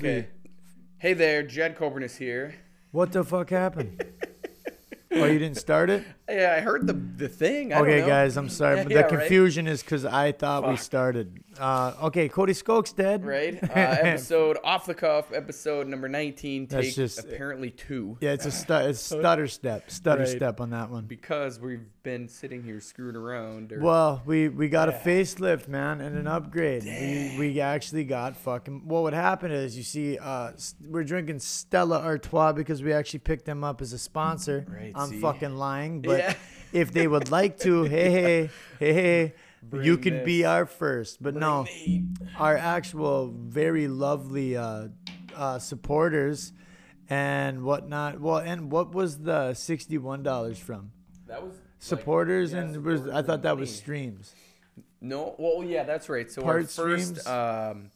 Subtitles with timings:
[0.00, 0.28] Okay.
[0.96, 2.54] Hey there, Jed Coburn is here.
[2.90, 4.02] What the fuck happened?
[5.12, 6.04] oh, you didn't start it?
[6.30, 7.72] Yeah, I heard the the thing.
[7.72, 8.06] I don't Okay, know.
[8.06, 9.18] guys, I'm sorry, Yeah, but yeah, the right.
[9.20, 11.42] confusion is because I thought we started.
[11.58, 13.24] Uh, okay, Cody Skogstad.
[13.24, 13.58] Right?
[13.70, 18.16] Uh, episode off the cuff, episode number 19, That's take just- apparently two.
[18.20, 20.28] Yeah, it's a stu- it's stutter step, stutter Right.
[20.28, 21.04] step on that one.
[21.06, 23.72] Because we've been sitting here screwing around.
[23.72, 24.96] Or, Well, we we got Yeah.
[24.96, 26.84] a facelift, man, and an upgrade.
[26.84, 28.82] We, we actually got fucking.
[28.86, 33.20] Well, what happened is, you see, uh, s- we're drinking Stella Artois because we actually
[33.20, 34.64] picked them up as a sponsor.
[34.68, 35.20] Right, I'm see?
[35.20, 36.34] fucking lying, but Yeah.
[36.72, 39.22] if they would like to, hey hey hey hey,
[39.72, 41.22] you Bring could be our first.
[41.22, 42.04] But no, heat.
[42.38, 44.88] our actual very lovely uh,
[45.36, 46.52] uh, supporters
[47.08, 48.20] and whatnot.
[48.20, 50.92] Well, and what was the sixty-one dollars from?
[51.26, 51.52] That was.
[51.54, 54.34] like- Supporters yeah, and was, I thought that was streams.
[55.00, 56.30] No, well, yeah, that's right.
[56.30, 57.26] So our Part first streams.
[57.26, 57.90] um,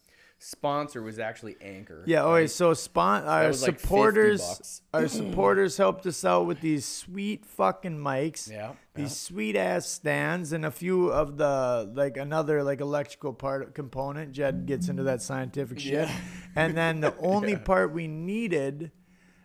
[0.44, 2.02] sponsor was actually Anchor.
[2.06, 2.20] Yeah.
[2.20, 2.32] Right?
[2.32, 2.50] wait.
[2.50, 8.50] So spon- our like supporters, our supporters helped us out with these sweet fucking mics.
[8.50, 8.72] Yeah.
[8.94, 14.32] These sweet ass stands and a few of the like another like electrical part component.
[14.32, 16.08] Jed gets into that scientific shit.
[16.08, 16.14] Yeah.
[16.54, 18.92] And then the only part we needed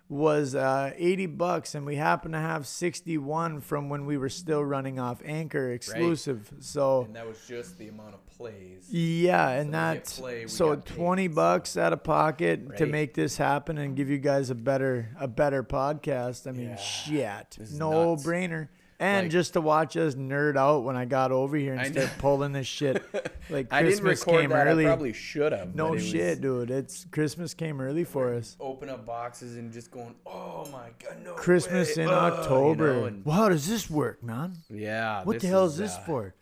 [0.10, 4.66] was uh, 80 bucks and we happen to have 61 from when we were still
[4.66, 6.52] running off Anchor exclusive.
[6.60, 8.88] So And that was just the amount of plays.
[8.90, 12.86] yeah, and get that's play, so got paid, twenty so- bucks out of pocket to
[12.88, 16.48] make this happen and give you guys a better a better podcast.
[16.48, 16.76] I mean, Yeah.
[16.78, 18.26] shit, no nuts.
[18.26, 18.70] brainer.
[19.02, 22.10] And Like- just to watch us nerd out when I got over here and start
[22.18, 23.02] pulling this shit,
[23.50, 24.68] like I didn't Christmas record came that.
[24.68, 24.86] early.
[24.86, 25.74] I probably should have.
[25.74, 26.70] no but it was- shit, dude.
[26.70, 28.58] It's Christmas came early for us.
[28.60, 32.18] Open up boxes and just going, oh my god, no Christmas way, in uh," you
[32.18, 32.94] October.
[32.94, 34.58] know, and- well, how does this work, man?
[34.70, 35.24] yeah.
[35.24, 36.34] What the hell is is this uh, for?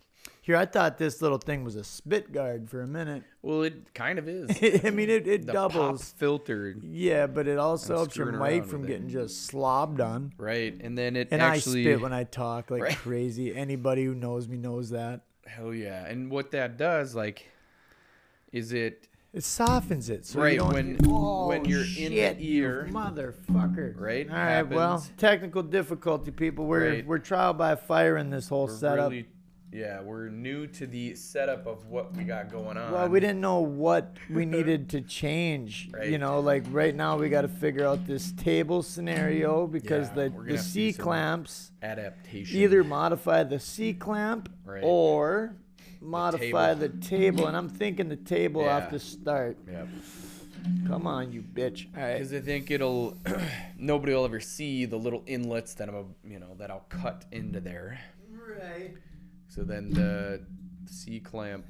[0.48, 3.24] Here, I thought this little thing was a spit guard for a minute.
[3.42, 4.50] Well, it kind of is.
[4.86, 6.12] I mean, it, it the doubles.
[6.12, 8.94] pop filter, Yeah, but it also helps your mic from with it.
[8.94, 10.32] getting just slobbed on.
[10.38, 10.74] right?
[10.80, 12.96] And then it And actually, I spit when I talk like Right.
[12.96, 13.54] crazy.
[13.54, 15.24] Anybody who knows me knows that.
[15.46, 16.06] hell yeah.
[16.06, 17.46] And what that does, like,
[18.54, 20.26] is it It softens it.
[20.26, 22.88] So Right, you when- oh, when you're in the ear.
[22.90, 24.00] motherfucker.
[24.00, 24.64] Right, All right.
[24.64, 26.66] Well, technical difficulty, people.
[26.68, 27.06] We're Right.
[27.06, 29.12] we're trial by fire in this whole we're setup.
[29.12, 29.28] really,
[29.78, 32.92] yeah, we're new to the setup of what we got going on.
[32.92, 35.90] well, we didn't know what we needed to change.
[36.04, 40.14] You know, like right now we got to figure out this table scenario because Yeah,
[40.16, 42.60] the the have to do C some clamps adaptation.
[42.60, 44.82] either modify the C clamp Right.
[44.84, 45.56] or
[46.02, 47.02] modify the table.
[47.08, 47.48] table.
[47.48, 48.78] And I'm thinking the table Yeah.
[48.78, 49.58] off the start.
[49.70, 49.86] Yeah.
[50.88, 51.88] Come on, you bitch.
[51.96, 52.14] All right.
[52.16, 53.18] Because I think it'll
[53.78, 57.26] nobody will ever see the little inlets that I'm a, you know that I'll cut
[57.32, 58.00] into there.
[58.32, 58.96] Right.
[59.48, 60.42] So then the
[60.86, 61.66] C clamp,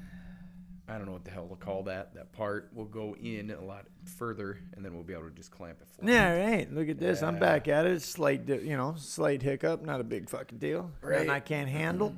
[0.88, 2.14] I don't know what the hell to call that.
[2.14, 5.50] That part will go in a lot further, and then we'll be able to just
[5.50, 6.08] clamp it flat.
[6.08, 6.72] Yeah, right.
[6.72, 7.22] Look at this.
[7.22, 7.40] I'm Yeah.
[7.40, 8.02] back at it.
[8.02, 9.82] Slight, di- you know, slight hiccup.
[9.82, 10.90] Not a big fucking deal.
[11.02, 11.20] Right.
[11.22, 12.14] And I can't handle.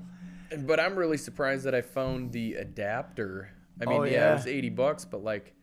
[0.60, 3.50] But I'm really surprised that I found the adapter.
[3.81, 4.12] I oh, mean, Oh, yeah.
[4.12, 4.31] yeah.
[4.32, 5.54] it was 80 bucks, but like,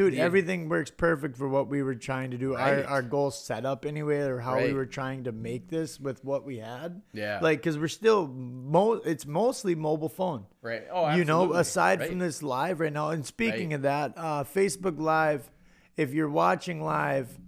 [0.00, 2.54] Dude, The- everything works perfect for what we were trying to do.
[2.54, 2.84] Our, Right.
[2.86, 6.46] our goal set up anyway, or how we were trying to make this with what
[6.46, 7.02] we had.
[7.12, 10.46] yeah, Like, because we're still, mo- it's mostly mobile phone.
[10.62, 10.84] right.
[10.90, 11.18] Oh, absolutely.
[11.18, 12.08] you know, aside Right.
[12.08, 13.10] from this live right now.
[13.10, 13.74] And speaking Right.
[13.76, 15.50] of that, uh, Facebook Live,
[15.98, 17.38] if you're watching live,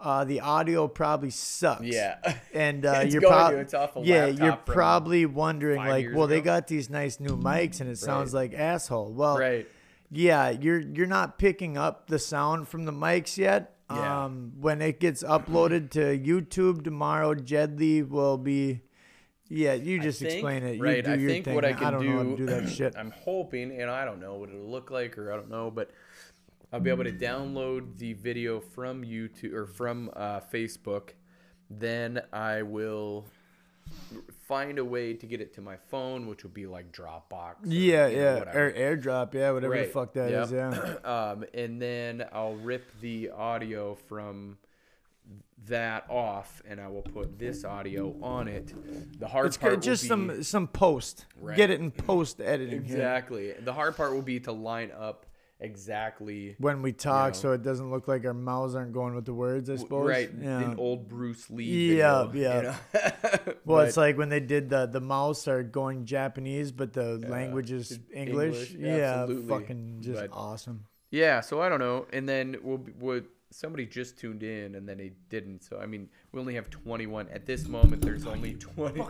[0.00, 1.82] uh, the audio probably sucks.
[1.84, 2.16] Yeah.
[2.54, 3.58] And uh, you're going prob- to.
[3.58, 7.80] It's off a yeah, you're probably wondering like, well, they got these nice new mics,
[7.80, 9.12] and it sounds like asshole.
[9.12, 9.68] Well, right.
[10.10, 13.76] Yeah, you're you're not picking up the sound from the mics yet.
[13.90, 14.24] Yeah.
[14.26, 18.82] Um, when it gets uploaded to YouTube tomorrow, Jedley will be.
[19.52, 20.76] Yeah, you just think- explain it.
[20.76, 21.54] You right, do I your think thing.
[21.56, 22.94] what I I can don't know how to do- do that shit.
[22.96, 25.90] I'm hoping, and I don't know what it'll look like, or I don't know, but
[26.72, 31.10] I'll be able to download the video from YouTube or from uh, Facebook.
[31.68, 33.26] Then I will
[34.48, 37.64] find a way to get it to my phone, which would be like Dropbox.
[37.64, 38.66] or, Yeah, you know, yeah, whatever.
[38.66, 40.74] or AirDrop, yeah, whatever the fuck that is, yep.
[40.74, 40.94] yeah.
[41.30, 44.58] um, and then I'll rip the audio from
[45.66, 48.72] that off, and I will put this audio on it.
[49.20, 51.26] The hard It's part just will be, some some post.
[51.40, 51.56] Right.
[51.56, 53.52] Get it in post editing here Exactly.
[53.52, 55.26] The hard part will be to line up
[55.60, 57.38] exactly when we talk, know.
[57.38, 59.68] so it doesn't look like our mouths aren't going with the words.
[59.70, 60.08] I suppose.
[60.08, 60.72] right Yeah.
[60.72, 61.96] in old Bruce Lee.
[61.98, 62.76] Yeah, video, yeah.
[62.94, 63.54] you know?
[63.64, 67.70] Well, it's like when they did the the mouse are going Japanese, but the language
[67.70, 68.72] is English.
[68.72, 69.48] English, Yeah, absolutely.
[69.48, 70.84] fucking just But- awesome.
[71.10, 71.40] yeah.
[71.40, 75.12] So I don't know, and then we'll would somebody just tuned in and then they
[75.28, 75.62] didn't.
[75.64, 78.00] So I mean, we only have 21 at this moment.
[78.02, 79.02] There's only 20,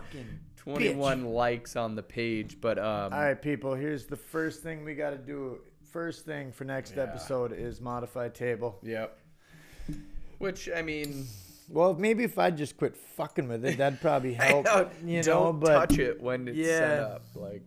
[0.57, 3.73] 21 likes on the page, but um, All right, people.
[3.75, 5.59] Here's the first thing we got to do
[5.91, 7.03] first thing for next Yeah.
[7.03, 8.79] episode is modified table.
[8.83, 9.17] Yep.
[10.39, 11.25] Which I mean,
[11.69, 14.65] Well, maybe if I just quit fucking with it, that'd probably help.
[14.65, 17.23] don't, you don't know, but touch it when it's set up.
[17.35, 17.61] Like,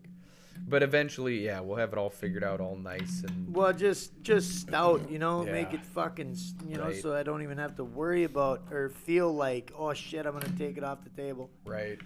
[0.67, 4.61] but eventually, yeah, we'll have it all figured out, all nice and well, just just
[4.61, 6.37] stout, you know, make it fucking,
[6.69, 6.97] you know, Right.
[6.97, 10.49] so I don't even have to worry about or feel like, oh shit, I'm gonna
[10.59, 11.51] take it off the table.
[11.67, 11.99] right.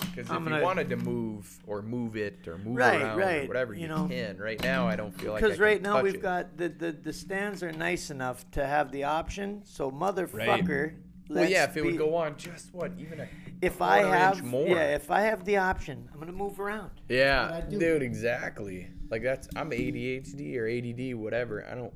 [0.00, 3.44] Because if gonna- you wanted to move or move it or move Right, around right,
[3.44, 4.08] or whatever, you you, know.
[4.08, 4.38] can.
[4.38, 6.22] Right now, I don't feel like I Because can right now touch we've it.
[6.22, 9.62] got the, the the stands are nice enough to have the option.
[9.64, 10.94] So motherfucker,
[11.28, 13.28] Well, yeah, let's if it be- would go on just what even a
[13.62, 14.66] if I have inch more.
[14.66, 16.90] yeah, if I have the option, I'm gonna move around.
[17.08, 17.78] Yeah, what I do.
[17.78, 18.88] dude, exactly.
[19.10, 21.66] Like that's I'm ADHD or ADD, whatever.
[21.70, 21.92] I don't,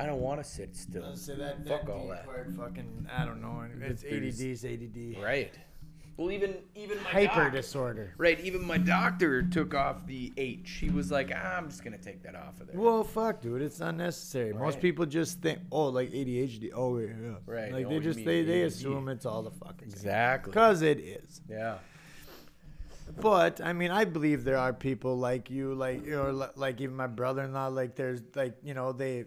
[0.00, 1.02] I don't want to sit still.
[1.66, 2.26] Fuck all that.
[2.56, 3.64] fucking I don't know.
[3.80, 5.22] It's There's- ADD's ADD.
[5.22, 5.52] Right.
[6.18, 8.12] Well, even even my Hyper doc- disorder.
[8.18, 8.38] Right.
[8.40, 10.68] Even my doctor took off the H.
[10.80, 12.76] He was like, ah, I'm just gonna take that off of there.
[12.76, 14.52] Well, fuck, dude, it's unnecessary.
[14.52, 14.82] Most Right.
[14.82, 16.72] people just think, oh, like ADHD.
[16.74, 17.36] Oh, yeah.
[17.46, 20.50] Right, Like oh, they just they, they assume it's all the fucking exactly.
[20.50, 21.40] because it is.
[21.48, 21.78] Yeah.
[23.20, 27.06] But I mean, I believe there are people like you, like know, like even my
[27.06, 27.68] brother-in-law.
[27.68, 29.24] Like there's like you know they.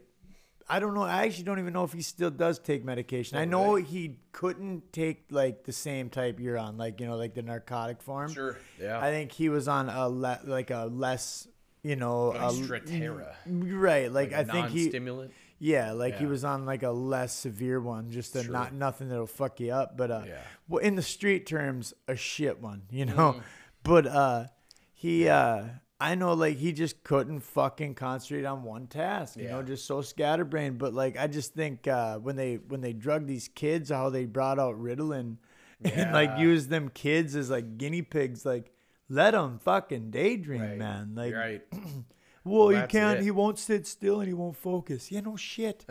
[0.73, 1.03] I don't know.
[1.03, 3.37] I actually don't even know if he still does take medication.
[3.37, 3.83] I know really?
[3.83, 8.01] he couldn't take like the same type you're on, like you know, like the narcotic
[8.01, 8.31] form.
[8.33, 8.57] Sure.
[8.79, 8.99] Yeah.
[8.99, 11.47] I think he was on a le- like a less,
[11.83, 13.33] you know, Like a- Strattera.
[13.47, 14.11] right?
[14.11, 15.31] Like, Like I a think he, non-stimulant.
[15.59, 18.53] yeah, like he was on like a less severe one, just a Sure.
[18.53, 20.39] not nothing that'll fuck you up, but uh, Yeah.
[20.69, 23.33] well, in the street terms, a shit one, you know.
[23.33, 23.41] Mm.
[23.83, 24.45] But uh,
[24.93, 25.63] he, uh,
[26.01, 30.01] I know, like he just couldn't fucking concentrate on one task, you know, just so
[30.01, 30.77] scatterbrained.
[30.79, 34.25] But like, I just think uh, when they when they drug these kids, how they
[34.25, 35.37] brought out Ritalin
[35.83, 36.39] and like Yeah.
[36.39, 38.71] used them kids as like guinea pigs, like.
[39.13, 40.77] Let them fucking daydream, Right.
[40.77, 41.11] man.
[41.15, 41.61] Like, right.
[42.45, 43.19] well, he that's can't.
[43.19, 43.23] it.
[43.23, 45.11] He won't sit still and he won't focus.
[45.11, 45.85] Yeah, no shit.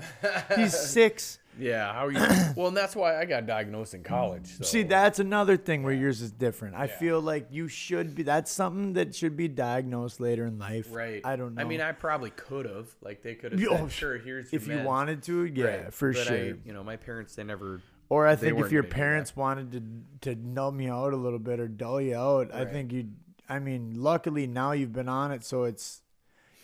[0.57, 1.39] He's six.
[1.59, 1.93] Yeah.
[1.93, 2.19] How are you?
[2.57, 4.47] well, and that's why I got diagnosed in college.
[4.59, 4.65] So.
[4.65, 6.75] See, that's another thing where yours is different.
[6.77, 6.97] I Yeah.
[6.97, 8.23] feel like you should be.
[8.23, 10.89] That's something that should be diagnosed later in life.
[10.91, 11.21] Right.
[11.25, 11.63] I don't know.
[11.63, 12.89] I mean, I probably could have.
[13.03, 15.95] Like they could have said, oh, "Sure, here's if you meds." wanted to, yeah, Right.
[15.95, 16.37] for But sure.
[16.37, 17.83] I, you know, my parents they never.
[18.09, 18.97] or I think if your gonna that.
[18.97, 19.73] parents wanted
[20.21, 23.09] to to numb you out a little bit or dull you out, I think you.
[23.49, 26.03] I mean, luckily now you've been on it, so it's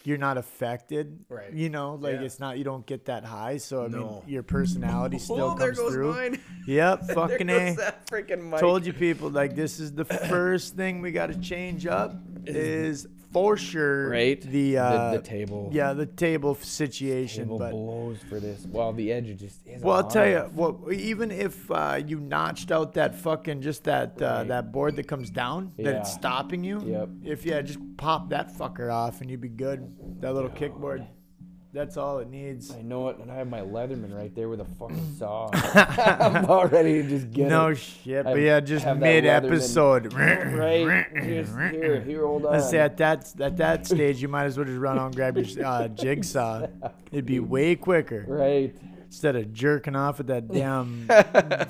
[0.07, 1.19] you're not affected.
[1.29, 1.53] Right.
[1.53, 2.21] You know, like Yeah.
[2.23, 3.57] it's not you don't get that high.
[3.57, 3.99] So I No.
[3.99, 6.13] mean, your personality oh, still oh, comes through.
[6.13, 6.41] mine.
[6.67, 7.77] Yep, fucking a.
[8.11, 8.59] freaking mic.
[8.61, 12.15] Told you people like this is the first thing we got to change up
[12.45, 14.41] is for sure Right.
[14.41, 15.71] the uh the, the table.
[15.73, 18.67] yeah the table situation Table but blows for this.
[18.69, 19.67] Well, the edge just.
[19.67, 23.85] Isn't well I'll tell you well even if uh, you notched out that fucking just
[23.85, 24.49] that uh, Right.
[24.49, 27.09] that board that comes down that it's stopping you Yep.
[27.25, 29.81] if yeah just pop that fucker off and you'd be good
[30.21, 31.07] that little kickboard
[31.77, 34.61] that's all it needs I know it, and I have my Leatherman right there with
[34.61, 35.51] a fucking saw.
[35.53, 37.77] I'm about ready to just get no it.
[37.77, 41.07] shit but yeah just have that mid episode Right.
[41.27, 42.55] Just here, here, hold on.
[42.57, 45.15] I say at that at that stage, you might as well just run out and
[45.17, 46.67] grab your uh, jigsaw.
[47.13, 48.75] It'd be way quicker Right.
[49.17, 51.07] Instead of jerking off at that damn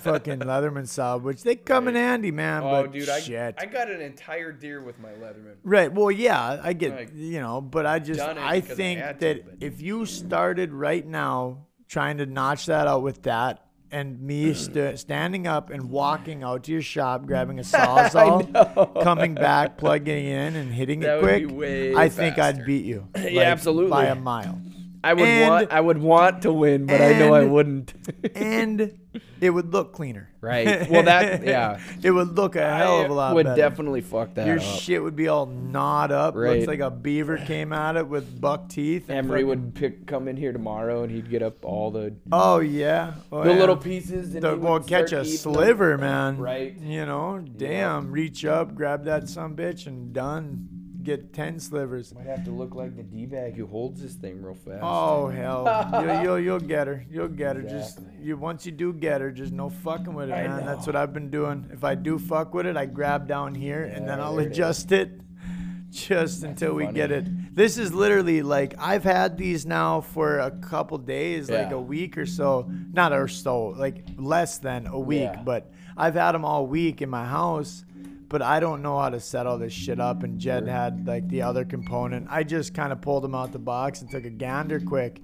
[0.00, 2.64] fucking Leatherman saw, which they come in handy, man.
[2.64, 3.54] Oh, but dude, I, shit.
[3.56, 5.54] I got an entire deer with my Leatherman.
[5.62, 5.92] right.
[5.92, 9.16] Well, yeah, I get Like, you know, but I just I because I think to,
[9.20, 13.62] that but- if you started right now trying to notch that out with that.
[13.88, 17.62] And me st- standing up and walking out to your shop, grabbing a
[18.10, 21.50] sawzall, coming back, plugging in, and hitting That it quick.
[21.56, 23.06] way I think I'd beat you.
[23.16, 23.90] Yeah, absolutely.
[23.90, 24.60] by a mile.
[25.06, 27.92] I would And- want I would want to win, but I know I wouldn't.
[28.34, 28.98] and
[29.40, 30.28] it would look cleaner.
[30.40, 30.88] Right.
[30.90, 31.80] Well, that- yeah.
[32.02, 33.56] it would look a hell of a lot It would better.
[33.60, 34.46] definitely fuck that up.
[34.48, 34.62] Your up.
[34.80, 36.34] shit would be all gnawed up.
[36.36, 36.56] Right.
[36.56, 39.08] Looks like a beaver came at it with buck teeth.
[39.08, 42.14] and Emery fucking- would pick come in here tomorrow and he'd get up all the
[42.30, 43.14] Oh yeah.
[43.32, 43.58] Oh, the yeah.
[43.58, 45.38] little pieces and The, well, catch a eating them.
[45.38, 46.38] sliver, man.
[46.38, 46.76] Right.
[46.80, 48.10] You know, damn.
[48.12, 50.68] Reach up, grab that some bitch, and done.
[51.06, 52.12] Get ten slivers.
[52.12, 54.80] Might have to look like the d bag who holds this thing real fast.
[54.82, 57.06] Oh hell, you'll, you'll you'll get her.
[57.08, 57.62] You'll get her.
[57.62, 60.66] Just you once you do get her, just no fucking with it, I man.
[60.66, 61.70] That's what I've been doing.
[61.72, 64.50] If I do fuck with it, I grab down here and then I'll there it
[64.50, 65.20] adjust it,
[65.90, 67.54] just until we get it.
[67.54, 71.76] This is literally like I've had these now for a couple days, like Yeah.
[71.76, 72.68] a week or so.
[72.92, 75.42] Not or so, like less than a week, Yeah.
[75.44, 77.84] but I've had them all week in my house.
[78.28, 81.28] But I don't know how to set all this shit up, and Jed had like
[81.28, 82.26] the other component.
[82.30, 85.20] I just kind of pulled him out the box and took a gander quick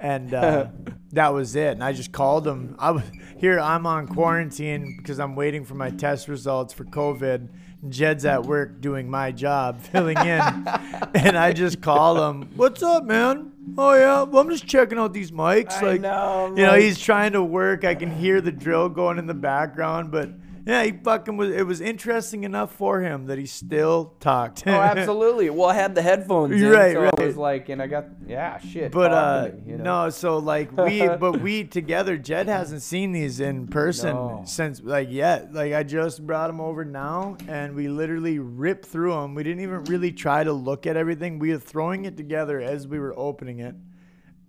[0.00, 0.66] and uh,
[1.12, 1.72] that was it.
[1.72, 2.76] And I just called him.
[2.78, 3.04] I was
[3.36, 3.60] here.
[3.60, 7.48] I'm on quarantine because I'm waiting for my test results for COVID.
[7.88, 10.24] Jed's at work doing my job, filling in,
[11.14, 12.50] and I just call him.
[12.54, 13.52] What's up, man?
[13.78, 15.72] Oh yeah, well, I'm just checking out these mics.
[15.74, 17.84] I like, know, you know, he's trying to work.
[17.84, 20.28] I can hear the drill going in the background, but
[20.66, 21.50] yeah, he fucking was.
[21.50, 24.64] It was interesting enough for him that he still talked.
[24.66, 25.50] Oh, absolutely.
[25.50, 27.20] Well, I had the headphones in, Right, so right.
[27.20, 28.92] I was like, and I got yeah, shit.
[28.92, 30.04] But uh, me, you know?
[30.04, 32.16] no, so like we, but we together.
[32.16, 34.42] Jed hasn't seen these in person No.
[34.46, 35.52] since like yet.
[35.52, 39.34] Like I just brought them over now, and we literally ripped through them.
[39.34, 41.38] We didn't even really try to look at everything.
[41.38, 43.74] We were throwing it together as we were opening it,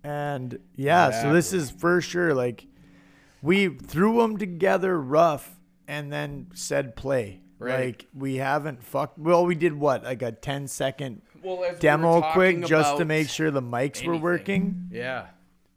[0.04, 1.22] and yeah.
[1.22, 2.34] So this is for sure.
[2.34, 2.66] Like
[3.40, 5.58] we threw them together rough,
[5.88, 7.40] and then said play.
[7.58, 7.86] Right.
[7.86, 9.18] Like we haven't fucked.
[9.18, 13.04] Well, we did what like a 10 second well, as we demo quick just to
[13.04, 14.88] make sure the mics were working.
[14.90, 15.26] Yeah.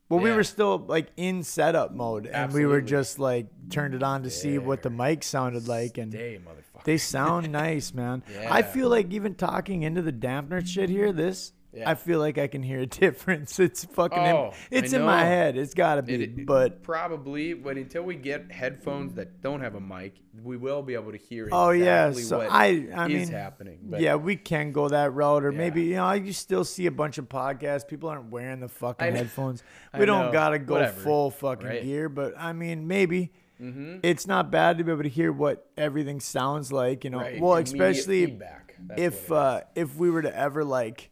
[0.07, 4.03] Well, we were still like in setup mode, and we were just like turned it
[4.03, 6.83] on to see what the mic sounded like, and motherfucker.
[6.83, 8.21] they sound nice, man.
[8.47, 11.53] I feel like even talking into the dampener shit here, this.
[11.75, 11.89] Yeah.
[11.89, 13.60] I feel like I can hear a difference.
[13.60, 14.17] It's fucking.
[14.24, 15.58] in- Oh, it's in my head.
[15.58, 16.13] It's gotta be.
[16.15, 20.58] It- it- but probably, but until we get headphones that don't have a mic, we
[20.58, 21.50] will be able to hear.
[21.51, 22.88] oh yeah, exactly so what I.
[22.96, 23.79] I is mean, happening.
[23.84, 26.91] But yeah, we can go that route, or maybe you know, you still see a
[26.91, 27.88] bunch of podcasts.
[27.88, 29.63] People aren't wearing the fucking I headphones.
[29.94, 31.01] I We don't gotta go Whatever.
[31.01, 31.84] full fucking Right.
[31.84, 34.01] gear, but I mean, maybe Mhm.
[34.03, 37.03] it's not bad to be able to hear what everything sounds like.
[37.05, 38.75] You know, Right, well, immediate especially feedback.
[38.79, 41.10] That's if uh, if we were to ever like.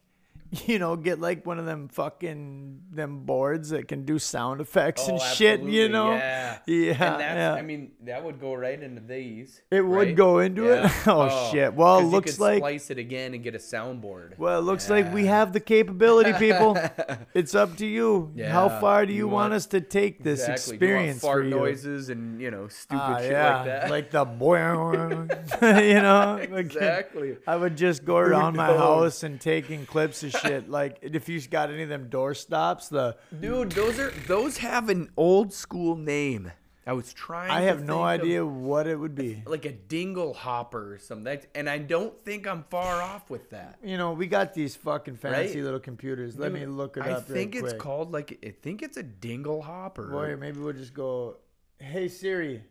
[0.66, 5.02] You know, get like one of them fucking them boards that can do sound effects
[5.02, 5.08] is.
[5.08, 5.60] and Oh, shit.
[5.62, 7.54] You know, yeah, yeah, And that's, yeah.
[7.54, 9.60] I mean, that would go right into these.
[9.70, 10.16] It would right?
[10.16, 10.82] go into it?
[10.82, 10.92] Yeah.
[11.06, 11.74] Oh, shit.
[11.74, 14.38] Well, it looks could like- splice it again and get a soundboard.
[14.38, 16.78] Well, it looks like we have the capability, people.
[17.34, 18.32] it's up to you.
[18.46, 20.78] How far do you, You want, want- us to take this exactly.
[20.78, 21.54] Do you experience fart for you?
[21.56, 23.90] noises and you know stupid Ah, shit yeah, like that.
[23.90, 26.38] like the boy, you know.
[26.40, 27.36] like- exactly.
[27.46, 30.43] I would just go around my house and taking clips of shit.
[30.68, 34.88] Like if you got any of them door stops, the Dude, those are those have
[34.88, 36.52] an old school name.
[36.86, 37.50] I was trying.
[37.50, 39.42] I have no think of, idea what it would be.
[39.46, 41.24] like a dingle hopper or something.
[41.24, 43.78] That's, and I don't think I'm far off with that.
[43.82, 45.64] You know, we got these fucking fancy Right?
[45.64, 46.38] little computers.
[46.38, 47.28] Let me look it I up.
[47.28, 47.78] real think it's quick.
[47.78, 50.08] called like I think it's a dingle hopper.
[50.08, 51.38] Boy, maybe we'll just go.
[51.78, 52.62] Hey Siri,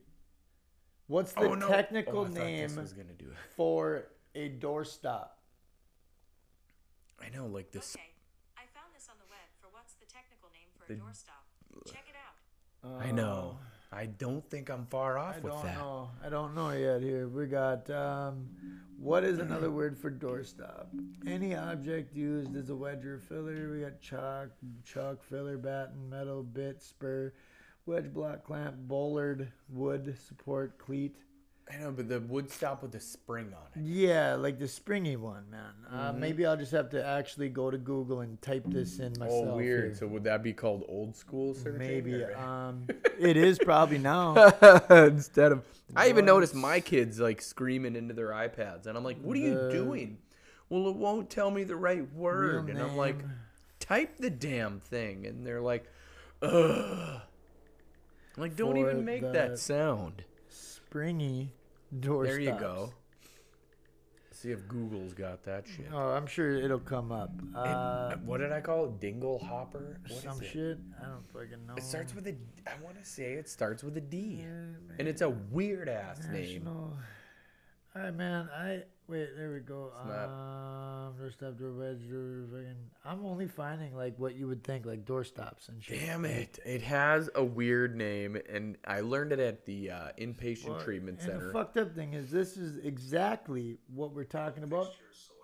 [1.08, 1.68] what's the oh no!
[1.68, 5.30] technical oh, name was gonna do for a doorstop?
[7.26, 7.96] I know, like this.
[7.96, 8.10] Okay,
[8.58, 11.92] I found this on the web for what's the technical name for The- a doorstop.
[11.92, 13.02] Check it out.
[13.02, 13.60] I know.
[13.92, 15.78] I don't think I'm far off I with don't that.
[15.78, 16.10] know.
[16.24, 17.02] I don't know yet.
[17.02, 17.90] Here we got.
[17.90, 18.50] Um,
[18.98, 20.88] what is another word for doorstop?
[21.26, 23.72] Any object used as a wedge or filler.
[23.72, 24.50] We got chalk,
[24.84, 27.34] chalk, filler, batten, metal, bit, spur,
[27.86, 31.16] wedge, block, clamp, bollard, wood, support, cleat.
[31.72, 33.86] I know, but the wood stop with the spring on it.
[33.88, 35.62] Yeah, like the springy one, man.
[35.92, 36.20] Uh, Mm-hmm.
[36.20, 39.46] maybe I'll just have to actually go to Google and type this in myself.
[39.48, 39.84] Oh, weird.
[39.86, 39.96] here.
[39.96, 41.80] So would that be called old school searching?
[41.80, 42.24] Maybe.
[42.26, 42.86] Um,
[43.20, 44.34] it is probably now.
[44.90, 45.64] Instead of,
[45.96, 49.40] I even noticed my kids like screaming into their iPads, and I'm like, "What are
[49.40, 50.18] you The- doing?"
[50.70, 53.18] Well, it won't tell me the right word, and I'm like,
[53.80, 55.86] "Type the damn thing," and they're like,
[56.42, 57.22] "Ugh."
[58.36, 60.24] I'm like, don't For even make the- that sound.
[60.94, 61.52] Springy
[62.02, 62.94] door There you go.
[64.30, 65.88] See if Google's got that shit.
[65.92, 67.32] Oh, I'm sure it'll come up.
[67.56, 69.00] Uh, what did I call it?
[69.00, 69.98] Dingle hopper?
[70.08, 70.52] What is some it?
[70.52, 70.78] shit.
[71.02, 71.74] I don't fucking know.
[71.78, 72.36] It starts with a.
[72.68, 74.46] I want to say it starts with a D,
[75.00, 76.70] and it's a weird ass name.
[77.96, 78.06] National.
[78.06, 78.50] All right, man.
[78.56, 79.30] I wait.
[79.38, 79.92] There we go.
[80.06, 82.46] not- Um, doorstop, door wedge, door.
[82.52, 82.90] Fucking.
[83.06, 86.00] I'm only finding like what you would think, like door stops and shit.
[86.00, 86.60] Damn it!
[86.66, 91.20] It has a weird name, and I learned it at the uh, inpatient Well, treatment
[91.20, 91.48] and center.
[91.48, 94.88] the fucked up thing is, this is exactly what we're talking about.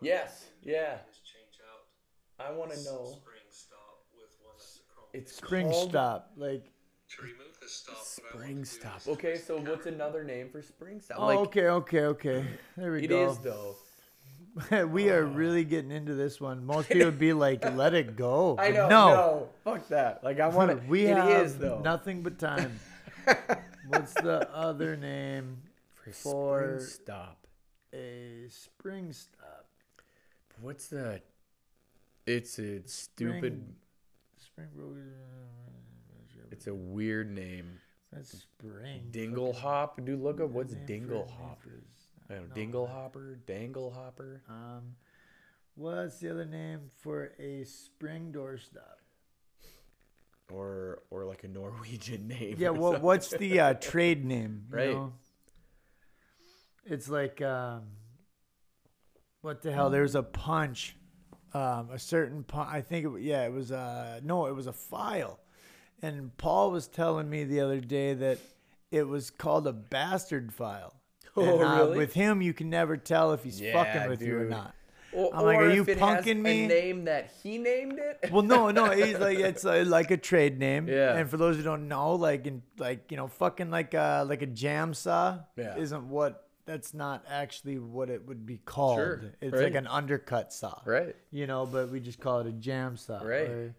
[0.01, 0.98] yes, yeah.
[1.24, 1.60] change
[2.39, 3.06] out I want to know.
[3.12, 3.77] spring stop
[4.13, 5.08] with one that's a chrome.
[5.13, 6.72] It's Spring called stop, like.
[7.18, 9.01] To remove this stop, what I Spring do stop.
[9.07, 11.17] Okay, so what's another name for spring stop?
[11.19, 12.45] Oh, like okay, okay, okay.
[12.77, 13.29] There we it go.
[13.29, 13.75] is though.
[14.88, 15.29] we are oh.
[15.29, 16.65] really getting into this one.
[16.65, 18.89] Most people would be like, "Let it go." I know.
[18.89, 20.23] No, No, fuck that.
[20.23, 20.88] Like I want to.
[20.88, 21.79] we it have is though.
[21.79, 22.79] nothing but time.
[23.88, 25.61] What's the other name
[25.95, 27.47] for for- spring stop.
[27.93, 29.65] a spring stop?
[30.61, 31.21] What's the?
[32.25, 33.63] It's a stupid.
[34.38, 34.67] Spring.
[34.67, 34.67] Spring.
[34.77, 35.58] Uh,
[36.59, 37.79] It's a weird name.
[38.11, 39.07] That's spring.
[39.11, 40.03] Dingle hop.
[40.03, 41.61] Dude, look up what's Name for- dingle name hop.
[41.61, 41.83] for-
[42.29, 44.41] I don't know, dingle hopper, dangle hopper.
[44.49, 44.95] Um,
[45.75, 48.97] what's the other name for a spring door stop?
[50.51, 52.55] or or like a Norwegian name.
[52.57, 53.01] Yeah, or what something.
[53.03, 54.65] what's the uh, trade name?
[54.69, 54.89] you Right.
[54.91, 55.13] know?
[56.85, 57.83] It's like um,
[59.41, 59.89] what the hell?
[59.89, 60.97] There's a punch,
[61.53, 62.67] um, a certain punch.
[62.69, 65.39] I think it, wa- yeah, it was uh no, it was a file,
[66.01, 68.39] and Paul was telling me the other day that
[68.91, 70.94] it was called a bastard file.
[71.38, 71.98] Oh, And, uh, really?
[72.00, 74.74] With him, you can never tell if he's Yeah, fucking with you or not.
[75.13, 76.65] Or, I'm like, are you punking me?
[76.65, 78.29] A name that he named it.
[78.32, 80.88] Well, no, no, he's like it's uh, like a trade name.
[80.88, 81.15] Yeah.
[81.15, 84.41] And for those who don't know, like in like you know, fucking like a like
[84.41, 85.77] a jam saw Yeah.
[85.77, 88.98] isn't what that's not actually what it would be called.
[88.98, 89.63] Sure, It's right.
[89.65, 90.79] like an undercut saw.
[90.86, 91.15] right.
[91.32, 93.22] You know, but we just call it a jam saw.
[93.24, 93.50] Right.
[93.50, 93.75] or-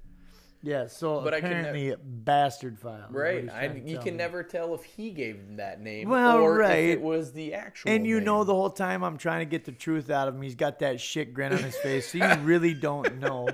[0.62, 0.86] yeah.
[0.86, 3.06] So But I can apparently, bastard file.
[3.10, 3.48] Right.
[3.48, 4.18] I, you can me.
[4.18, 6.90] never tell if he gave him that name Well, or right.
[6.90, 7.90] if it was the actual.
[7.90, 10.42] And you know the whole time I'm trying to get the truth out of him,
[10.42, 13.48] he's got that shit grin on his face, so you really don't know.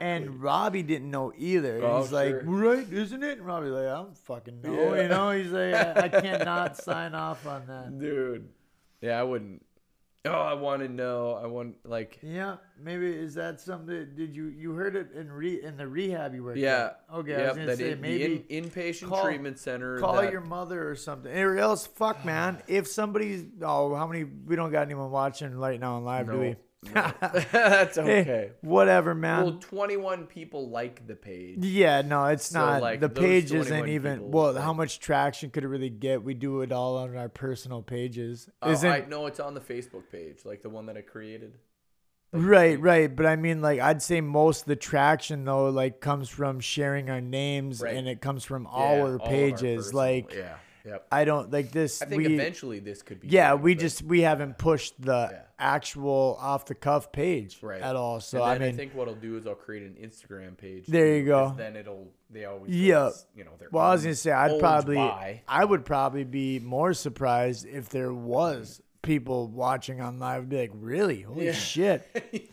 [0.00, 1.84] And Robbie didn't know either.
[1.84, 3.38] Oh, he's like, right, isn't it?
[3.38, 4.94] And Robbie's like, I don't fucking know.
[4.94, 5.02] Yeah.
[5.02, 7.98] You know, he's like, I, I cannot sign off on that.
[7.98, 8.48] dude.
[9.02, 9.64] Yeah, I wouldn't.
[10.26, 11.40] Oh, I want to know.
[11.42, 12.18] I want like.
[12.22, 14.08] Yeah, maybe is that something?
[14.14, 16.58] Did you you heard it in re in the rehab you worked?
[16.58, 16.90] Yeah.
[16.90, 17.04] at?
[17.14, 19.98] Okay, I was gonna that say in, maybe in, inpatient call- treatment center.
[19.98, 21.34] call that, your mother or something.
[21.34, 22.62] Or else, fuck, man.
[22.68, 24.24] If somebody's oh, how many?
[24.24, 26.56] We don't got anyone watching right now on live, do we?
[26.94, 28.50] That's Hey, okay.
[28.62, 29.44] whatever, man.
[29.44, 31.58] Well, 21 people like the page.
[31.58, 32.82] Yeah, no, it's So, not.
[32.82, 34.30] like, the page isn't even.
[34.30, 36.22] Well, like- how much traction could it really get?
[36.22, 38.48] We do it all on our personal pages.
[38.62, 41.58] Oh, Isn't I no, it's on the Facebook page, like the one that I created.
[42.32, 43.14] right, right.
[43.14, 47.10] But I mean, like, I'd say most of the traction though, like, comes from sharing
[47.10, 47.94] our names, Right.
[47.96, 49.86] and it comes from Yeah, our our pages.
[49.88, 51.06] personal- like, yeah, yep.
[51.12, 52.02] I don't like this.
[52.02, 53.28] I think we, eventually this could be.
[53.28, 55.42] Yeah, big, we but- just we haven't pushed the Yeah.
[55.58, 58.20] actual off the cuff page right at all.
[58.20, 60.86] So I then I, mean, think what I'll do is I'll create an Instagram page.
[60.86, 61.54] There you go.
[61.56, 63.10] Then it'll they always Yeah.
[63.34, 63.52] you know.
[63.58, 65.42] Their well, I was gonna say I'd probably by.
[65.48, 70.46] I would probably be more surprised if there was people watching on live.
[70.48, 71.22] Be like, really?
[71.22, 71.52] Holy Yeah.
[71.52, 72.06] shit!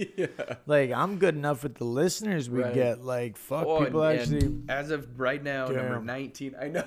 [0.18, 0.56] yeah.
[0.66, 2.74] Like I'm good enough with the listeners we Right.
[2.74, 3.04] get.
[3.04, 4.46] Like fuck, Oh, people and- actually.
[4.46, 6.56] and as of right now, number 19.
[6.60, 6.84] I know.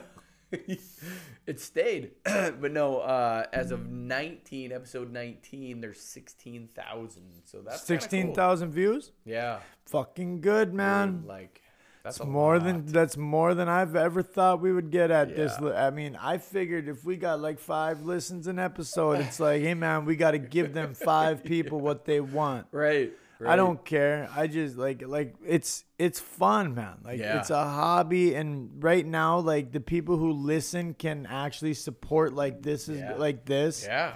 [1.47, 2.12] it stayed.
[2.25, 7.23] but no, uh, as of 19, episode 19, there's 16,000.
[7.45, 8.67] So that's kinda Sixteen cool.
[8.69, 9.60] views, Yeah.
[9.86, 11.19] fucking good, man.
[11.21, 11.63] dude, like
[12.02, 12.65] that's more lot.
[12.65, 15.52] than that's more than I've ever thought we would get at this.
[15.60, 15.67] Yeah.
[15.67, 19.60] li- I mean, I figured if we got like five listens an episode, it's like,
[19.63, 22.67] hey man, we got to give them five people what they want.
[22.73, 23.13] right.
[23.46, 24.28] I don't care.
[24.36, 26.98] I just like like it's it's fun, man.
[27.04, 27.38] Like Yeah.
[27.40, 32.62] it's a hobby, and right now, like the people who listen can actually support like
[32.62, 33.14] this is Yeah.
[33.16, 34.14] like this, Yeah.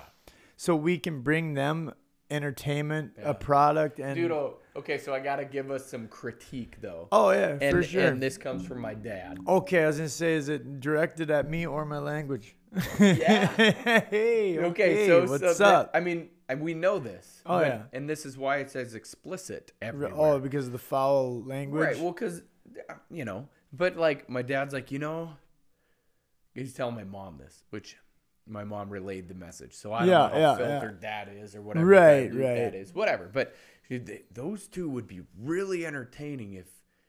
[0.57, 1.93] so we can bring them
[2.31, 3.31] entertainment, Yeah.
[3.31, 7.09] a product, and Dude, oh, okay, so I got to give us some critique though.
[7.13, 8.07] oh yeah, and, for sure.
[8.07, 9.39] and this comes from my dad.
[9.47, 12.57] Okay, I was gonna say, is it directed at me or my language?
[12.99, 13.47] Yeah.
[14.11, 15.91] hey, okay, Okay, so what's so that- up?
[15.95, 17.43] I mean, we know this.
[17.47, 17.83] Oh, but- yeah.
[17.93, 20.13] And this is why it says explicit everywhere.
[20.17, 21.83] oh, because of the foul language.
[21.89, 21.99] Right.
[21.99, 22.43] Well, because
[23.11, 25.31] you know, but like my dad's like, you know,
[26.55, 27.97] he's telling my mom this, which
[28.47, 30.57] my mom relayed the message, so I don't Yeah, know how yeah, yeah.
[30.81, 31.87] filtered that is or whatever.
[31.87, 32.55] Right, that, right.
[32.57, 33.31] That is whatever.
[33.33, 33.55] But
[34.33, 36.67] those two would be really entertaining if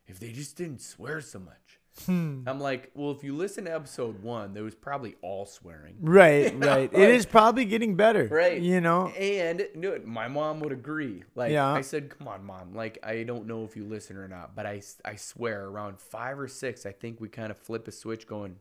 [0.08, 1.80] if they just didn't swear so much.
[2.06, 2.42] Hmm.
[2.46, 5.96] I'm like, well, if you listen to episode one, there was probably all swearing.
[6.02, 6.94] right, right.
[6.94, 8.28] It is probably getting better.
[8.28, 8.62] Right.
[8.62, 9.08] You know.
[9.10, 11.24] And no, my mom would agree.
[11.36, 11.72] Like Yeah.
[11.72, 12.74] I said, come on, mom.
[12.76, 16.38] Like I don't know if you listen or not, but I, I swear around five
[16.38, 18.58] or six, I think we kind of flip a switch going,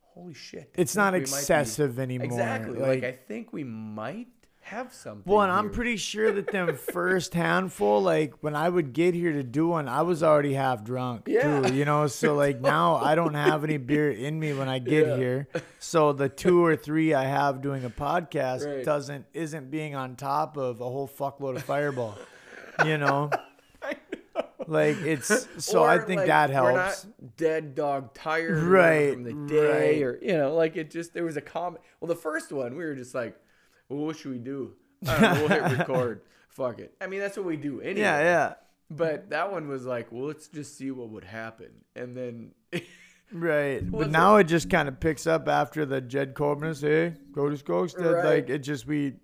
[0.00, 0.70] holy shit.
[0.76, 2.26] It's not we be-" excessive anymore.
[2.26, 2.78] Exactly.
[2.78, 4.28] Like, Like, I think we might
[4.64, 5.22] have something.
[5.30, 9.32] well, and I'm pretty sure that them first handful, like when I would get here
[9.32, 11.60] to do one, I was already half drunk Yeah.
[11.60, 11.74] too.
[11.74, 15.06] You know, so like now I don't have any beer in me when I get
[15.06, 15.16] Yeah.
[15.16, 15.48] here.
[15.78, 18.84] So the two or three I have doing a podcast Right.
[18.84, 22.16] doesn't isn't being on top of a whole fuckload of Fireball.
[22.84, 23.30] you know.
[24.66, 27.06] Like it's so I think like, that helps.
[27.36, 30.02] dead dog tired Right, from the day right.
[30.02, 31.82] or you know, like it just there was a comment.
[32.00, 33.36] Well, the first one we were just like,
[33.88, 34.72] well, what should we do?
[35.06, 36.20] I don't know, we'll hit record.
[36.50, 36.94] Fuck it.
[37.00, 38.00] I mean, that's what we do anyway.
[38.00, 38.54] Yeah, yeah.
[38.90, 42.52] But that one was like, well, let's just see what would happen, and then
[43.32, 43.80] Right.
[43.90, 47.56] But now it just kind of picks up after the Jed Corbinus, hey, go to
[47.56, 48.14] Skogstad.
[48.16, 48.24] Right.
[48.24, 49.14] Like it just we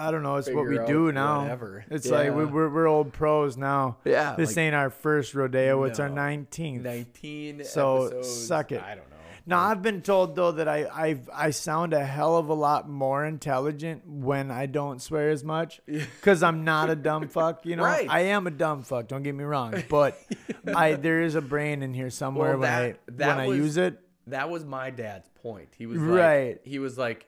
[0.00, 1.42] I don't know, it's what we do now.
[1.42, 1.84] whatever.
[1.90, 2.50] It's like we, Yeah.
[2.50, 3.98] we're we're old pros now.
[4.04, 4.34] Yeah.
[4.36, 6.82] This like ain't our first rodeo, it's our 19th.
[6.82, 7.62] nineteen.
[7.64, 8.82] So, episodes, suck it.
[8.82, 9.16] I don't know.
[9.48, 12.88] Now I've been told though that I I I sound a hell of a lot
[12.88, 17.64] more intelligent when I don't swear as much because I'm not a dumb fuck.
[17.64, 18.06] You know, Right.
[18.10, 19.08] I am a dumb fuck.
[19.08, 20.20] Don't get me wrong, but
[20.66, 23.48] I there is a brain in here somewhere Well, when I that- that when I
[23.48, 23.98] was- use it.
[24.26, 25.70] That was my dad's point.
[25.78, 26.60] He was Right.
[26.62, 27.24] he was like,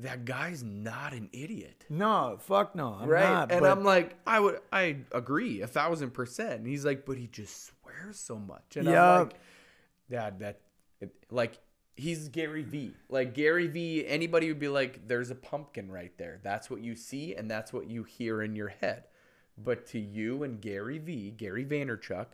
[0.00, 1.84] that guy's not an idiot.
[1.88, 3.22] No, fuck no, I'm right.
[3.22, 3.52] not.
[3.52, 6.54] and but I'm like, I would, I agree a thousand percent.
[6.54, 8.76] And he's like, but he just swears so much.
[8.76, 9.34] And I'm like,
[10.10, 10.58] Dad, that,
[11.30, 11.58] like,
[11.96, 12.92] he's Gary V.
[13.08, 14.06] Like Gary V.
[14.06, 16.40] Anybody would be like, there's a pumpkin right there.
[16.42, 19.04] That's what you see, and that's what you hear in your head.
[19.56, 21.30] But to you and Gary V.
[21.30, 22.26] Gary Vaynerchuk.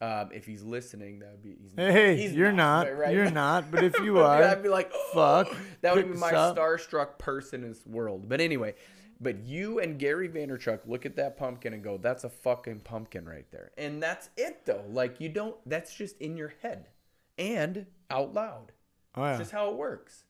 [0.00, 1.56] Um, if he's listening, that would be.
[1.60, 3.70] He's, hey, he's you're not, but right you're not.
[3.70, 5.10] But if you are, I'd be like, oh,
[5.46, 6.56] fuck, That would be my up.
[6.56, 8.28] starstruck person in this world.
[8.28, 8.74] But anyway,
[9.20, 13.24] but you and Gary Vaynerchuk look at that pumpkin and go, "That's a fucking pumpkin
[13.24, 14.84] right there," and that's it though.
[14.90, 15.56] Like you don't.
[15.64, 16.88] That's just in your head
[17.38, 18.72] and out loud.
[19.16, 19.30] oh, yeah.
[19.32, 20.24] It's just how it works.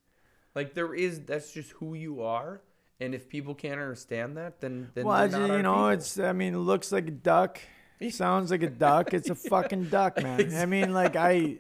[0.55, 1.21] Like there is.
[1.21, 2.63] That's just who you are.
[3.01, 5.73] And if people can't understand that, then then well, they're I just- not you know,
[5.75, 5.89] people.
[5.89, 6.19] it's.
[6.19, 7.61] I mean, it looks like a duck.
[8.11, 9.15] Sounds like a duck.
[9.15, 10.55] It's a fucking duck, man.
[10.55, 11.59] I mean, like I,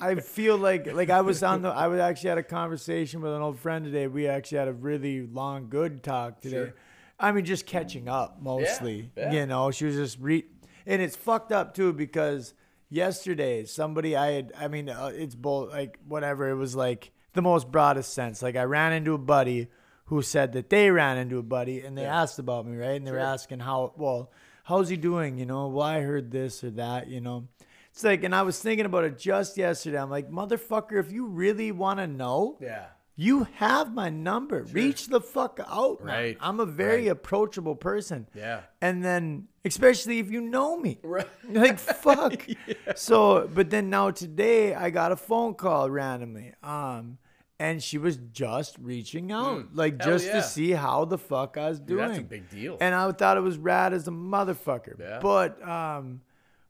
[0.00, 1.68] I feel like like I was on the.
[1.68, 4.06] I was actually had a conversation with an old friend today.
[4.06, 6.56] We actually had a really long, good talk today.
[6.56, 6.74] Sure.
[7.18, 9.10] I mean, just catching up mostly.
[9.16, 9.32] yeah.
[9.32, 10.44] You know, she was just re,
[10.86, 12.52] and it's fucked up too because
[12.88, 14.52] yesterday somebody I had.
[14.58, 16.48] I mean, uh, it's both like whatever.
[16.48, 18.42] It was like the most broadest sense.
[18.42, 19.68] Like I ran into a buddy
[20.06, 22.22] who said that they ran into a buddy and they Yeah.
[22.22, 22.96] asked about me, right?
[22.96, 24.30] And they were asking how well,
[24.64, 25.38] how's he doing?
[25.38, 27.48] You know, well, I heard this or that, you know.
[27.92, 29.98] It's like, and I was thinking about it just yesterday.
[29.98, 32.88] I'm like, motherfucker, if you really want to know, yeah.
[33.18, 34.62] You have my number.
[34.64, 36.02] Reach the fuck out.
[36.04, 36.36] Right.
[36.40, 37.12] I'm a very Right.
[37.12, 38.28] approachable person.
[38.34, 38.60] Yeah.
[38.82, 40.98] And then, especially if you know me.
[41.02, 41.26] Right.
[41.48, 42.46] Like fuck.
[42.96, 46.52] So, but then now today I got a phone call randomly.
[46.62, 47.18] Um
[47.58, 50.10] and she was just reaching out, like Hmm.
[50.10, 50.32] Just yeah.
[50.34, 52.08] to see how the fuck I was Dude, doing.
[52.08, 52.76] that's a big deal.
[52.82, 54.98] And I thought it was rad as a motherfucker.
[55.00, 55.20] Yeah.
[55.22, 56.20] But um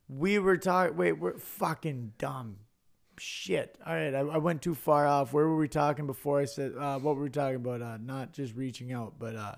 [0.07, 2.59] we were talking wait, we're fucking dumb.
[3.19, 3.77] Shit.
[3.85, 5.33] All right, I, I went too far off.
[5.33, 7.81] Where were we talking before I said uh what were we talking about?
[7.81, 9.55] Uh not just reaching out, but uh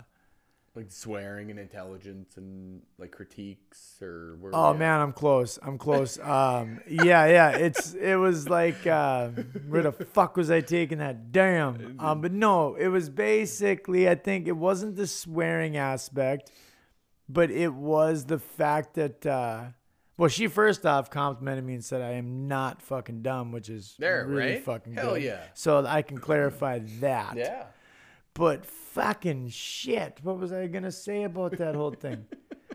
[0.75, 5.59] like swearing and intelligence and like critiques or where Oh man, I'm close.
[5.61, 6.17] I'm close.
[6.29, 7.49] Um, yeah, yeah.
[7.57, 9.29] It's it was like uh,
[9.67, 11.31] where the fuck was I taking that?
[11.31, 11.95] Damn.
[11.99, 16.51] Um, but no, it was basically I think it wasn't the swearing aspect,
[17.27, 19.63] but it was the fact that uh,
[20.19, 23.95] well, she first off complimented me and said I am not fucking dumb, which is
[23.97, 24.63] There, really right?
[24.63, 25.23] fucking Hell good.
[25.23, 25.41] yeah.
[25.55, 27.35] So I can clarify that.
[27.37, 27.63] yeah
[28.35, 30.19] But fucking shit.
[30.21, 32.25] What was I gonna say about that whole thing?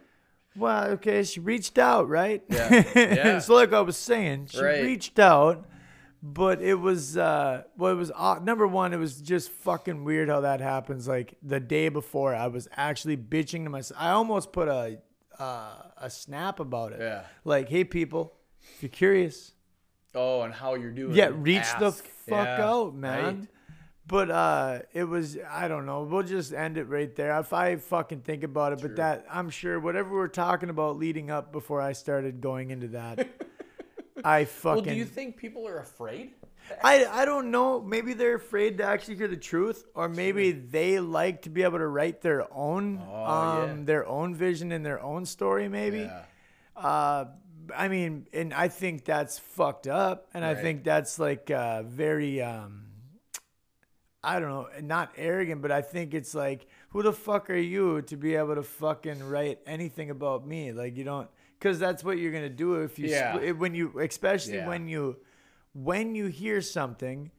[0.57, 2.43] well, okay, she reached out, right?
[2.49, 3.39] Yeah, yeah.
[3.39, 4.83] so like I was saying, she Right.
[4.83, 5.67] reached out,
[6.23, 10.29] but it was uh well it was uh, number one, it was just fucking weird
[10.29, 11.07] how that happens.
[11.09, 14.01] Like the day before I was actually bitching to myself.
[14.01, 14.99] I almost put a
[15.39, 17.01] uh, a snap about it.
[17.01, 17.23] Yeah.
[17.45, 18.35] Like, hey people,
[18.75, 19.53] if you're curious,
[20.15, 23.25] oh and how you're doing yeah, reach the fuck Yeah, out, man.
[23.25, 23.49] right.
[24.07, 26.03] But uh it was I don't know.
[26.03, 27.39] We'll just end it right there.
[27.41, 28.91] If I fucking think about it, True.
[28.91, 32.89] but that I'm sure whatever we're talking about leading up before I started going into
[32.89, 33.27] that,
[34.25, 36.33] I well fucking do you think people are afraid
[36.83, 37.81] I I don't know.
[37.81, 41.79] Maybe they're afraid to actually hear the truth, or maybe they like to be able
[41.79, 43.85] to write their own Oh, um yeah.
[43.85, 45.69] their own vision and their own story.
[45.69, 46.01] Maybe.
[46.01, 46.25] yeah
[46.77, 47.27] Uh,
[47.75, 50.63] I mean, and I think that's fucked up, and I Right.
[50.63, 52.87] think that's like uh, very, um,
[54.23, 58.03] I don't know, not arrogant, but I think it's like, who the fuck are you
[58.03, 60.73] to be able to fucking write anything about me?
[60.73, 63.53] Like you don't, because that's what you're gonna do if you, Yeah.
[63.53, 64.69] when you, especially Yeah.
[64.69, 65.17] when you,
[65.75, 67.31] when you hear something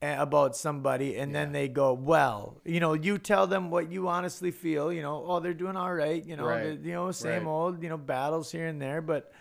[0.00, 4.52] about somebody and then they go well you know you tell them what you honestly
[4.52, 6.78] feel you know oh they're doing all right you know Right.
[6.78, 7.50] you know same Right.
[7.50, 9.32] old you know battles here and there but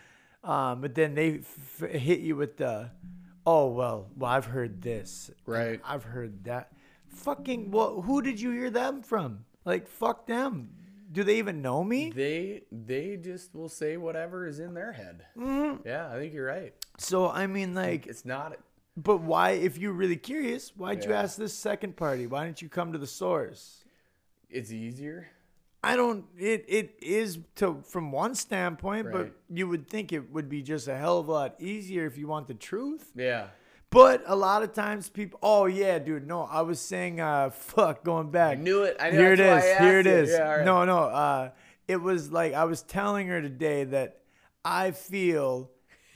[0.43, 1.41] um but then they
[1.81, 2.89] f- hit you with the
[3.45, 5.79] oh well well i've heard this Right.
[5.85, 6.71] i've heard that
[7.07, 10.69] fucking well who did you hear them from like fuck them
[11.11, 15.23] do they even know me they they just will say whatever is in their head
[15.37, 15.87] Mm-hmm.
[15.87, 18.57] yeah i think you're right so i mean like it's not
[18.95, 22.69] but why if you're really curious why'd you ask this second party why didn't you
[22.69, 23.83] come to the source
[24.49, 25.27] it's easier
[25.83, 26.25] I don't.
[26.37, 29.13] It it is to from one standpoint, Right.
[29.13, 32.17] but you would think it would be just a hell of a lot easier if
[32.17, 33.11] you want the truth.
[33.15, 33.49] yeah
[33.91, 38.03] But a lot of times people, oh yeah, dude, no, I was saying, uh, fuck,
[38.03, 38.57] going back.
[38.57, 39.63] i knew it I knew Here it is.
[39.77, 40.29] Here it is.
[40.31, 40.65] yeah, right.
[40.65, 40.97] No, no.
[41.03, 41.49] Uh,
[41.87, 44.21] it was like I was telling her today that
[44.65, 45.69] I feel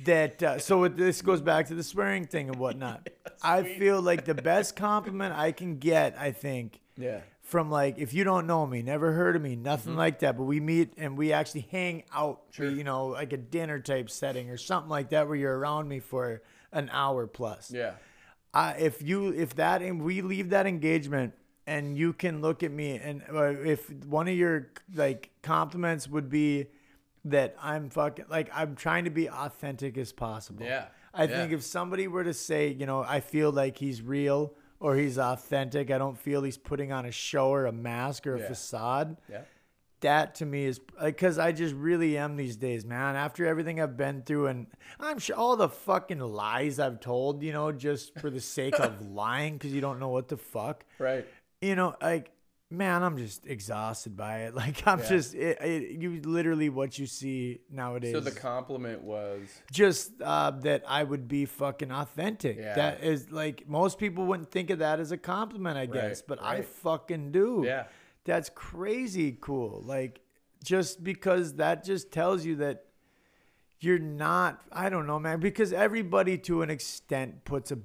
[0.05, 0.41] that.
[0.43, 3.09] Uh, so it, this goes back to the swearing thing and whatnot.
[3.43, 7.21] I feel like the best compliment I can get, I think, Yeah.
[7.41, 10.43] from like if you don't know me, never heard of me, nothing like that, but
[10.43, 12.63] we meet and we actually hang out, Mm-hmm.
[12.63, 12.69] Sure.
[12.71, 15.99] you know, like a dinner type setting or something like that, where you're around me
[15.99, 17.71] for an hour plus.
[17.71, 17.93] Yeah.
[18.53, 21.33] I if you if that and we leave that engagement
[21.67, 26.29] and you can look at me and uh, if one of your like compliments would
[26.29, 26.67] be
[27.25, 30.65] that I'm fucking like I'm trying to be authentic as possible.
[30.65, 30.87] Yeah.
[31.13, 31.37] I Yeah.
[31.37, 35.17] think if somebody were to say, you know, I feel like he's real or he's
[35.19, 38.47] authentic, I don't feel he's putting on a show or a mask or a Yeah.
[38.47, 39.17] facade.
[39.29, 39.41] Yeah.
[39.99, 43.15] That to me is like, because I just really am these days, man.
[43.15, 44.65] After everything I've been through, and
[44.99, 48.99] I'm sure all the fucking lies I've told, you know, just for the sake of
[49.11, 51.27] lying because you don't know what the fuck, Right.
[51.61, 52.31] you know, like,
[52.71, 54.55] man, I'm just exhausted by it.
[54.61, 55.09] Like, I'm Yeah.
[55.09, 58.13] just, it, it, you literally what you see nowadays.
[58.13, 62.57] So the compliment was just uh, that I would be fucking authentic.
[62.57, 62.75] Yeah.
[62.75, 66.41] That is like most people wouldn't think of that as a compliment, I guess, but
[66.41, 67.63] I fucking do.
[67.65, 67.85] Yeah.
[68.23, 69.81] That's crazy cool.
[69.85, 70.21] Like
[70.63, 72.85] just because that just tells you that
[73.79, 77.79] you're not I don't know, man, because everybody to an extent puts a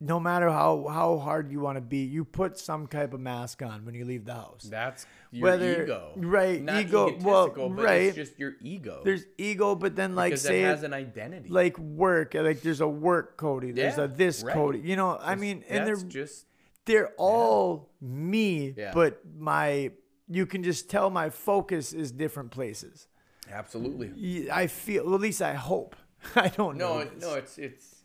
[0.00, 3.62] no matter how how hard you want to be, you put some type of mask
[3.62, 4.66] on when you leave the house.
[4.70, 6.12] that's your Whether- ego.
[6.16, 8.02] right, Not ego- well, but right.
[8.02, 9.00] it's just your ego.
[9.04, 11.48] There's ego, but then like because say it has an identity.
[11.48, 14.54] like work like there's a work Cody there's Yeah, a this right.
[14.54, 16.46] Cody you know I mean and they're just
[16.84, 18.92] they're all me Yeah.
[18.92, 19.90] but my
[20.28, 23.08] you can just tell my focus is different places
[23.50, 24.50] absolutely.
[24.50, 25.96] I feel well, at least I hope
[26.36, 28.03] I don't know No, no, it's it's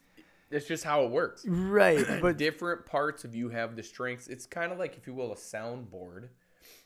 [0.52, 1.46] it's just how it works.
[1.48, 4.28] right but different parts of you have the strengths.
[4.28, 6.30] It's kind of like, if you will, a soundboard.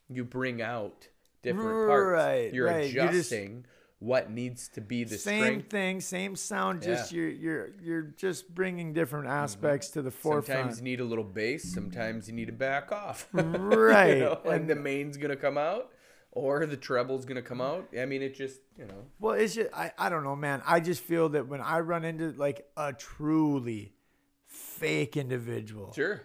[0.10, 1.08] You bring out
[1.42, 2.12] different parts.
[2.12, 2.92] Right, You're right.
[2.92, 3.66] You're just- adjusting
[4.00, 5.70] what needs to be the same strength.
[5.70, 7.20] thing same sound just Yeah.
[7.20, 9.34] you're you're you're just bringing different mm-hmm.
[9.34, 11.74] aspects to the forefront Sometimes you need a little bass.
[11.74, 13.30] Sometimes you need to back off.
[13.34, 15.92] right you know, like and- the main's gonna come out,
[16.36, 17.88] or the treble's gonna come out.
[18.00, 19.06] I mean, it just you know.
[19.20, 20.62] Well, it's just I, I don't know, man.
[20.66, 23.94] I just feel that when I run into like a truly
[24.48, 26.22] fake individual, Sure.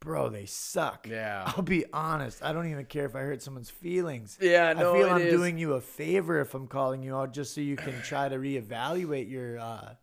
[0.00, 1.06] bro, they suck.
[1.08, 1.44] Yeah.
[1.56, 2.42] I'll be honest.
[2.42, 4.38] I don't even care if I hurt someone's feelings.
[4.40, 5.32] Yeah, no, I feel I'm is.
[5.32, 8.36] doing you a favor if I'm calling you out just so you can try to
[8.36, 9.94] reevaluate your uh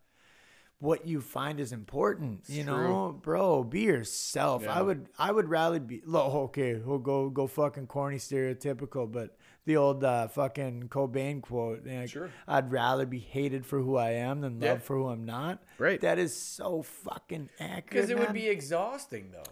[0.78, 2.42] what you find is important.
[2.48, 4.62] you know, bro, be yourself.
[4.64, 4.78] Yeah.
[4.78, 9.76] I would I would rather be okay, we'll go go fucking corny stereotypical, but the
[9.78, 11.86] old uh, fucking Cobain quote.
[11.86, 12.28] like, Sure.
[12.46, 14.72] I'd rather be hated for who I am than Yeah.
[14.72, 15.62] loved for who I'm not.
[15.78, 16.00] Right.
[16.02, 17.86] That is so fucking accurate.
[17.88, 19.42] Because it would be exhausting though.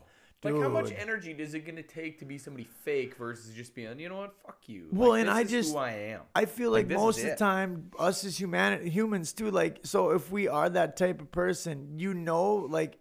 [0.45, 3.99] Like how much energy does it gonna take to be somebody fake versus just being,
[4.01, 4.89] you know what, fuck you.
[4.91, 6.23] Well, Like, and I just- who I am.
[6.35, 10.11] I feel Like, like, most of the time, us as human humans too, like so
[10.11, 12.99] if we are that type of person, you know, like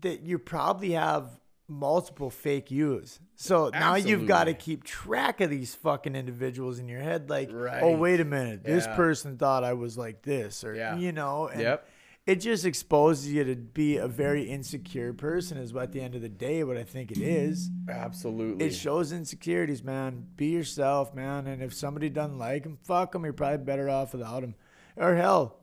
[0.00, 3.20] that you probably have multiple fake yous.
[3.36, 7.30] So now you've got to keep track of these fucking individuals in your head.
[7.30, 10.96] Like, oh wait a minute, this person thought I was like this, or Yeah.
[10.96, 11.88] you know, and Yep.
[12.30, 15.58] It just exposes you to be a very insecure person.
[15.58, 17.70] Is what at the end of the day, what I think it is.
[17.88, 18.66] Absolutely.
[18.66, 20.26] It shows insecurities, man.
[20.36, 21.46] Be yourself, man.
[21.46, 23.24] And if somebody doesn't like him, fuck them.
[23.24, 24.54] You're probably better off without him.
[24.96, 25.58] Or hell,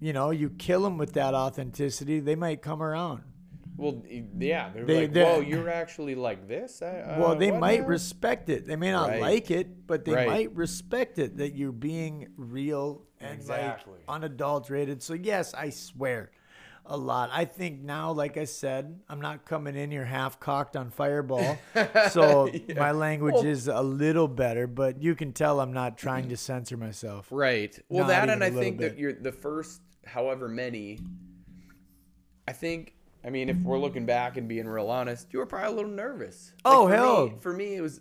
[0.00, 3.22] you know, you kill them with that authenticity, they might come around.
[3.78, 4.02] well,
[4.38, 6.80] yeah, they're They- like, whoa, you're actually like this.
[6.80, 8.66] I, uh, well, they might now?" respect it.
[8.66, 9.20] They may not Right.
[9.20, 10.26] like it, but they Right.
[10.26, 13.92] might respect it that you're being real and Exactly.
[13.94, 15.02] like unadulterated.
[15.02, 16.30] So yes, I swear.
[16.88, 17.30] A lot.
[17.32, 21.58] I think now, like I said, I'm not coming in here half cocked on Fireball,
[22.10, 24.68] so my language Well- is a little better.
[24.68, 27.26] But you can tell I'm not trying to censor myself.
[27.32, 27.76] Right.
[27.88, 28.90] Well, Not that and I think bit.
[28.90, 31.00] that you're the first, however many.
[32.46, 32.92] I think.
[33.24, 35.90] I mean, if we're looking back and being real honest, you were probably a little
[35.90, 36.52] nervous.
[36.64, 37.26] Oh, for hell.
[37.26, 38.00] Me, for me, it was.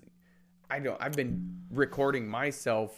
[0.70, 1.02] I don't.
[1.02, 2.96] I've been recording myself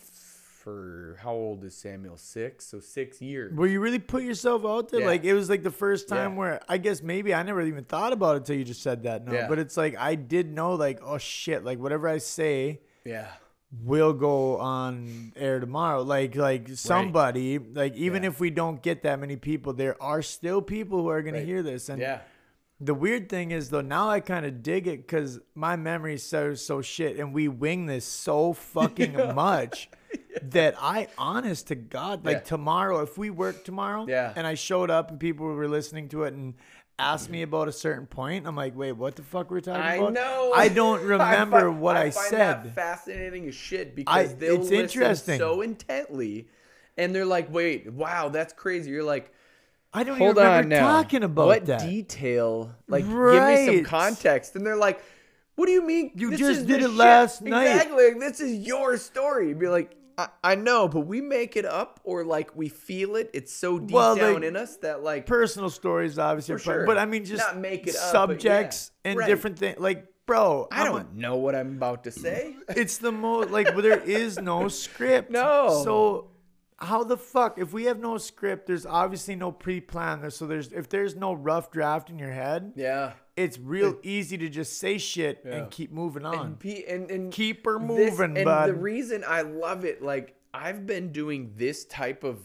[0.67, 2.17] for how old is Samuel?
[2.17, 2.65] Six.
[2.65, 3.53] So six years.
[3.55, 5.07] Well, you really put yourself out there, Yeah.
[5.07, 6.37] like it was like the first time Yeah.
[6.37, 9.25] where I guess maybe I never even thought about it until you just said that.
[9.25, 9.47] No, Yeah.
[9.47, 13.27] but it's like I did know, like oh shit, like whatever I say Yeah.
[13.81, 16.01] will go on air tomorrow.
[16.01, 18.29] Like like somebody, like even Yeah.
[18.29, 21.63] if we don't get that many people, there are still people who are gonna hear
[21.63, 21.87] this.
[21.87, 22.19] And Yeah.
[22.81, 26.55] the weird thing is though, now I kind of dig it because my memory so
[26.55, 29.89] so shit, and we wing this so fucking much
[30.43, 32.41] that I, honest to God, like Yeah.
[32.43, 34.33] tomorrow, if we work tomorrow, Yeah.
[34.35, 36.53] and I showed up and people were listening to it and
[36.99, 39.81] asked me about a certain point, I'm like, wait, what the fuck were we talking
[39.81, 40.09] I about?
[40.09, 40.51] I know.
[40.55, 42.63] I don't remember fi- what I, find said.
[42.63, 45.37] That fascinating as shit I- because they'll it's listen interesting.
[45.39, 46.47] so intently,
[46.97, 49.31] and they're like, "Wait, wow, that's crazy." You're like,
[49.93, 50.87] I don't Hold even on remember now.
[51.01, 51.81] talking about what that.
[51.81, 52.75] detail?
[52.87, 54.55] Like, give me some context.
[54.55, 54.99] And they're like,
[55.57, 56.11] "What do you mean?
[56.15, 57.65] You This just did it shit." last night.
[57.67, 58.07] Exactly.
[58.13, 59.49] Like, this is your story.
[59.49, 63.15] You'd be like, I, I know, but we make it up, or like we feel
[63.17, 63.29] it.
[63.33, 66.63] It's so deep Well, down like, in us that like Personal stories, obviously, For but-
[66.63, 66.85] sure.
[66.85, 69.11] but I mean, just Not make it up, subjects yeah.
[69.11, 69.27] and Right.
[69.27, 69.77] different things.
[69.79, 72.55] Like, bro, I I'm a- don't know what I'm about to say.
[72.69, 75.29] it's the most like well, there is no script.
[75.31, 75.81] No.
[75.83, 76.31] So
[76.79, 80.29] how the fuck if we have no script, there's obviously no pre-plan there.
[80.31, 83.13] So there's if there's no rough draft in your head, yeah.
[83.37, 85.55] It's real easy to just say shit Yeah.
[85.55, 86.45] and keep moving on.
[86.47, 88.67] And, pe- and, and Keep her this- moving, and bud.
[88.69, 92.39] the reason I love it, like I've been doing this type of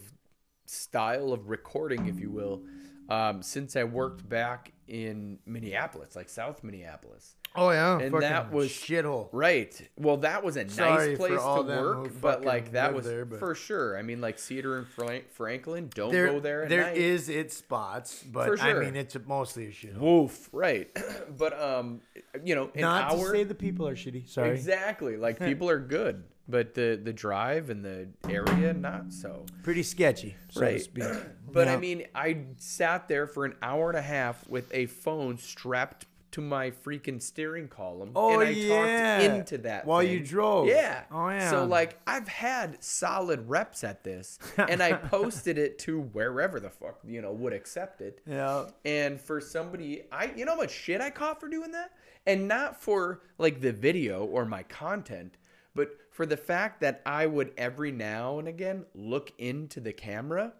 [0.65, 2.63] style of recording, if you will,
[3.09, 7.35] um, since I worked back in Minneapolis, like South Minneapolis.
[7.55, 9.29] Oh yeah, And fucking that was- shithole.
[9.31, 9.89] Right.
[9.97, 13.05] Well, that was a Sorry nice place all to them work, but like that was
[13.05, 13.97] there, but- for sure.
[13.97, 16.63] I mean, like Cedar and Frank- Franklin, don't There, go there.
[16.63, 16.97] At there night.
[16.97, 19.97] is its spots, but For I mean it's mostly a shithole.
[19.99, 20.49] Woof.
[20.51, 20.89] Right.
[21.37, 22.01] but um,
[22.43, 23.25] you know, an Not hour.
[23.31, 24.27] to say the people are shitty.
[24.29, 24.51] Sorry.
[24.51, 25.17] Exactly.
[25.17, 29.45] Like people are good, but the the drive and the area not so.
[29.63, 30.81] Pretty sketchy, so to Right.
[30.81, 31.03] speak.
[31.53, 35.37] But I mean, I sat there for an hour and a half with a phone
[35.37, 39.17] strapped to my freaking steering column, Oh, and I yeah.
[39.17, 40.67] talked into that While you drove.
[40.67, 41.03] Yeah.
[41.11, 41.49] Oh, yeah.
[41.49, 46.69] So like, I've had solid reps at this, and I posted it to wherever the
[46.69, 48.21] fuck you know would accept it.
[48.27, 48.65] yeah.
[48.85, 51.91] And for somebody, I you know how much shit I caught for doing that,
[52.27, 55.37] and not for like the video or my content,
[55.75, 60.53] but for the fact that I would every now and again look into the camera.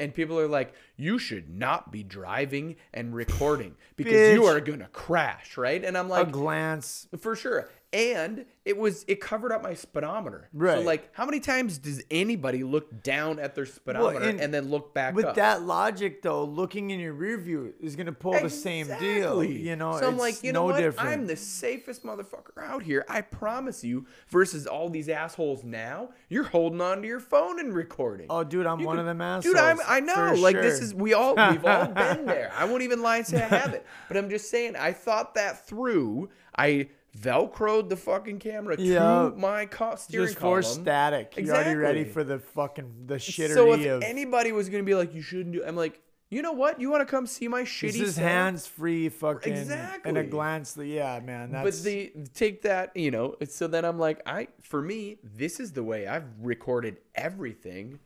[0.00, 4.88] And people are like, you should not be driving and recording because you are gonna
[4.92, 5.84] crash, right?
[5.84, 7.06] And I'm like, A glance.
[7.20, 7.68] for sure.
[7.92, 10.48] And it was it covered up my speedometer.
[10.52, 10.78] Right.
[10.78, 14.70] So like, how many times does anybody look down at their speedometer and and, then
[14.70, 15.34] look back With up?
[15.36, 19.42] that logic, though, looking in your rear view is gonna pull the same deal.
[19.42, 20.78] You know, so I'm like, you no know what?
[20.78, 21.08] different.
[21.08, 23.04] I'm the safest motherfucker out here.
[23.08, 24.06] I promise you.
[24.28, 28.26] Versus all these assholes now, you're holding on to your phone and recording.
[28.30, 30.34] Oh, dude, I'm You one of them Dude, I'm, I know.
[30.38, 32.52] Like this is we all we've all been there.
[32.56, 33.82] I won't even lie and say I haven't.
[34.08, 36.30] But I'm just saying I thought that through.
[36.56, 39.30] I velcroed the fucking camera Yeah.
[39.30, 40.62] to my co- steering just for column.
[40.62, 41.34] static.
[41.36, 44.02] You're already ready for the fucking the shittery So if of.
[44.02, 46.00] anybody was gonna be like, you shouldn't do, I'm like,
[46.32, 46.80] you know what?
[46.80, 50.08] You want to come see my shitty this is hands free fucking Exactly.
[50.08, 50.76] and a glance.
[50.76, 51.50] Yeah, man.
[51.50, 55.58] That's but the take that you know so then i'm like i for me this
[55.58, 57.98] is the way i've recorded everything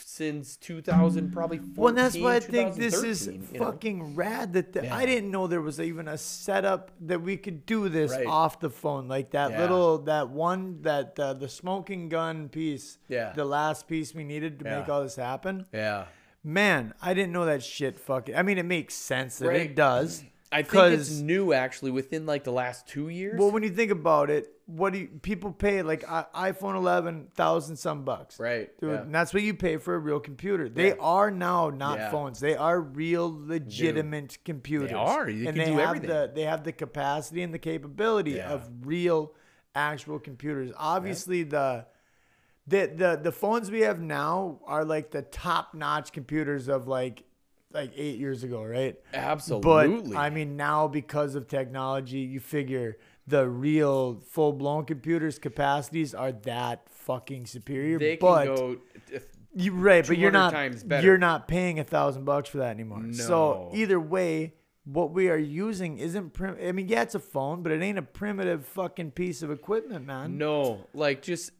[0.00, 3.66] since 2000 probably 14, Well, and that's why I think this is 2013, you know?
[3.66, 4.52] fucking rad.
[4.52, 8.12] That the, I didn't know there was even a setup that we could do this
[8.12, 8.26] Right.
[8.26, 9.60] off the phone, like that Yeah.
[9.60, 12.98] little that one that uh, the smoking gun piece.
[13.08, 13.32] Yeah.
[13.34, 15.66] the last piece we needed to make all this happen.
[15.72, 16.06] yeah
[16.44, 17.98] Man, I didn't know that shit.
[17.98, 19.62] Fucking, I mean, it makes sense that Right.
[19.62, 20.22] it does.
[20.50, 23.90] i think it's new actually within like the last two years Well, when you think
[23.90, 28.68] about it, what do you, people pay like i- iPhone 11 thousand some bucks, Right,
[28.78, 29.00] Dude, yeah.
[29.02, 30.68] and that's what you pay for a real computer.
[30.68, 31.00] They Yeah.
[31.00, 32.10] are now not Yeah.
[32.10, 34.90] phones; they are real, legitimate computers.
[34.90, 35.28] They are.
[35.28, 36.10] You and can they do have everything.
[36.10, 39.32] the they have the capacity and the capability of real,
[39.74, 40.70] actual computers.
[40.76, 41.86] Obviously, the
[42.66, 47.24] the the the phones we have now are like the top notch computers of like
[47.72, 48.96] like eight years ago, right?
[49.14, 52.96] absolutely But I mean, now because of technology, you figure
[53.28, 57.98] the real full blown computers capacities are that fucking superior.
[57.98, 58.76] they can but go
[59.54, 61.04] you right, but you're not times better.
[61.06, 63.12] you're not paying a thousand bucks for that anymore.
[63.12, 67.62] So either way, what we are using isn't prim- I mean, yeah, it's a phone,
[67.62, 70.38] but it ain't a primitive fucking piece of equipment, man.
[70.38, 71.50] no like just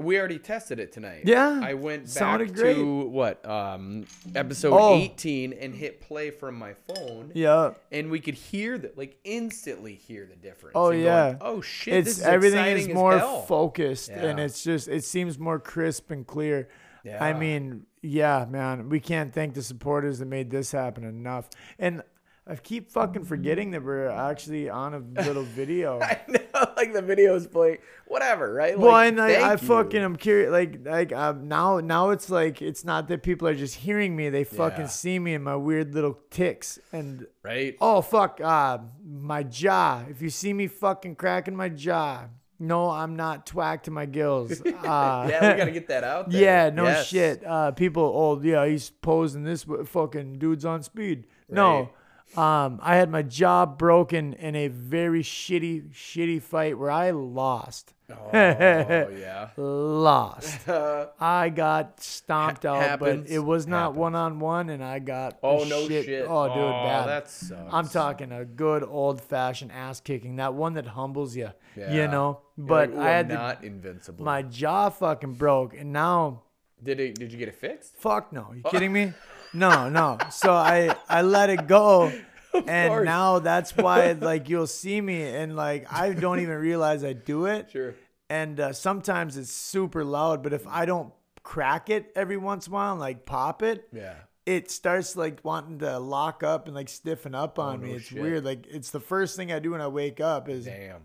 [0.00, 2.74] we already tested it tonight Yeah, i went back sounded great.
[2.76, 4.04] to what um
[4.36, 4.94] episode Oh.
[4.96, 7.72] 18 and hit play from my phone Yeah.
[7.90, 10.74] and we could hear the like instantly hear the difference.
[10.76, 11.36] Oh and yeah.
[11.40, 11.94] oh shit!
[11.94, 14.44] It's this is everything is exciting as more hell." focused and Yeah.
[14.44, 16.68] it's just it seems more crisp and clear.
[17.04, 17.38] I Yeah.
[17.38, 21.48] mean, yeah, man, we can't thank the supporters that made this happen enough.
[21.78, 22.02] And
[22.46, 26.00] I keep fucking forgetting that we're actually on a little video.
[26.02, 26.40] I know,
[26.76, 28.76] like the video's playing, whatever, right?
[28.78, 30.50] well, Like, and I, I fucking am curious.
[30.50, 34.30] Like, like um, now, now it's like it's not that people are just hearing me;
[34.30, 34.86] they fucking Yeah.
[34.88, 36.78] see me in my weird little ticks.
[36.92, 37.76] And right.
[37.80, 40.02] oh fuck, uh, my jaw.
[40.08, 42.24] If you see me fucking cracking my jaw,
[42.58, 44.60] no, I'm not twack to my gills.
[44.80, 46.40] Uh, yeah, we gotta get that out there.
[46.40, 47.06] Yeah, no Yes.
[47.06, 47.44] shit.
[47.46, 51.26] Uh, people, oh yeah, he's posing this fucking dude's on speed.
[51.48, 51.88] No, Right.
[52.36, 57.92] Um, I had my jaw broken in a very shitty, shitty fight where I lost.
[58.10, 59.48] Oh yeah.
[59.56, 60.68] Lost.
[61.20, 65.38] I got stomped Ha- out, but it was not one on one, and I got.
[65.42, 66.26] Oh no shit.
[66.28, 67.06] Oh, dude, bad.
[67.08, 67.72] That sucks.
[67.72, 72.06] I'm talking a good old fashioned ass kicking, that one that humbles you, you Yeah.
[72.06, 72.40] know.
[72.56, 74.24] You're But like, I had not invincible.
[74.24, 76.42] my jaw fucking broke, and now
[76.82, 77.14] did it?
[77.18, 77.96] Did you get it fixed?
[77.96, 78.52] Fuck no.
[78.54, 79.12] You kidding me?
[79.52, 80.18] No, no.
[80.30, 82.12] So I I let it go.
[82.66, 83.04] And course.
[83.04, 87.46] now that's why like you'll see me and like I don't even realize I do
[87.46, 87.70] it.
[87.70, 87.94] Sure.
[88.28, 91.12] And uh, sometimes it's super loud, but if I don't
[91.44, 94.14] crack it every once in a while and like pop it, Yeah.
[94.46, 97.92] it starts like wanting to lock up and like stiffen up on Oh, no me.
[97.92, 98.20] It's shit.
[98.20, 98.44] weird.
[98.44, 101.02] Like it's the first thing I do when I wake up is Damn.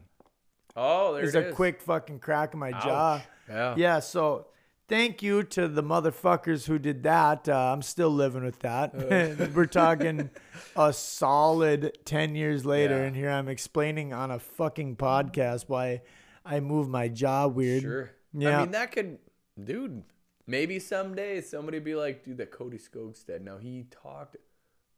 [0.75, 1.55] Oh, there is it a is.
[1.55, 3.21] quick fucking crack in my jaw.
[3.47, 3.75] Yeah.
[3.77, 4.47] Yeah, so
[4.87, 7.47] thank you to the motherfuckers who did that.
[7.49, 8.93] Uh, I'm still living with that.
[9.55, 10.29] We're talking
[10.75, 13.03] a solid 10 years later, Yeah.
[13.05, 16.01] and here I'm explaining on a fucking podcast why
[16.45, 17.81] I move my jaw weird.
[17.81, 18.11] Sure.
[18.33, 18.59] Yeah.
[18.59, 19.17] I mean, that could,
[19.61, 20.03] dude.
[20.47, 23.41] Maybe someday somebody be like, dude, that Cody Skogstad.
[23.41, 24.37] Now he talked.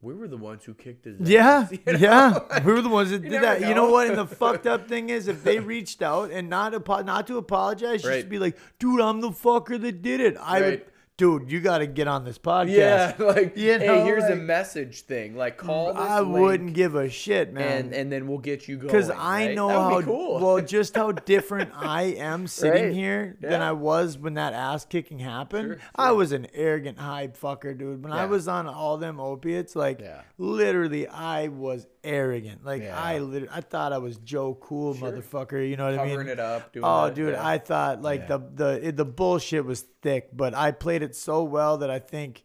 [0.00, 1.16] We were the ones who kicked his.
[1.28, 1.98] Yeah, ass, you know?
[1.98, 2.64] yeah.
[2.64, 3.60] We were the ones that did that.
[3.60, 3.90] You know know.
[3.90, 4.06] what?
[4.06, 7.36] And the fucked up thing is, if they reached out and not apo- not to
[7.36, 10.88] apologize, just to be like, "Dude, I'm the fucker that did it." I would, Right.
[11.18, 12.68] Dude, you got to get on this podcast.
[12.70, 15.36] Yeah, like You hey, know, here's a message thing.
[15.36, 17.86] Like call this I wouldn't give a shit, man.
[17.86, 18.86] and and then we'll get you going.
[18.86, 19.54] because I right?
[19.54, 20.40] know how cool.
[20.40, 22.92] well just how different I am sitting Right.
[22.94, 25.72] here than I was when that ass kicking happened.
[25.72, 28.02] Sure, I was an arrogant hype fucker, dude.
[28.02, 30.22] When I was on all them opiates, like Yeah.
[30.38, 32.64] literally, I was arrogant.
[32.64, 32.98] Like Yeah.
[33.00, 35.68] I, lit- I thought I was Joe Cool, motherfucker.
[35.68, 36.08] You know what I mean?
[36.10, 36.72] covering it up.
[36.72, 37.46] Doing Oh, that, dude, yeah.
[37.46, 38.38] I thought like Yeah.
[38.38, 41.98] the the it, the bullshit was thick, but I played it so well that I
[41.98, 42.44] think,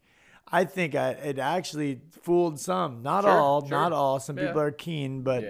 [0.52, 3.02] I think I it actually fooled some.
[3.02, 3.70] Not Sure, all, sure.
[3.70, 4.20] not all.
[4.20, 5.44] Some people are keen, but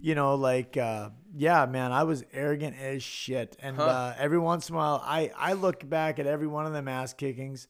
[0.00, 3.84] you know, like uh, yeah, man, I was arrogant as shit, and Huh.
[3.84, 6.86] uh, every once in a while, I I look back at every one of them
[6.88, 7.66] ass kickings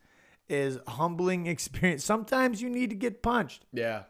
[0.49, 2.05] is humbling experience.
[2.05, 3.65] Sometimes you need to get punched.
[3.73, 4.03] yeah.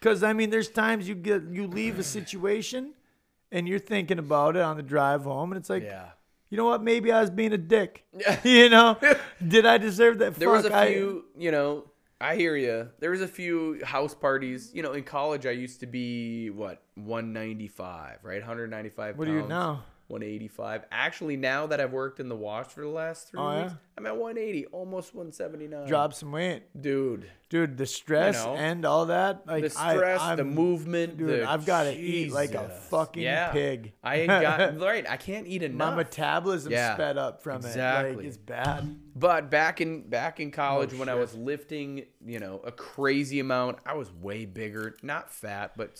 [0.00, 2.94] Cause I mean, there's times you get you leave a situation,
[3.52, 6.10] and you're thinking about it on the drive home, and it's like, Yeah.
[6.48, 6.82] you know what?
[6.82, 8.04] Maybe I was being a dick.
[8.44, 8.96] You know,
[9.46, 10.36] did I deserve that?
[10.36, 11.84] There was Fuck, a I- few, you know,
[12.22, 12.88] I hear you.
[12.98, 14.70] There was a few house parties.
[14.74, 18.40] You know, in college, I used to be what 195, right?
[18.40, 19.18] 195.
[19.18, 19.84] What are you now?
[20.10, 20.84] 185.
[20.90, 23.76] Actually, now that I've worked in the wash for the last three Oh, weeks, yeah?
[23.96, 25.86] I'm at 180, almost 179.
[25.86, 27.26] drop some weight, dude.
[27.50, 27.76] dude.
[27.76, 31.44] The stress know, and all that, like The I- stress, the I'm- movement, Dude, the
[31.48, 33.50] I've got to eat like a fucking Yeah.
[33.52, 33.92] pig.
[34.02, 35.08] I ain't got right.
[35.08, 35.90] I can't eat enough.
[35.90, 37.66] My metabolism Yeah, sped up from it.
[37.66, 38.16] exactly.
[38.16, 38.96] Like, it's bad.
[39.14, 43.78] But back in back in college when I was lifting, you know, a crazy amount,
[43.84, 45.90] I was way bigger, not fat, but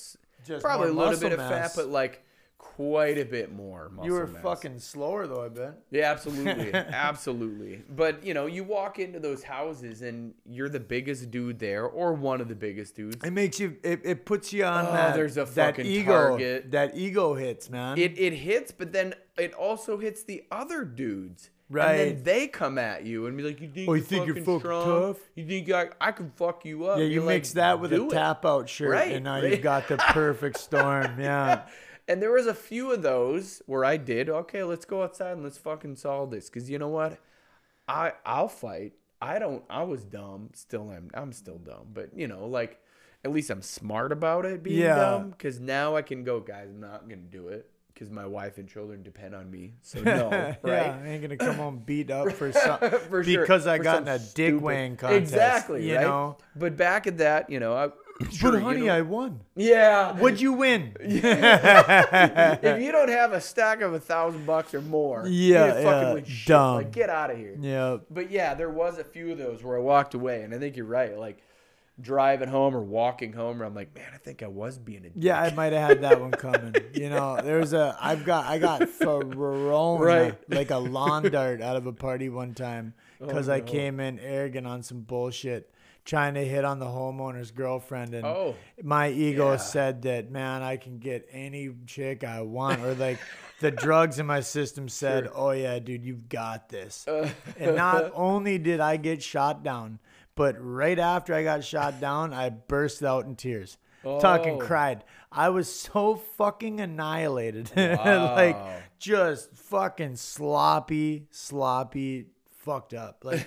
[0.47, 2.25] Just probably a little bit of fat, but like
[2.61, 4.43] quite a bit more muscle You were mass.
[4.43, 5.79] fucking slower though, I bet.
[5.91, 6.73] Yeah, absolutely.
[6.75, 7.83] absolutely.
[7.89, 12.13] But, you know, you walk into those houses and you're the biggest dude there or
[12.13, 13.25] one of the biggest dudes.
[13.25, 13.77] It makes you.
[13.83, 15.15] It, it puts you on Oh, that.
[15.15, 16.13] there's a that fucking ego.
[16.13, 16.71] target.
[16.71, 17.99] That ego hits, man.
[17.99, 21.51] It it hits, but then it also hits the other dudes.
[21.73, 21.93] Right.
[22.01, 24.27] And then they come at you and be like, "You think Oh, you're you think
[24.27, 25.15] you're fucking fucking strong?
[25.15, 25.19] tough?
[25.37, 27.93] You think I, I can fuck you up?" yeah, you You're mix like, that with
[27.93, 29.53] a it." tap out shirt, Right, and now right.
[29.53, 31.15] you've got the perfect storm.
[31.21, 31.63] Yeah.
[32.11, 35.45] And there was a few of those where I did, okay, let's go outside and
[35.45, 36.49] let's fucking solve this.
[36.51, 37.19] Cause you know what?
[37.87, 38.95] I I'll fight.
[39.23, 40.51] I don't I was dumb.
[40.55, 41.87] Still am I'm still dumb.
[41.95, 42.81] But you know, like
[43.25, 44.97] at least I'm smart about it being Yeah.
[44.97, 45.35] dumb.
[45.39, 47.71] Cause now I can go, guys, I'm not gonna do it.
[47.95, 49.75] Because my wife and children depend on me.
[49.83, 50.57] So no, right?
[50.65, 53.43] yeah, I ain't gonna come home beat up for some For sure.
[53.43, 55.21] because I For got in a dick stupid- weighing contest.
[55.23, 55.89] Exactly.
[55.89, 56.03] You right?
[56.03, 56.39] know.
[56.57, 57.91] But back at that, you know, I
[58.43, 59.41] but honey, I won.
[59.57, 60.13] Yeah.
[60.13, 60.95] What'd you win?
[61.01, 66.25] if you don't have a stack of a thousand bucks or more, Yeah, you're fucking
[66.27, 66.75] yeah, dumb.
[66.77, 67.57] Like, get out of here.
[67.61, 67.99] yeah.
[68.11, 70.77] But yeah, there was a few of those where I walked away, and I think
[70.77, 71.17] you're right.
[71.19, 71.43] Like
[72.01, 75.11] driving home or walking home, where I'm like, man, I think I was being a
[75.11, 75.13] dick.
[75.17, 76.75] Yeah, I might have had that one coming.
[76.95, 78.89] You know, there's a I've got I got
[79.31, 80.35] thrown Right.
[80.49, 84.19] like a lawn dart out of a party one time because Oh, I came in
[84.19, 85.71] arrogant on some bullshit,
[86.11, 88.57] trying to hit on the homeowner's girlfriend, and Oh.
[88.83, 89.57] my ego Yeah.
[89.59, 93.19] said that man, I can get any chick I want, or like
[93.61, 95.33] the drugs in my system said, Sure.
[95.37, 97.07] oh yeah, dude, you've got this.
[97.09, 100.01] Uh, And not only did I get shot down,
[100.35, 103.79] but right after I got shot down, I burst out in tears.
[104.03, 104.67] Talking Oh.
[104.67, 105.05] cried.
[105.31, 107.71] I was so fucking annihilated.
[107.77, 108.57] like
[108.99, 112.27] just fucking sloppy, sloppy,
[112.65, 113.25] fucked up.
[113.25, 113.47] Like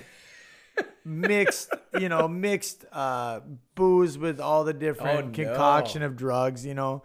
[1.05, 1.69] mixed,
[1.99, 3.41] you know, mixed uh,
[3.75, 5.31] booze with all the different Oh, no.
[5.31, 7.03] concoction of drugs, you know.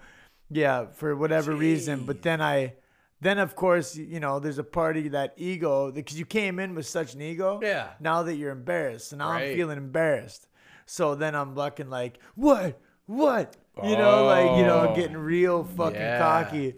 [0.51, 2.05] Yeah, for whatever reason.
[2.07, 2.75] But then I,
[3.21, 6.87] then of course, you know, there's a party that ego because you came in with
[6.87, 7.61] such an ego.
[7.63, 7.89] Yeah.
[8.01, 10.47] Now that you're embarrassed, so now I'm feeling embarrassed.
[10.87, 14.95] So then I'm looking like, what, what, you know, like you know, Oh.
[14.95, 16.19] getting real fucking Yeah.
[16.19, 16.75] cocky.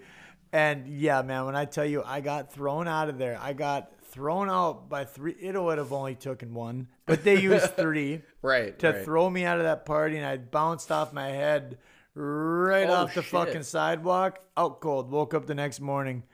[0.52, 3.92] And yeah, man, when I tell you I got thrown out of there, I got
[4.10, 5.32] thrown out by three.
[5.40, 8.78] It would have only taken one, but they used three Right.
[8.80, 9.04] to right.
[9.04, 11.78] throw me out of that party, and I bounced off my head
[12.14, 13.30] right Oh, off the shit.
[13.30, 15.10] fucking sidewalk, out cold.
[15.10, 16.24] Woke up the next morning.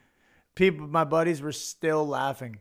[0.54, 2.58] People, my buddies were still laughing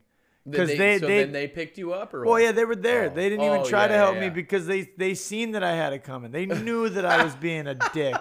[0.47, 2.43] because they, they, so they, then they picked you up or well, what?
[2.43, 3.05] yeah, they were there.
[3.09, 3.15] Oh.
[3.15, 5.63] They didn't even Oh, try yeah, to yeah, help me because they they seen that
[5.63, 6.31] I had it coming.
[6.31, 8.15] They knew that I was being a dick.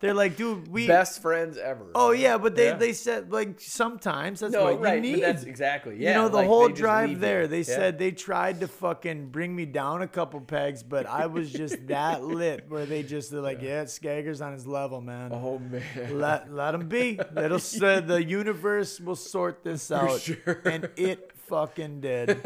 [0.00, 0.86] They're like, dude, we.
[0.86, 1.86] Best friends ever.
[1.94, 2.76] Oh yeah, but they Yeah.
[2.76, 4.94] they said like sometimes that's no, what right.
[4.94, 5.20] you need.
[5.20, 5.96] But that's exactly.
[5.98, 6.08] Yeah.
[6.10, 7.64] you know, the like, whole drive there, they Yeah.
[7.64, 11.86] said they tried to fucking bring me down a couple pegs, but I was just
[11.88, 15.32] that lit where they just they're like, yeah, Skagger's on his level, man.
[15.34, 16.18] Oh man.
[16.18, 17.20] Let let him be.
[17.36, 20.62] It'll uh, the universe will sort this out, sure.
[20.64, 22.40] and it fucking did.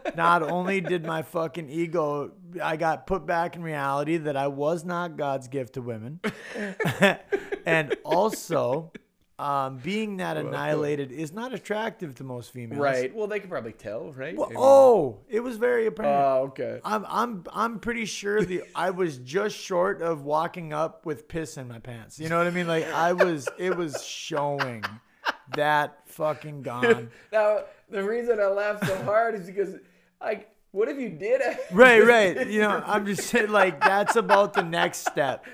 [0.16, 2.32] Not only did my fucking ego,
[2.62, 6.20] I got put back in reality that I was not God's gift to women,
[7.66, 8.92] and also.
[9.36, 12.80] Um, being that annihilated is not attractive to most females.
[12.80, 13.12] Right.
[13.12, 14.36] Well, they could probably tell, right?
[14.36, 16.14] Well, oh, it was very apparent.
[16.14, 16.78] Oh, okay.
[16.84, 21.56] I'm I'm I'm pretty sure the I was just short of walking up with piss
[21.56, 22.20] in my pants.
[22.20, 22.68] You know what I mean?
[22.68, 24.84] Like I was it was showing
[25.56, 27.10] that fucking gone.
[27.32, 29.74] Now, the reason I laugh so hard is because,
[30.20, 31.58] like, what if you did it?
[31.72, 32.46] Right, right.
[32.48, 35.44] You know, I'm just saying like that's about the next step.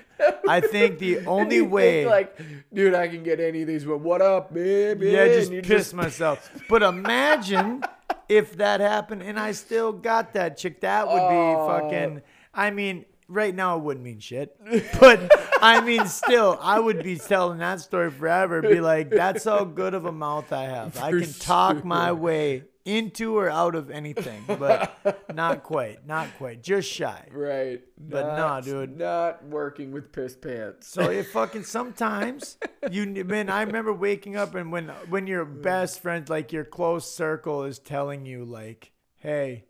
[0.47, 2.39] I think the only way like,
[2.73, 3.85] dude, I can get any of these.
[3.85, 5.11] But what up, baby?
[5.11, 6.49] Yeah, just piss myself.
[6.67, 7.83] But imagine
[8.29, 10.81] if that happened and I still got that chick.
[10.81, 11.67] That would be Oh.
[11.67, 12.21] fucking.
[12.53, 14.55] I mean, right now it wouldn't mean shit.
[14.99, 18.61] But I mean, still, I would be telling that story forever.
[18.61, 20.97] Be like, that's how good of a mouth I have.
[20.97, 21.85] I can talk sure.
[21.85, 24.95] my way into or out of anything, but
[25.33, 26.05] not quite.
[26.05, 26.63] Not quite.
[26.63, 27.27] Just shy.
[27.31, 27.81] Right.
[27.97, 28.97] But nah, dude.
[28.97, 30.87] Not working with piss pants.
[30.87, 32.57] So it fucking sometimes
[32.91, 37.11] you man, I remember waking up and when when your best friend, like your close
[37.11, 39.65] circle, is telling you like, hey,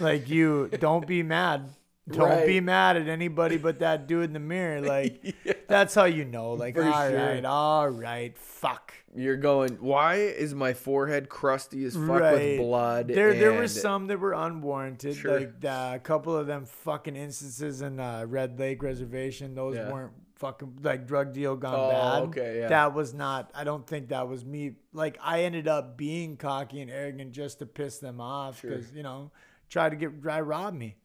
[0.00, 1.68] like you don't be mad.
[2.10, 4.80] Don't be mad at anybody but that dude in the mirror.
[4.92, 5.34] Like
[5.68, 6.52] that's how you know.
[6.52, 7.46] Like, For all right, sure.
[7.46, 8.92] all right, fuck.
[9.14, 9.74] You're going.
[9.80, 12.32] Why is my forehead crusty as fuck Right.
[12.32, 13.08] with blood?
[13.08, 15.16] There, there were some that were unwarranted.
[15.16, 15.38] Sure.
[15.40, 19.54] Like uh, a couple of them fucking instances in uh, Red Lake Reservation.
[19.54, 19.92] Those Yeah.
[19.92, 22.22] weren't fucking like drug deal gone Oh, bad.
[22.30, 22.68] okay, yeah.
[22.68, 23.50] That was not.
[23.54, 24.72] I don't think that was me.
[24.92, 28.70] Like I ended up being cocky and arrogant just to piss them off Sure.
[28.70, 29.30] because you know
[29.68, 30.96] try to get try to rob me.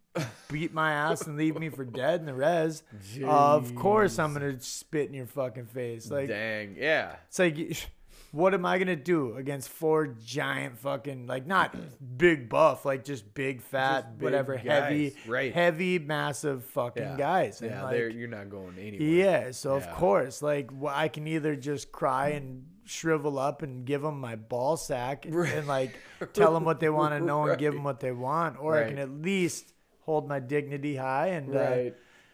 [0.52, 2.84] Beat my ass and leave me for dead in the res.
[3.24, 6.10] Of course, I'm gonna spit in your fucking face.
[6.12, 6.76] Like Dang.
[6.78, 7.16] Yeah.
[7.28, 7.58] it's like,
[8.32, 11.76] what am I gonna do against four giant fucking like not
[12.18, 15.54] big buff, like just big fat, Just big whatever, heavy, right.
[15.54, 17.18] heavy, massive fucking Yeah.
[17.18, 17.62] guys.
[17.62, 17.84] And Yeah.
[17.84, 18.14] like.
[18.14, 19.08] You're not going anywhere.
[19.08, 19.52] yeah.
[19.52, 24.18] So of course, like I can either just cry and shrivel up and give them
[24.22, 25.94] my ball sack and like
[26.32, 28.88] tell them what they want to know and give them what they want, or I
[28.90, 29.74] can at least
[30.08, 31.92] hold my dignity high and uh,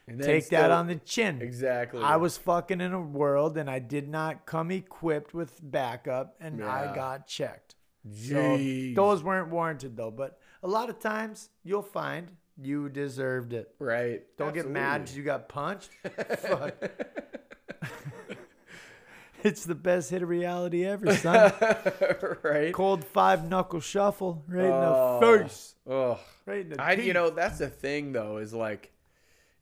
[0.07, 1.41] And then take that on the chin.
[1.41, 2.01] Exactly.
[2.01, 6.63] I was fucking in a world and I did not come equipped with backup and
[6.63, 7.75] I got checked.
[8.09, 8.95] Jeez.
[8.95, 13.73] So those weren't warranted though, but a lot of times you'll find you deserved it.
[13.79, 14.21] Right.
[14.37, 15.89] Don't get mad because you got punched.
[16.37, 16.75] Fuck.
[19.43, 21.51] it's the best hit of reality ever, son.
[22.43, 22.71] right.
[22.73, 25.19] Cold five knuckle shuffle right in Oh.
[25.19, 25.75] the face.
[25.89, 26.19] Oh.
[26.45, 27.05] Right in the I, teeth.
[27.05, 28.91] you know, that's the thing though, is like,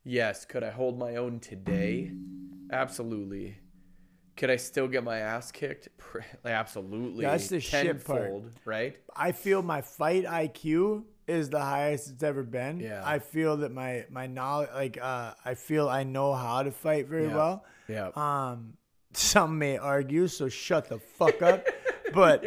[0.04, 2.12] yes, could I hold my own today?
[2.70, 3.56] Absolutely.
[4.36, 5.88] Could I still get my ass kicked?
[6.44, 7.24] Absolutely.
[7.24, 8.32] That's the shit part.
[8.64, 8.96] Right?
[9.14, 12.80] I feel my fight IQ is the highest it's ever been.
[12.80, 13.02] Yeah.
[13.04, 17.06] I feel that my my knowledge, like uh, I feel I know how to fight
[17.08, 17.34] very Yeah.
[17.36, 17.64] well.
[17.88, 18.10] Yeah.
[18.16, 18.74] Um,
[19.12, 21.66] some may argue, so shut the fuck up.
[22.14, 22.44] but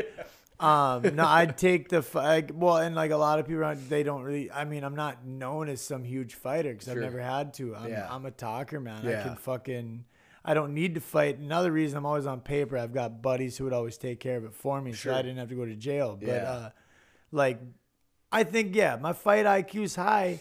[0.60, 2.54] um, no, I'd take the fight.
[2.56, 4.52] Well, and like a lot of people, around, they don't really.
[4.52, 7.02] I mean, I'm not known as some huge fighter because I've Sure.
[7.04, 7.76] never had to.
[7.76, 8.08] I'm, Yeah.
[8.10, 9.06] I'm a talker, man.
[9.06, 9.24] I Yeah.
[9.24, 10.06] can fucking.
[10.48, 11.40] I don't need to fight.
[11.40, 12.78] Another reason I'm always on paper.
[12.78, 15.12] I've got buddies who would always take care of it for me, Sure.
[15.14, 16.16] so I didn't have to go to jail.
[16.20, 16.44] But Yeah.
[16.52, 16.70] uh,
[17.32, 17.60] like,
[18.32, 20.40] I think yeah, my fight IQ's high.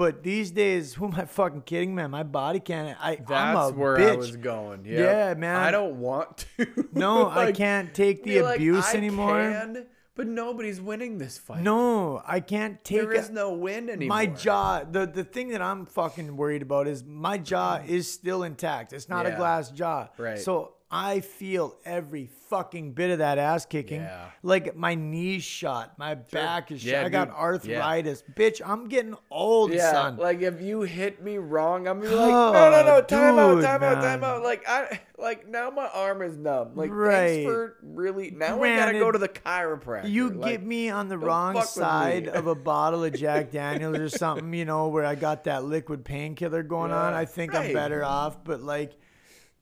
[0.00, 2.10] But these days, who am I fucking kidding, man?
[2.10, 2.96] My body can't.
[2.98, 4.14] I, That's I'm a where bitch.
[4.14, 4.86] I was going.
[4.86, 4.98] Yep.
[4.98, 5.56] Yeah, man.
[5.56, 6.88] I don't want to.
[6.94, 9.42] No, I can't take the like, abuse I anymore.
[9.42, 11.62] can, But nobody's winning this fight.
[11.62, 13.02] No, I can't take it.
[13.02, 13.34] there is it.
[13.34, 14.16] no win anymore.
[14.16, 17.88] my jaw the the thing that i'm fucking worried about is my jaw mm.
[17.88, 20.38] is still intact it's not a glass jaw Right.
[20.38, 24.30] so i feel every fucking bit of that ass kicking Yeah.
[24.42, 27.36] like my knees shot my back is shot Yeah, i got dude.
[27.36, 32.10] arthritis bitch i'm getting old Yeah, son like if you hit me wrong, I'm like,
[32.10, 34.30] Oh, no, no, no, time out, dude, time out, time man.
[34.30, 34.42] out.
[34.42, 36.72] Like I, like now my arm is numb.
[36.74, 37.44] Like Right.
[37.44, 38.30] for really.
[38.32, 40.10] Now I gotta go to the chiropractor.
[40.10, 44.08] you like, get me on the wrong side of a bottle of Jack Daniels or
[44.08, 47.14] something, you know, where I got that liquid painkiller going on.
[47.14, 48.42] I think I'm better off.
[48.42, 48.92] But like,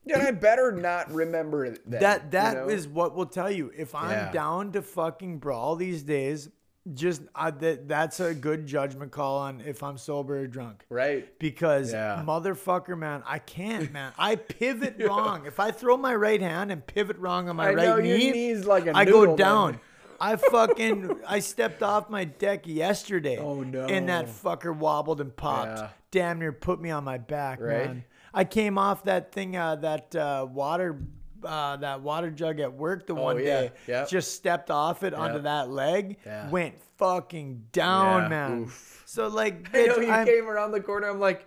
[0.09, 2.00] Then I better not remember that.
[2.00, 4.32] that that you is what will tell you if I'm Yeah.
[4.32, 6.48] down to fucking brawl these days.
[6.94, 10.84] Just I, that that's a good judgment call on if I'm sober or drunk.
[10.88, 11.38] right.
[11.38, 12.22] Because Yeah.
[12.26, 14.12] motherfucker, man, I can't, man.
[14.18, 15.44] I pivot wrong.
[15.44, 18.16] If I throw my right hand and pivot wrong on my I right know your
[18.16, 19.36] knee, knee's like a I noodle, go man.
[19.36, 19.80] down.
[20.18, 23.36] I fucking I stepped off my deck yesterday.
[23.36, 23.84] Oh, no.
[23.84, 25.78] And that fucker wobbled and popped.
[25.78, 25.88] Yeah.
[26.11, 27.86] Damn near put me on my back, Right.
[27.86, 28.04] man.
[28.35, 31.01] I came off that thing, uh, that uh, water,
[31.45, 33.61] uh, that water jug at work the one Oh, yeah.
[33.62, 33.72] day.
[33.87, 34.09] Yep.
[34.09, 36.18] Just stepped off it onto that leg.
[36.26, 36.49] Yeah.
[36.51, 38.29] Went fucking down, Yeah.
[38.29, 38.59] man.
[38.62, 39.03] Oof.
[39.07, 41.09] So like, I know you I'm- came around the corner.
[41.09, 41.47] I'm like,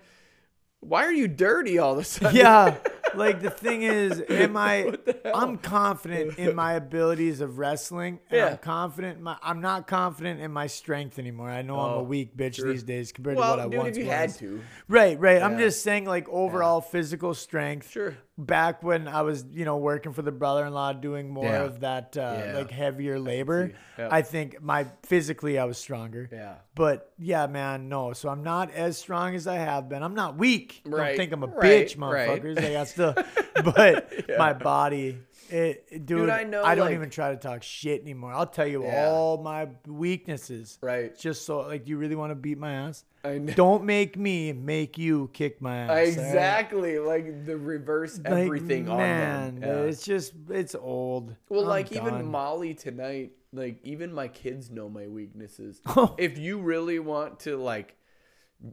[0.81, 2.35] why are you dirty all of a sudden?
[2.35, 2.75] yeah
[3.13, 5.35] like the thing is am i What the hell?
[5.35, 8.47] i'm confident in my abilities of wrestling and Yeah.
[8.51, 11.99] i'm confident in my, i'm not confident in my strength anymore i know i'm a
[11.99, 12.71] Oh, weak bitch sure.
[12.71, 15.19] these days compared Well, to what i dude, once if you was had to, right
[15.19, 18.15] right i'm just saying like overall physical strength sure.
[18.45, 21.63] Back when i was you know working for the brother-in-law doing more Yeah.
[21.63, 22.57] of that uh, Yeah.
[22.57, 24.09] like heavier labor Yep.
[24.11, 26.55] i think my physically i was stronger Yeah.
[26.75, 28.13] but yeah, man, no.
[28.13, 30.01] So I'm not as strong as I have been.
[30.01, 30.81] I'm not weak.
[30.89, 32.41] Don't think I'm a right, bitch, right.
[32.41, 32.55] motherfuckers.
[32.55, 33.13] Like I still,
[33.75, 35.19] but my body,
[35.51, 36.29] it, it- dude.
[36.29, 38.33] I know, I don't like- even try to talk shit anymore.
[38.33, 39.07] I'll tell you Yeah.
[39.09, 40.77] all my weaknesses.
[40.81, 41.17] Right.
[41.17, 43.05] Just so, like, you really want to beat my ass?
[43.23, 43.53] I know.
[43.53, 45.89] Don't make me make you kick my ass.
[45.89, 46.07] all right?
[46.07, 49.59] Exactly, like the reverse Like, everything on them.
[49.61, 49.81] Yeah.
[49.83, 51.35] it's just it's old.
[51.49, 52.25] Well, I'm like even.
[52.25, 55.81] Molly tonight, like even my kids know my weaknesses.
[55.95, 56.15] Oh.
[56.17, 57.95] if you really want to like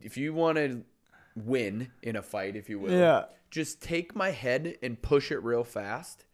[0.00, 0.82] if you want to
[1.36, 2.90] win in a fight, if you will.
[2.90, 3.24] Yeah.
[3.50, 6.24] Just take my head and push it real fast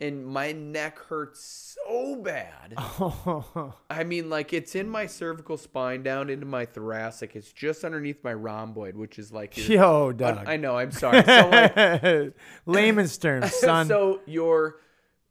[0.00, 2.74] and my neck hurts so bad.
[3.00, 3.74] Oh.
[3.90, 7.34] I mean, like it's in my cervical spine down into my thoracic.
[7.36, 10.44] It's just underneath my rhomboid, which is like your, Yo, dog.
[10.46, 11.22] I know, I'm sorry.
[11.24, 12.34] So like
[12.66, 13.86] Layman's terms, son.
[13.86, 14.76] so your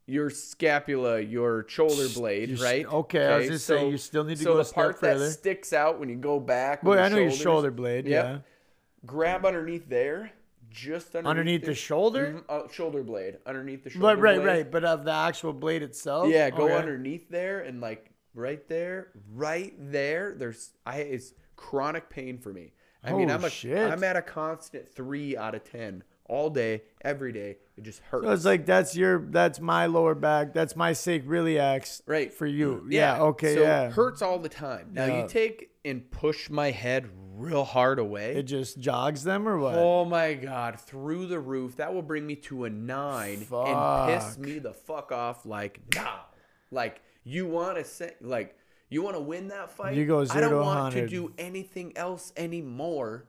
[0.06, 2.86] your scapula, your shoulder blade, your s- right?
[2.86, 5.20] okay, I was just saying you still need to so go the part further.
[5.28, 6.82] that sticks out when you go back.
[6.82, 8.06] Boy, I know your shoulder blade.
[8.08, 8.26] Yep.
[8.26, 8.38] Yeah.
[9.06, 10.32] Grab underneath there,
[10.74, 12.44] just underneath, Underneath the shoulder?
[12.50, 14.08] Mhm, uh, shoulder blade, underneath the shoulder.
[14.08, 14.46] Right, right, blade.
[14.48, 14.72] right.
[14.72, 16.30] But of the actual blade itself.
[16.30, 16.76] Yeah, go Okay.
[16.76, 20.34] underneath there and like right there, right there.
[20.38, 22.74] There's I it's chronic pain for me.
[23.04, 23.78] I mean, Oh, I'm a shit.
[23.78, 27.58] am at a constant three out of ten all day, every day.
[27.78, 28.26] It just hurts.
[28.26, 30.54] So it's like that's your that's my lower back.
[30.54, 32.02] That's my sacroiliacs.
[32.08, 32.34] Right.
[32.34, 32.86] For you.
[32.90, 33.22] Yeah.
[33.22, 33.56] okay.
[33.56, 33.90] So yeah.
[33.92, 34.90] hurts all the time.
[34.94, 35.22] Now Yeah.
[35.24, 38.36] you take and push my head real hard away.
[38.36, 39.76] It just jogs them or what?
[39.76, 41.78] Oh my god, through the roof.
[41.78, 46.20] That will bring me to a nine and piss me the fuck off like nah.
[46.72, 48.58] Like you want to say like
[48.90, 49.96] you want to win that fight.
[49.96, 53.26] You go zero I don't to want to do anything else anymore.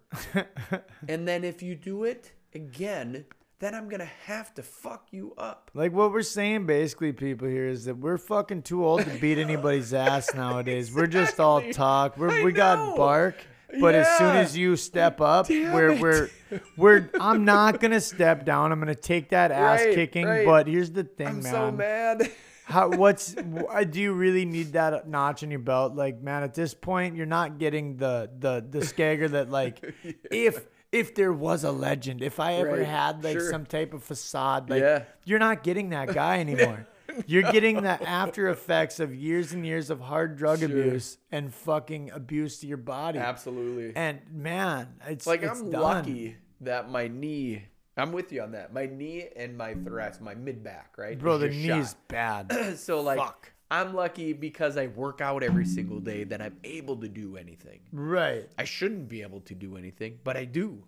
[1.09, 3.24] and then if you do it again,
[3.64, 5.70] then I'm gonna have to fuck you up.
[5.72, 9.38] Like what we're saying basically, people here is that we're fucking too old to beat
[9.38, 10.92] anybody's ass nowadays.
[10.94, 12.18] We're just all talk.
[12.18, 13.36] We're, we got bark.
[13.80, 16.00] But as soon as you step up, Damn we're it.
[16.00, 16.30] we're
[16.76, 18.70] we're I'm not gonna step down.
[18.70, 20.26] I'm gonna take that ass Right, kicking.
[20.26, 20.44] right.
[20.46, 21.52] But here's the thing, I'm man.
[21.52, 22.30] so mad.
[22.66, 25.94] How what's wh- uh, do you really need that notch in your belt?
[25.94, 29.82] Like, man, at this point, you're not getting the the the skagger that like
[30.30, 30.64] if
[30.95, 33.51] if there was a legend, if I ever Right, had like sure.
[33.51, 35.05] some type of facade, like Yeah.
[35.24, 36.86] you're not getting that guy anymore.
[37.26, 40.68] You're getting the after effects of years and years of hard drug Sure.
[40.68, 43.20] abuse and fucking abuse to your body.
[43.20, 43.92] Absolutely.
[43.95, 45.80] And man, it's like it's I'm done.
[45.82, 47.66] lucky that my knee.
[47.97, 48.72] I'm with you on that.
[48.72, 51.16] My knee and my thoracic, my mid back, right?
[51.16, 51.38] bro.
[51.38, 52.09] The knee's shot.
[52.09, 52.76] bad.
[52.78, 53.53] so like Fuck.
[53.70, 57.80] I'm lucky because I work out every single day that I'm able to do anything.
[57.92, 58.48] right.
[58.58, 60.84] I shouldn't be able to do anything, but I do.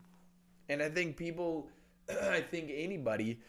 [0.68, 1.68] And I think people
[2.08, 3.40] I think anybody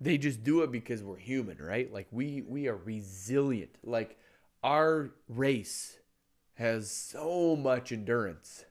[0.00, 1.92] they just do it because we're human, right?
[1.92, 3.76] Like we we are resilient.
[3.84, 4.16] Like
[4.62, 5.98] our race
[6.54, 8.64] has so much endurance.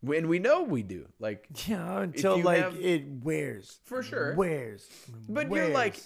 [0.00, 1.08] When we know we do.
[1.18, 3.80] Like Yeah, until like have- it wears.
[3.84, 4.34] For sure.
[4.34, 4.86] Wears.
[5.28, 5.96] but you're like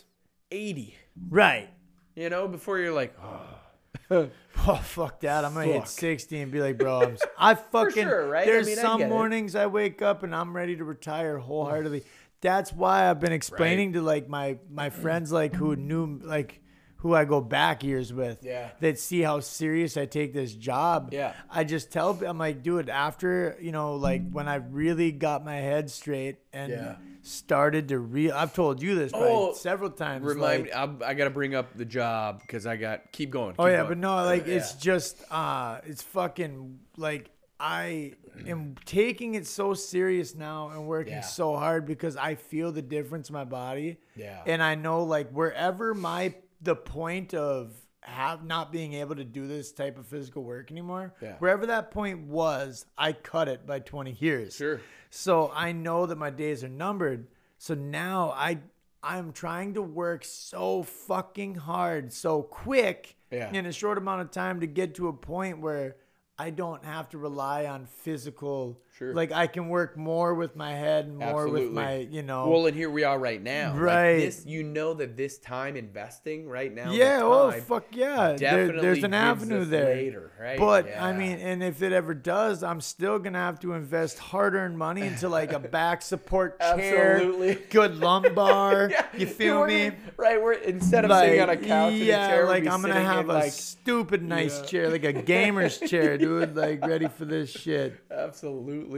[0.50, 0.96] 80,
[1.28, 1.68] right.
[2.14, 4.28] You know, before you're like, oh,
[4.66, 5.44] Oh fuck that!
[5.44, 8.02] I'm gonna hit 60 and be like, bro, I'm, I fucking.
[8.02, 8.42] sure, right?
[8.42, 9.10] I There's mean, I some get it.
[9.10, 12.04] mornings I wake up and I'm ready to retire wholeheartedly.
[12.42, 16.60] That's why I've been explaining to like my my friends like who knew like
[17.00, 18.38] who I go back years with.
[18.42, 18.70] Yeah.
[18.80, 21.10] That see how serious I take this job.
[21.12, 21.32] Yeah.
[21.50, 25.56] I just tell I'm like, dude, after you know, like when I really got my
[25.56, 26.96] head straight and Yeah.
[27.22, 30.24] started to real I've told you this Oh, several times.
[30.24, 33.30] Remind like, me, I'm, I got to bring up the job because I got keep
[33.30, 33.54] going.
[33.58, 33.88] Oh yeah, going.
[33.88, 34.80] but no, like it's Yeah.
[34.80, 38.14] just uh it's fucking like I
[38.46, 41.20] am taking it so serious now and working Yeah.
[41.22, 43.98] so hard because I feel the difference in my body.
[44.16, 44.42] Yeah.
[44.46, 49.46] And I know like wherever my the point of have not being able to do
[49.46, 51.36] this type of physical work anymore, Yeah.
[51.38, 54.54] wherever that point was, I cut it by 20 years.
[54.56, 54.80] Sure.
[55.10, 57.28] So I know that my days are numbered.
[57.58, 58.60] So now I
[59.02, 63.50] I'm trying to work so fucking hard, so quick Yeah.
[63.50, 65.96] in a short amount of time to get to a point where
[66.38, 68.82] I don't have to rely on physical.
[69.00, 69.14] Sure.
[69.14, 71.62] Like I can work more with my head and more Absolutely.
[71.64, 72.50] with my, you know.
[72.50, 73.72] Well, and here we are right now.
[73.72, 74.16] Like, Right.
[74.18, 76.92] this, you know that this time investing right now.
[76.92, 78.34] yeah, oh fuck yeah.
[78.34, 79.86] There, definitely there's an avenue there.
[79.86, 80.58] later, right?
[80.58, 81.02] But Yeah.
[81.02, 85.00] I mean, and if it ever does, I'm still gonna have to invest hard-earned money
[85.00, 87.54] into like a back support chair, Absolutely.
[87.70, 88.90] good lumbar.
[88.90, 89.92] Yeah, You feel me?
[90.18, 90.42] right?
[90.42, 93.00] We're instead of like, sitting on a couch in yeah, a chair, like I'm gonna
[93.00, 94.66] have a like stupid nice Yeah.
[94.66, 96.54] chair, like a gamer's chair, dude.
[96.54, 97.94] Like ready for this shit.
[98.10, 98.89] absolutely.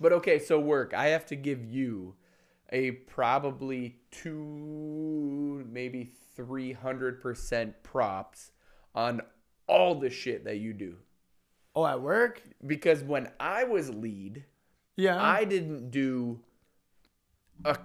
[0.00, 0.92] But okay, so work.
[0.94, 2.14] I have to give you
[2.70, 8.50] a probably two, maybe three hundred percent props
[8.94, 9.20] on
[9.66, 10.96] all the shit that you do.
[11.74, 12.42] Oh, at work?
[12.66, 14.44] Because when I was lead,
[14.96, 15.22] Yeah.
[15.22, 16.40] I didn't do
[17.64, 17.76] a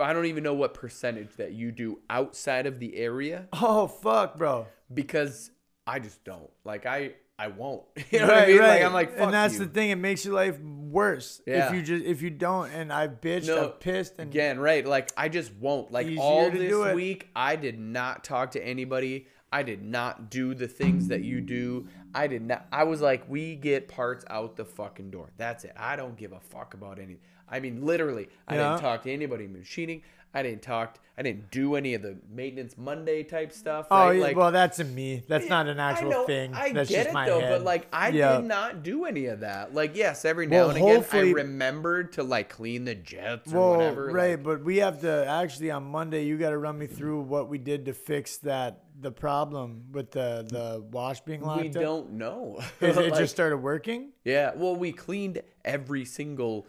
[0.00, 4.36] I don't even know what percentage that you do outside of the area oh fuck,
[4.38, 4.66] bro.
[4.94, 5.50] because
[5.86, 6.50] I just don't.
[6.64, 7.82] Like I I won't.
[8.10, 8.58] You know what I mean?
[8.58, 9.60] Like I'm like fuck and that's you.
[9.60, 9.90] the thing.
[9.90, 11.68] It makes your life worse Yeah.
[11.68, 12.70] if you just if you don't.
[12.70, 14.86] And I've bitched, No, I've pissed, and Again, right?
[14.86, 15.90] Like I just won't.
[15.90, 19.26] Like all this week, I did not talk to anybody.
[19.54, 21.86] I did not do the things that you do.
[22.14, 22.66] I did not.
[22.72, 25.28] I was like, we get parts out the fucking door.
[25.36, 25.72] That's it.
[25.76, 27.18] I don't give a fuck about any.
[27.48, 28.70] I mean, literally, I Yeah.
[28.70, 30.02] didn't talk to anybody machining.
[30.34, 30.98] I didn't talk.
[31.18, 33.86] I didn't do any of the maintenance Monday type stuff.
[33.90, 34.18] oh right?
[34.18, 35.22] like, well that's a me.
[35.28, 36.54] That's not an I actual know, thing.
[36.54, 37.50] I that's get just it my though, head.
[37.50, 38.38] but like I Yeah.
[38.38, 39.74] did not do any of that.
[39.74, 43.56] Like yes, every now Well, and again I remembered to like clean the jets or
[43.58, 44.06] Well, whatever.
[44.06, 46.24] right, like- but we have to actually on Monday.
[46.24, 50.12] You got to run me through what we did to fix that the problem with
[50.12, 51.74] the the wash being locked we up.
[51.74, 52.58] don't know.
[52.80, 54.12] Is it Like, just started working?
[54.24, 54.52] yeah.
[54.56, 56.66] Well, we cleaned every single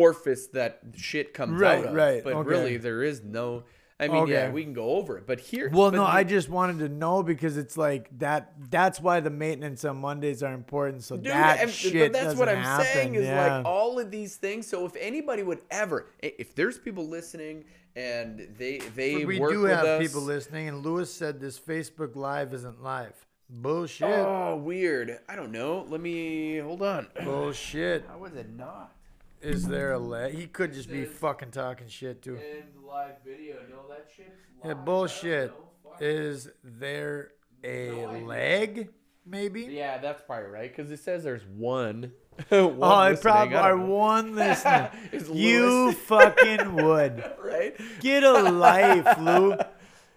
[0.00, 1.94] orifice that shit comes Right, out of.
[1.94, 2.48] right, But okay.
[2.48, 3.64] really, there is no.
[3.98, 5.70] I mean, yeah, we can go over it, but here.
[5.72, 8.52] Well, but no, I just wanted to know because it's like that.
[8.70, 11.02] That's why the maintenance on Mondays are important.
[11.02, 13.56] So Dude, that shit but that's what I'm doesn't saying is yeah.
[13.56, 14.66] like all of these things.
[14.66, 19.64] So if anybody would ever, if there's people listening and they they we work do
[19.64, 23.14] have us, people listening, and Lewis said this Facebook Live isn't live.
[23.48, 24.08] Bullshit.
[24.10, 25.20] Oh, weird.
[25.26, 25.86] I don't know.
[25.88, 27.06] Let me hold on.
[27.24, 28.04] Bullshit.
[28.08, 28.92] How was it not?
[29.40, 30.34] Is there a leg?
[30.34, 32.36] He could just be Says- fucking talking shit too.
[32.36, 33.56] And live video.
[33.70, 34.30] No, that shit's
[34.64, 35.52] Yeah, bullshit.
[36.00, 37.32] Is there
[37.64, 38.90] a leg?
[39.28, 39.62] Maybe.
[39.62, 42.12] Yeah, that's probably right because it says there's one.
[42.52, 43.22] Oh, one Oh, it listening.
[43.32, 43.94] probably I are don't know.
[43.94, 44.90] one listener.
[45.10, 47.24] Is you Lewis- fucking would.
[47.42, 47.74] right?
[48.00, 49.56] Get a life, Lou.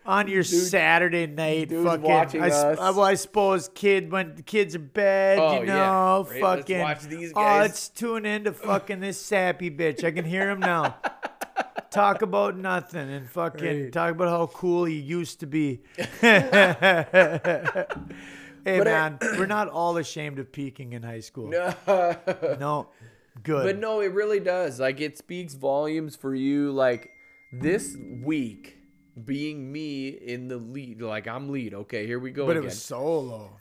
[0.10, 2.42] On your Saturday night, fucking.
[2.42, 5.76] I, uh, well, I suppose kid when the kids are bed, Oh, you yeah.
[5.76, 6.80] know, Right, let's fucking.
[6.80, 7.62] watch these Oh, guys.
[7.62, 10.04] let's tune in to fucking this sappy bitch.
[10.04, 10.96] I can hear him now.
[11.92, 13.92] talk about nothing and fucking Right.
[13.94, 15.82] talk about how cool he used to be.
[15.96, 16.08] hey
[18.66, 21.48] But I- man, we're not all ashamed of peaking in high school.
[21.50, 21.74] No.
[22.60, 22.88] No,
[23.44, 23.64] good.
[23.64, 24.80] But no, it really does.
[24.80, 26.72] Like it speaks volumes for you.
[26.72, 27.12] Like
[27.54, 28.78] this week
[29.26, 31.02] being me in the lead.
[31.02, 31.74] Like I'm lead.
[31.74, 32.48] Okay, here we go.
[32.48, 33.52] But it was solo.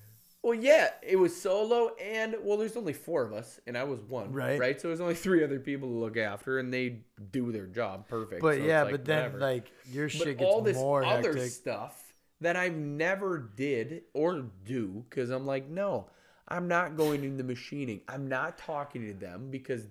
[0.43, 4.01] Well, yeah, it was solo, and well, there's only four of us, and I was
[4.01, 4.33] one.
[4.33, 4.59] Right.
[4.59, 4.81] Right.
[4.81, 7.01] So there's only three other people to look after, and they
[7.33, 8.41] do their job perfect.
[8.41, 9.39] But so yeah, like, but then whatever.
[9.41, 11.51] like your shit but shit all gets this more other hectic.
[11.51, 16.09] stuff that I've never did or do because I'm like, no,
[16.47, 18.01] I'm not going into machining.
[18.09, 19.83] I'm not talking to them because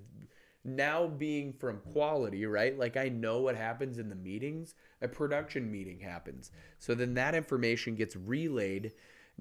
[0.64, 2.78] now being from quality, right?
[2.78, 4.76] Like I know what happens in the meetings.
[5.02, 8.94] A production meeting happens, so then that information gets relayed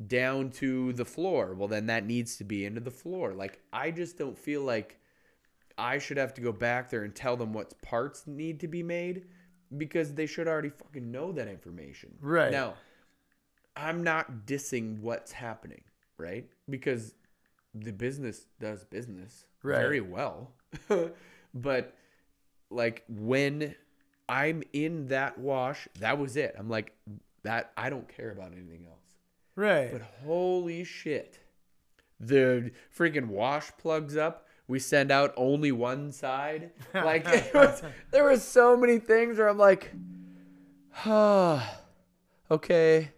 [0.06, 1.54] down to the floor.
[1.54, 3.32] Well, then that needs to be into the floor.
[3.32, 4.98] Like I just don't feel like
[5.78, 8.82] I should have to go back there and tell them what parts need to be
[8.82, 9.24] made
[9.76, 12.14] because they should already fucking know that information.
[12.20, 12.52] Right.
[12.52, 12.74] Now,
[13.76, 15.82] I'm not dissing what's happening,
[16.18, 16.46] right?
[16.70, 17.14] Because
[17.74, 19.80] the business does business Right.
[19.80, 20.54] very well.
[21.54, 21.94] but
[22.70, 23.74] like when
[24.28, 26.54] I'm in that wash, that was it.
[26.58, 26.92] I'm like
[27.42, 28.96] that I don't care about anything else.
[29.54, 29.90] Right.
[29.92, 31.38] But holy shit.
[32.18, 34.46] The freaking wash plugs up.
[34.68, 36.70] We send out only one side.
[36.92, 37.24] Like
[37.54, 39.92] was, there were so many things where I'm like,
[41.04, 41.80] ah,
[42.50, 43.12] okay.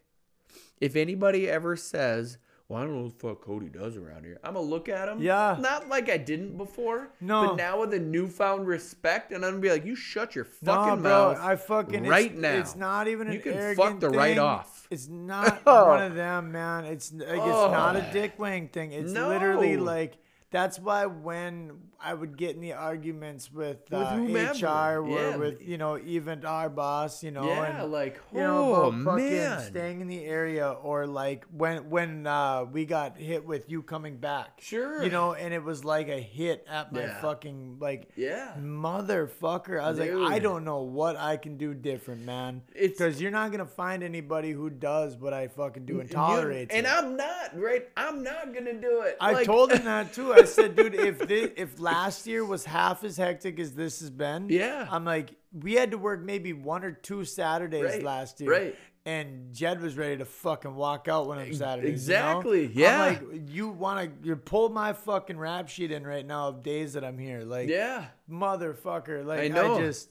[0.81, 2.39] If anybody ever says,
[2.69, 5.09] well, I don't know what the fuck Cody does around here, I'm gonna look at
[5.09, 5.23] him.
[5.23, 5.57] Yeah.
[5.59, 7.09] Not like I didn't before.
[7.21, 7.49] No.
[7.49, 10.75] But now with a newfound respect, and I'm gonna be like, you shut your no,
[10.75, 11.39] fucking bro, mouth.
[11.41, 12.53] I fucking right it's, now.
[12.53, 14.87] It's not even an You can fuck the right off.
[14.91, 15.89] It's not Oh.
[15.89, 16.85] one of them, man.
[16.85, 18.13] It's like it's not a Oh.
[18.13, 18.93] dick wang thing.
[18.93, 20.19] It's literally like
[20.51, 24.67] that's why when I would get in the arguments with, With uh, whomever.
[24.67, 25.37] HR or Yeah.
[25.37, 29.05] with you know even our boss, you know, yeah, and like, you know, oh about
[29.05, 29.61] fucking man.
[29.63, 34.17] staying in the area or like when when uh, we got hit with you coming
[34.19, 34.61] back.
[34.61, 35.03] Sure.
[35.03, 37.21] You know, and it was like a hit at my Yeah.
[37.21, 38.55] fucking like Yeah.
[38.61, 39.81] motherfucker.
[39.83, 42.63] I was like, I don't know what I can do different, man.
[42.75, 46.15] It's- Because you're not gonna find anybody who does what I fucking do and You-
[46.15, 46.93] tolerates and it.
[46.93, 47.89] I'm not right.
[47.97, 49.17] I'm not gonna do it.
[49.21, 50.33] I Like- told him that too.
[50.39, 54.11] I said, dude, if this, if last year was half as hectic as this has
[54.11, 54.87] been, Yeah.
[54.91, 58.77] I'm like, we had to work maybe one or two Saturdays Right, last year, right.
[59.07, 62.07] And Jed was ready to fucking walk out one of them Saturdays.
[62.09, 62.21] you know?
[62.41, 63.03] exactly, yeah.
[63.03, 64.29] I'm like, you want to?
[64.29, 67.41] You pull my fucking rap sheet in right now of days that I'm here.
[67.41, 69.25] Like, yeah, motherfucker.
[69.25, 69.79] Like I I, know.
[69.81, 70.11] just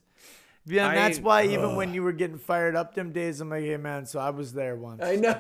[0.66, 1.76] yeah, and I- that's why even ugh.
[1.78, 4.54] when you were getting fired up them days, I'm like, hey man, so I was
[4.54, 5.04] there once.
[5.04, 5.40] I know.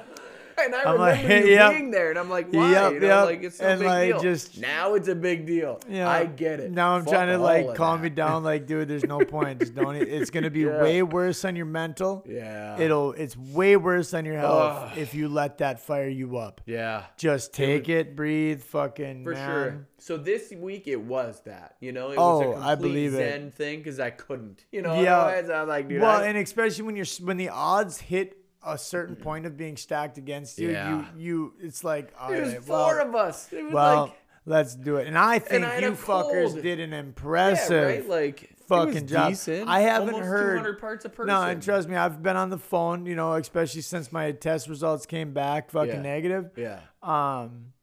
[0.66, 1.72] And I I'm remember like, you yep.
[1.72, 2.72] being there, and I'm like, why?
[2.72, 3.26] Yep, know, yep.
[3.26, 4.20] like it's no And, big like, deal.
[4.22, 5.80] just- now it's a big deal.
[5.88, 6.10] Yeah.
[6.10, 6.72] I get it.
[6.72, 8.43] Now I'm Fuck trying to like calm me down.
[8.43, 9.60] Like, dude, there's no point.
[9.60, 9.95] Just don't.
[9.95, 10.82] It's gonna be Yeah.
[10.82, 12.24] way worse on your mental.
[12.28, 12.80] Yeah.
[12.80, 13.12] It'll.
[13.14, 14.97] It's way worse on your health Ugh.
[14.97, 16.62] if you let that fire you up.
[16.66, 17.03] Yeah.
[17.18, 19.47] Just take it, breathe, fucking For man.
[19.49, 19.88] sure.
[19.99, 22.76] So this week it was that, you know, it Oh, was a oh, complete I
[22.76, 23.18] believe it.
[23.18, 25.01] Zen thing because I couldn't, you know.
[25.01, 25.20] Yeah.
[25.20, 28.78] I was like, dude, well, I- and especially when you're when the odds hit a
[28.78, 30.89] certain point of being stacked against you, Yeah.
[30.89, 33.49] you you it's like all was right, four well, of us.
[33.72, 34.14] Well, like,
[34.45, 35.08] let's do it.
[35.08, 36.62] And I think I you fuckers cold.
[36.62, 38.08] did an yeah, impressive right?
[38.10, 39.30] Like, fucking job.
[39.30, 39.70] Decent.
[39.70, 41.28] I haven't Almost heard 200 parts a person.
[41.28, 44.68] No, and trust me, I've been on the phone, you know, especially since my test
[44.68, 46.01] results came back fucking Yeah.
[46.01, 46.51] negative.
[46.58, 46.80] Yeah.
[47.01, 47.74] Um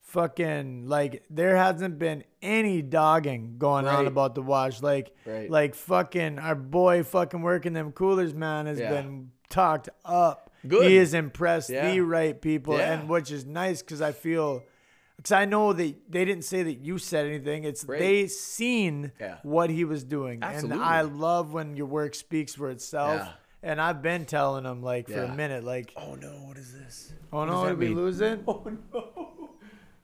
[0.00, 4.80] fucking like there hasn't been any dogging going on about the watch.
[4.82, 5.50] Like Right.
[5.50, 8.90] like fucking our boy fucking working them coolers, man, has Yeah.
[8.90, 10.50] been talked up.
[10.66, 10.86] Good.
[10.90, 11.90] He has impressed Yeah.
[11.90, 12.92] the right people, Yeah.
[12.94, 14.62] and which is nice because I feel
[15.16, 17.62] because I know that they didn't say that you said anything.
[17.64, 17.98] It's Right.
[18.00, 19.38] they seen Yeah.
[19.42, 20.76] what he was doing, Absolutely.
[20.82, 23.22] and I love when your work speaks for itself.
[23.62, 27.12] And I've been telling them like for a minute, like, Oh no, what is this?
[27.32, 27.96] oh What no, did we mean?
[27.96, 28.40] lose it?
[28.48, 29.50] Oh no.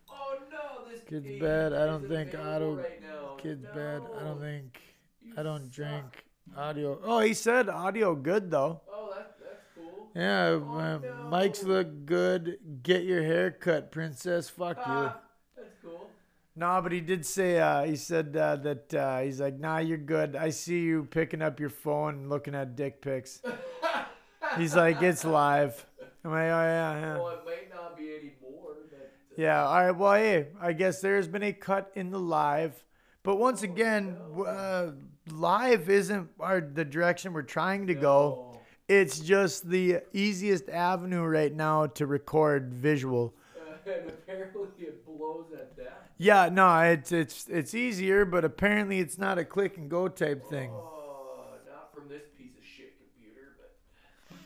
[0.08, 1.72] Oh no, this Kid's bed.
[1.72, 2.76] I don't think auto.
[2.76, 3.02] right.
[3.38, 4.02] Kid's bad.
[4.18, 4.80] I don't think.
[5.22, 5.72] You I don't suck.
[5.74, 6.24] drink
[6.56, 6.98] audio.
[7.04, 8.80] Oh, he said audio good though.
[8.92, 9.39] Oh, that, that's.
[10.14, 11.28] Yeah, Oh, uh, no.
[11.30, 12.58] Mike's look good.
[12.82, 14.48] Get your hair cut, princess.
[14.48, 14.82] Fuck you.
[14.86, 15.20] Ah,
[15.56, 16.10] that's cool.
[16.56, 19.98] No, but he did say uh, he said uh, that uh, he's like, nah, you're
[19.98, 20.34] good.
[20.34, 23.40] I see you picking up your phone and looking at dick pics.
[24.58, 25.86] he's like, it's live.
[26.24, 27.16] I'm like, oh yeah, yeah.
[27.16, 29.00] Well, it might not be anymore, but uh,
[29.36, 29.64] Yeah.
[29.64, 29.90] All right.
[29.96, 32.84] Well, hey, I guess there's been a cut in the live,
[33.22, 34.92] but once again, w uh,
[35.30, 38.49] live isn't our the direction we're trying to go.
[38.90, 43.32] It's just the easiest avenue right now to record visual.
[43.86, 46.10] and apparently it blows at that.
[46.18, 50.44] Yeah, no, it's it's it's easier, but apparently it's not a click and go type
[50.50, 50.70] thing.
[50.72, 54.36] Oh, not from this piece of shit computer, but.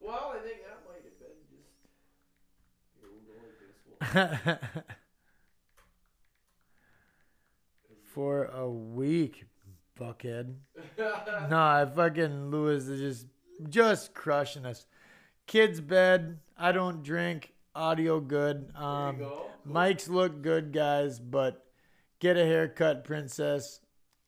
[0.00, 1.68] Well, I think that might have been just.
[3.00, 4.62] Here, we'll go like this.
[4.76, 4.84] We'll-
[8.14, 9.44] For a week,
[9.98, 10.54] fuckhead.
[11.50, 13.26] Nah, fucking Lewis is just
[13.68, 14.86] just crushing us.
[15.46, 16.38] Kids bed.
[16.56, 17.52] I don't drink.
[17.74, 18.70] Audio good.
[18.76, 19.46] Um, go.
[19.64, 21.64] Mike's look good, guys, but
[22.20, 23.80] get a haircut, princess.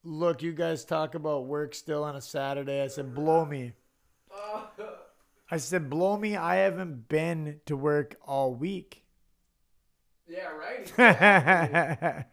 [0.02, 2.82] Look, you guys talk about work still on a Saturday.
[2.82, 3.72] I said, blow me.
[5.50, 6.36] I said, blow me.
[6.36, 9.04] I haven't been to work all week.
[10.28, 10.80] yeah, right.
[10.98, 12.24] exactly.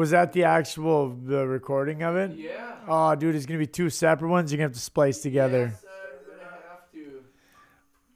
[0.00, 2.30] Was that the actual the recording of it?
[2.30, 2.76] yeah.
[2.88, 4.50] Oh, dude, it's gonna be two separate ones.
[4.50, 5.74] You're gonna have to splice together.
[5.74, 7.24] Yes, I'm gonna have to.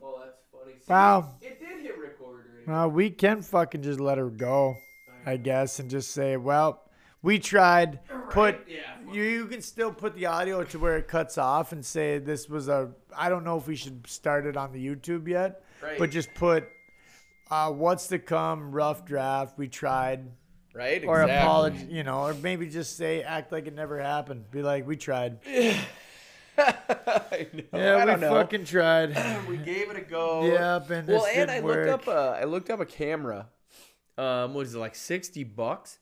[0.00, 0.72] Well, that's funny.
[0.78, 1.34] See, Wow.
[1.42, 2.46] It did hit record.
[2.66, 4.76] Well, we can fucking just let her go,
[5.26, 6.88] I guess, and just say, well,
[7.20, 8.00] we tried.
[8.30, 11.84] Put Yeah, you you can still put the audio to where it cuts off and
[11.84, 12.92] say this was a.
[13.14, 15.98] I don't know if we should start it on the YouTube yet, Right.
[15.98, 16.66] but just put
[17.50, 19.58] uh, what's to come, rough draft.
[19.58, 20.30] We tried,
[20.74, 21.04] right?
[21.04, 21.36] or exactly.
[21.42, 24.50] apology, you know, or maybe just say act like it never happened.
[24.50, 25.38] Be like, we tried.
[26.58, 27.62] I know.
[27.72, 28.30] Yeah, I we know.
[28.30, 29.16] fucking tried.
[29.48, 30.44] we gave it a go.
[30.44, 31.88] Yep, and well, and I work.
[31.88, 33.48] looked up a I looked up a camera.
[34.16, 35.98] Um, what is it like sixty bucks?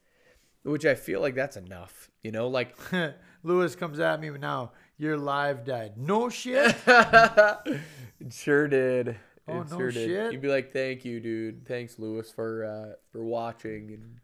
[0.65, 2.11] Which I feel like that's enough.
[2.23, 2.77] You know, like
[3.43, 4.73] Lewis comes at me now.
[4.99, 5.97] Your live died.
[5.97, 6.77] No shit.
[6.87, 7.81] it
[8.31, 9.17] sure did.
[9.49, 10.09] Oh, it no sure did.
[10.09, 10.33] shit.
[10.33, 11.67] You'd be like, "Thank you, dude.
[11.67, 14.21] Thanks, Lewis, for uh, for watching." And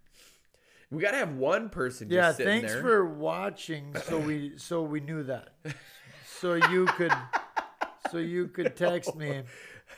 [0.90, 2.08] we gotta have one person.
[2.08, 2.82] Just yeah, thanks there.
[2.82, 3.94] for watching.
[4.04, 5.50] So we so we knew that.
[6.24, 7.12] So you could
[8.10, 9.42] so you could text me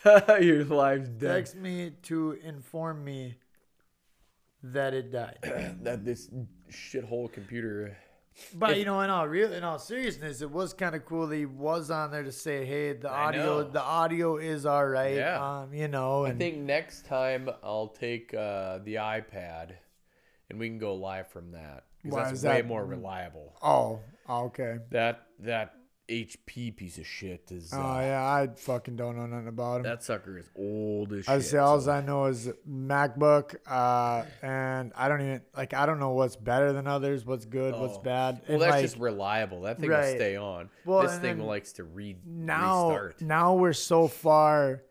[0.41, 1.34] Your life's dead.
[1.34, 3.36] text me to inform me
[4.62, 5.38] that it died.
[5.82, 6.30] That this
[6.70, 7.97] shithole computer.
[8.55, 11.36] But you know, in all real in all seriousness, it was kind of cool that
[11.36, 13.64] he was on there to say, "Hey, the I audio know.
[13.64, 15.61] the audio is all right." Yeah.
[15.61, 19.72] Um, you know, I think next time I'll take uh, the iPad,
[20.51, 23.57] and we can go live from that because Why that's is way that- more reliable.
[23.62, 24.78] oh, okay.
[24.90, 25.74] That that
[26.09, 27.72] HP piece of shit is.
[27.72, 29.82] Uh, Oh yeah, I fucking don't know nothing about him.
[29.84, 31.28] That sucker is old as shit.
[31.28, 35.86] I say all so- I know is MacBook, uh, and I don't even like I
[35.86, 38.03] don't know what's better than others, what's good, what's Oh.
[38.03, 38.40] bad.
[38.48, 39.61] Well, and that's like just reliable.
[39.62, 40.09] That thing Right.
[40.11, 40.68] will stay on.
[40.84, 43.20] Well, this and thing then likes to read now, restart.
[43.22, 44.82] now we're so far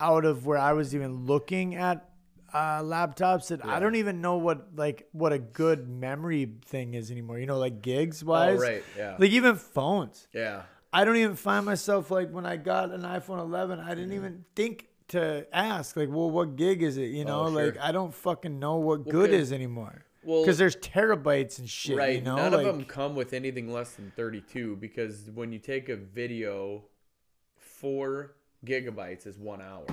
[0.00, 2.10] out of where I was even looking at
[2.54, 7.10] uh, laptops that I don't even know what like what a good memory thing is
[7.10, 7.38] anymore.
[7.38, 9.16] You know, like gigs wise, Oh, right, yeah.
[9.18, 10.28] Like even phones.
[10.32, 10.62] Yeah.
[10.92, 14.44] I don't even find myself like when I got an iPhone 11, I didn't even
[14.54, 17.06] think to ask like, well, what gig is it?
[17.10, 17.64] You know, Oh, sure.
[17.66, 20.04] like I don't fucking know what good is anymore.
[20.22, 21.96] well- because there's terabytes and shit.
[21.96, 22.14] Right.
[22.16, 25.58] You know, None like, of them come with anything less than 32 because when you
[25.58, 26.84] take a video,
[27.56, 29.84] four gigabytes is one hour.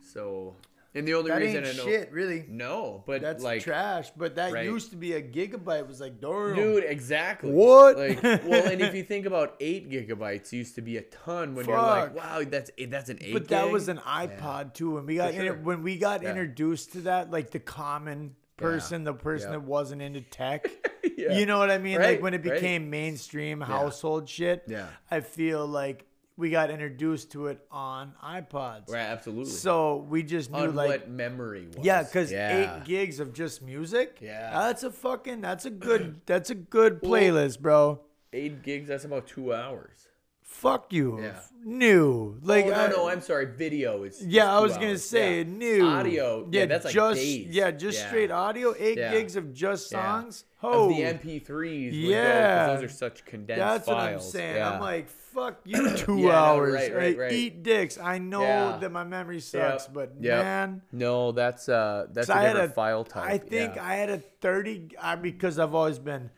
[0.00, 0.56] So,
[0.94, 1.84] and the only that reason ain't I know.
[1.84, 2.44] shit, really.
[2.48, 4.10] No, but That's like, trash.
[4.16, 4.64] But that right.
[4.64, 5.86] used to be a gigabyte.
[5.86, 6.54] Was like, damn.
[6.54, 7.50] dude, exactly.
[7.50, 7.96] What?
[7.98, 11.54] Like, well, and if you think about eight gigabytes, used to be a ton.
[11.54, 13.32] When you're like, wow, that's that's an eight.
[13.32, 14.92] But that was an iPod too.
[14.94, 15.42] When we got sure.
[15.42, 16.30] inter- when we got Yeah.
[16.30, 19.58] introduced to that, like the common person, the person Yeah.
[19.58, 20.70] that wasn't into tech.
[21.16, 21.36] Yeah.
[21.36, 21.98] You know what I mean?
[21.98, 22.54] Right, Like when it right.
[22.54, 24.62] became mainstream household shit.
[24.68, 24.86] Yeah.
[25.10, 26.06] I feel like
[26.36, 28.88] we got introduced to it on iPods.
[28.90, 29.50] Right, absolutely.
[29.52, 31.84] So we just knew on like what memory was.
[31.84, 32.78] yeah, because Yeah.
[32.80, 34.18] eight gigs of just music.
[34.20, 34.50] Yeah.
[34.50, 38.00] that's a fucking that's a good that's a good playlist, bro.
[38.32, 38.88] eight gigs.
[38.88, 40.08] That's about two hours.
[40.52, 41.20] Fuck you.
[41.20, 41.40] Yeah.
[41.64, 42.38] New.
[42.42, 43.46] Like oh, no, I- no, I'm sorry.
[43.46, 44.24] Video is.
[44.24, 45.04] Yeah, I was gonna hours.
[45.04, 45.42] say Yeah.
[45.44, 46.48] new audio.
[46.52, 47.46] Yeah, that's like just days.
[47.50, 48.06] yeah, just Yeah.
[48.08, 48.74] straight audio.
[48.78, 49.10] Eight Yeah.
[49.12, 50.44] gigs of just songs.
[50.62, 51.92] Of Oh, the MP3s.
[51.92, 52.66] would go, 'cause Yeah.
[52.74, 54.56] those are such condensed that's what I'm saying.
[54.56, 54.74] Yeah.
[54.74, 56.74] I'm like, fuck you, two Yeah, no, hours.
[56.74, 57.32] right, right, right.
[57.32, 57.98] Eat dicks.
[57.98, 58.76] I know Yeah.
[58.80, 59.94] that my memory sucks, Yep.
[59.94, 60.44] but Yep.
[60.44, 60.82] man.
[60.92, 63.24] no, that's uh, that's a different a file type.
[63.28, 63.84] I think yeah.
[63.84, 66.30] I had a 30 I, because I've always been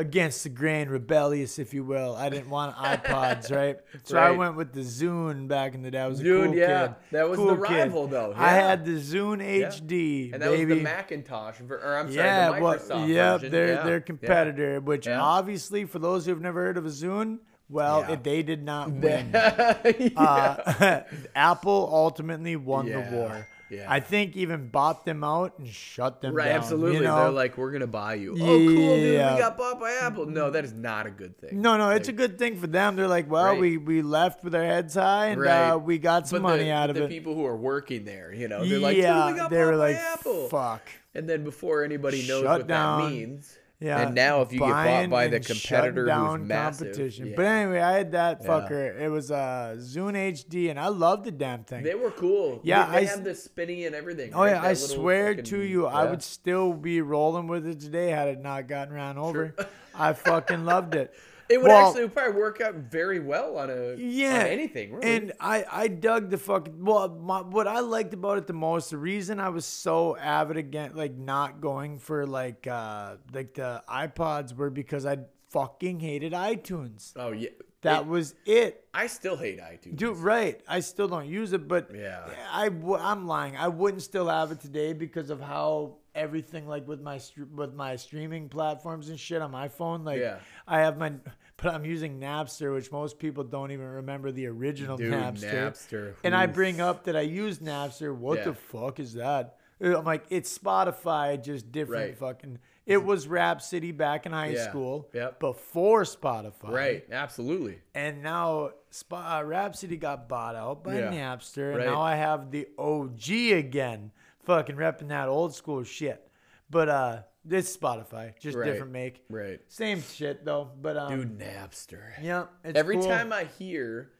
[0.00, 2.16] against the grain, rebellious, if you will.
[2.16, 3.76] I didn't want iPods, right?
[4.04, 6.00] So I went with the Zune back in the day.
[6.00, 6.86] I was a Dude, cool yeah.
[6.88, 6.96] kid.
[7.12, 7.74] That was Cool the kid.
[7.74, 8.32] rival, though.
[8.36, 10.64] I had the Zune HD, and that baby.
[10.66, 13.52] was the Macintosh, or I'm sorry, yeah, the well, Microsoft yep, version.
[13.52, 13.82] their yeah.
[13.84, 14.00] their yeah.
[14.00, 15.20] competitor, which Yeah.
[15.20, 17.38] obviously for those who have never heard of a Zune,
[17.68, 18.16] well, Yeah.
[18.16, 19.30] they did not win.
[19.32, 20.14] yeah.
[20.16, 21.00] uh,
[21.34, 23.48] Apple ultimately won Yeah, the war.
[23.70, 23.86] Yeah.
[23.88, 26.56] I think even bought them out and shut them Right, down.
[26.56, 26.96] absolutely.
[26.98, 27.16] You know?
[27.16, 28.32] They're like, we're gonna buy you.
[28.34, 28.56] Oh, cool,
[28.96, 29.12] dude.
[29.12, 30.26] We got bought by Apple.
[30.26, 31.60] No, that is not a good thing.
[31.60, 32.96] no, no, it's a good thing for them.
[32.96, 33.60] They're like, well, Right.
[33.60, 35.70] we we left with our heads high and Right.
[35.70, 37.08] uh, we got some but money the, out of the it.
[37.08, 39.64] The people who are working there, you know, they're like, yeah, we got they bought
[39.66, 40.48] were by like, Apple.
[40.48, 40.82] fuck.
[41.14, 43.02] And then before anybody knows Shut what down.
[43.02, 44.02] that means, Yeah.
[44.02, 47.26] and now if you get bought by the competitor down who's massive, competition.
[47.28, 47.32] yeah.
[47.36, 48.48] But anyway, I had that Yeah.
[48.48, 49.00] fucker.
[49.00, 51.82] It was a Zune HD, and I loved the damn thing.
[51.82, 52.60] they were cool.
[52.62, 54.32] Yeah, they, they I had the spinny and everything.
[54.34, 54.50] Oh right?
[54.50, 58.10] yeah, I That swear fucking- to you, I would still be rolling with it today
[58.10, 59.54] had it not gotten ran over.
[59.94, 61.12] I fucking loved it.
[61.50, 64.92] It would Well, actually probably work out very well on a yeah, on anything.
[64.92, 65.16] Really.
[65.16, 66.68] And I I dug the fuck.
[66.78, 67.08] well.
[67.08, 70.92] My, what I liked about it the most, the reason I was so avid again,
[70.94, 75.18] like not going for like uh like the iPods were because I
[75.50, 77.12] fucking hated iTunes.
[77.16, 77.48] oh yeah,
[77.82, 78.84] That It- was it.
[78.94, 79.96] I still hate iTunes.
[79.96, 80.60] Dude, right.
[80.68, 82.28] I still don't use it, but Yeah.
[82.52, 82.66] I,
[82.98, 83.56] I'm lying.
[83.56, 87.20] I wouldn't still have it today because of how everything like with my
[87.54, 90.04] with my streaming platforms and shit on my phone.
[90.04, 90.38] Like Yeah.
[90.66, 91.12] I have my,
[91.56, 95.52] but I'm using Napster, which most people don't even remember the original Dude, Napster.
[95.52, 96.14] Napster.
[96.24, 98.14] And I bring up that I use Napster.
[98.14, 98.44] What Yeah.
[98.46, 99.56] the fuck is that?
[99.82, 102.18] I'm like, it's Spotify, just different Right.
[102.18, 102.58] fucking.
[102.86, 104.68] It was Rhapsody back in high Yeah.
[104.68, 105.38] school, Yep.
[105.40, 107.06] before Spotify, Right.
[107.10, 107.78] Absolutely.
[107.94, 110.94] And now Sp- uh, Rhapsody got bought out by.
[110.96, 111.86] Napster, and Right.
[111.86, 114.10] now I have the OG again,
[114.50, 116.26] fucking repping that old school shit.
[116.68, 118.64] But uh, it's Spotify, just Right.
[118.66, 119.60] different make, Right.
[119.68, 120.70] same shit though.
[120.80, 122.10] But um, Dude, Napster.
[122.20, 123.06] yeah, it's Every cool.
[123.06, 124.10] time I hear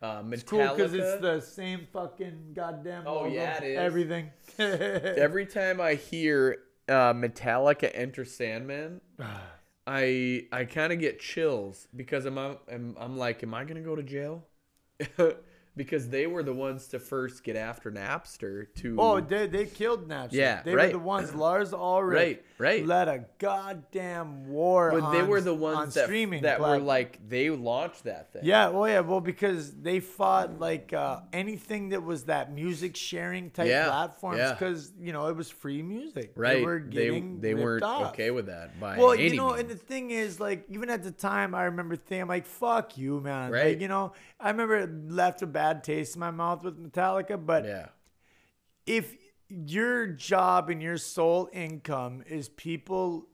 [0.00, 3.04] uh, Metallica, It's cool because it's the same fucking goddamn.
[3.06, 3.78] Oh, logo, yeah, it is.
[3.78, 4.30] Everything.
[4.58, 6.58] every time I hear
[6.88, 9.00] uh, Metallica enter Sandman,
[9.86, 13.96] I I kind of get chills because I'm, I'm I'm like, am I gonna go
[13.96, 14.44] to jail?
[15.76, 18.96] because they were the ones to first get after Napster to.
[18.98, 20.32] oh, they they killed Napster.
[20.32, 20.88] Yeah, they right.
[20.88, 21.34] were the ones.
[21.34, 22.16] Lars Ulrich.
[22.16, 22.86] Right, right.
[22.86, 24.90] Led a goddamn war.
[24.90, 28.42] but they were the on ones that streaming that were like they launched that thing.
[28.44, 33.50] Yeah, well, yeah, well, because they fought like uh, anything that was that music sharing
[33.50, 34.52] type Yeah, platforms, yeah.
[34.52, 36.32] because you know it was free music.
[36.36, 36.58] right.
[36.58, 38.12] They were they getting they ripped weren't off.
[38.12, 41.10] okay with that by Well, you know, and the thing is, like, even at the
[41.10, 43.50] time, I remember thinking, I'm like, fuck you, man.
[43.50, 43.68] Right.
[43.68, 47.36] Like, you know, I remember it left a bad taste in my mouth with Metallica,
[47.44, 47.86] but yeah,
[48.86, 49.14] if
[49.48, 53.26] your job and your sole income is people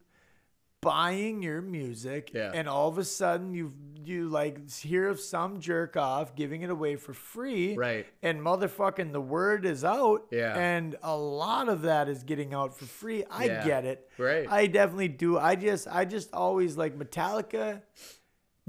[0.80, 2.52] buying your music Yeah.
[2.54, 3.72] and all of a sudden you
[4.04, 8.06] you like hear of some jerk off giving it away for free Right.
[8.22, 10.56] and motherfucking the word is out Yeah.
[10.56, 13.64] and a lot of that is getting out for free i Yeah.
[13.64, 14.46] get it Right.
[14.48, 17.82] i definitely do i just i just always like metallica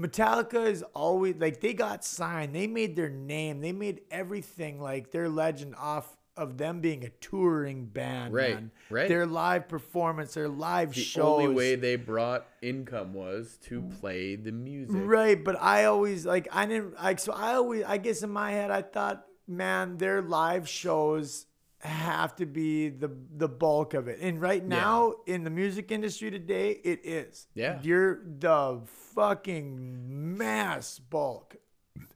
[0.00, 2.54] Metallica is always like they got signed.
[2.54, 3.60] They made their name.
[3.60, 8.32] They made everything like their legend off of them being a touring band.
[8.32, 8.70] Right, man.
[8.88, 9.08] right.
[9.08, 11.24] Their live performance, their live show the shows.
[11.24, 14.96] only way they brought income was to play the music.
[14.96, 18.52] Right, but I always like I didn't like so I always I guess in my
[18.52, 21.44] head I thought, man, their live shows
[21.80, 24.18] have to be the the bulk of it.
[24.20, 27.46] And right now in the music industry today, it is.
[27.54, 27.78] Yeah.
[27.82, 28.80] You're the
[29.14, 31.56] fucking mass bulk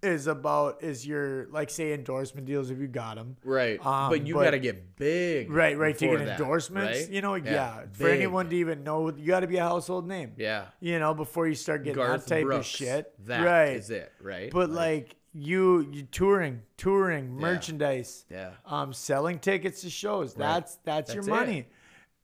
[0.03, 3.37] is about is your like say endorsement deals if you got them.
[3.43, 3.85] Right.
[3.85, 5.51] Um, but you got to get big.
[5.51, 5.97] Right, right.
[5.97, 7.11] To get that, endorsements, right?
[7.11, 7.85] you know, yeah.
[7.93, 10.33] For anyone to even know, you got to be a household name.
[10.37, 10.67] Yeah.
[10.81, 12.67] You know, before you start getting Garth that type Brooks.
[12.67, 13.27] of shit.
[13.27, 13.77] That right.
[13.77, 14.51] is it, right?
[14.51, 18.51] But like you, you touring, touring, merchandise, Yeah.
[18.64, 20.35] um, selling tickets to shows.
[20.35, 21.28] That's that's, That's your it.
[21.30, 21.66] money.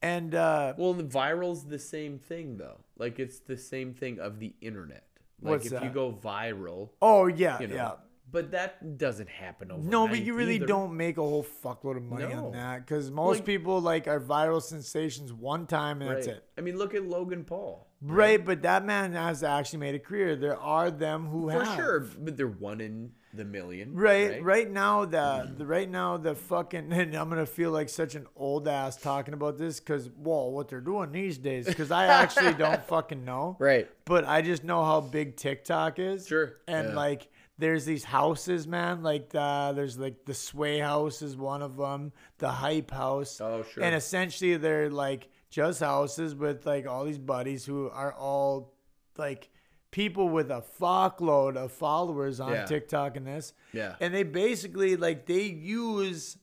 [0.03, 2.79] And uh, Well, the viral's the same thing though.
[2.97, 5.05] Like it's the same thing of the internet.
[5.43, 7.75] Like What's if you go viral, oh yeah, you know.
[7.75, 7.93] yeah.
[8.33, 9.91] But that doesn't happen overnight.
[9.91, 10.67] No, but you really either.
[10.67, 12.47] don't make a whole fuckload of money No.
[12.47, 16.45] on that because most Like- people like are viral sensations one time and that's it.
[16.57, 17.89] I mean, look at Logan Paul.
[18.03, 20.35] Right, but that man has actually made a career.
[20.35, 21.77] There are them who have For have.
[21.77, 23.95] sure, but they're one in the million.
[23.95, 28.15] Right, right, now the, the right now the fucking and I'm gonna feel like such
[28.15, 32.07] an old ass talking about this because well, what they're doing these days because I
[32.07, 33.57] actually don't fucking know.
[33.59, 33.89] Right.
[34.07, 36.27] But I just know how big TikTok is.
[36.27, 36.95] Sure, And yeah.
[36.95, 37.29] like,
[37.59, 39.03] there's these houses, man.
[39.03, 43.41] Like, uh, there's like the Sway House is one of them, the Hype House.
[43.41, 43.83] Oh, sure.
[43.85, 48.73] And essentially, they're like just houses with like all these buddies who are all
[49.17, 49.51] like
[49.91, 52.65] people with a fuckload of followers on Yeah.
[52.65, 53.53] TikTok and this.
[53.73, 53.97] Yeah.
[54.01, 56.39] And they basically like they use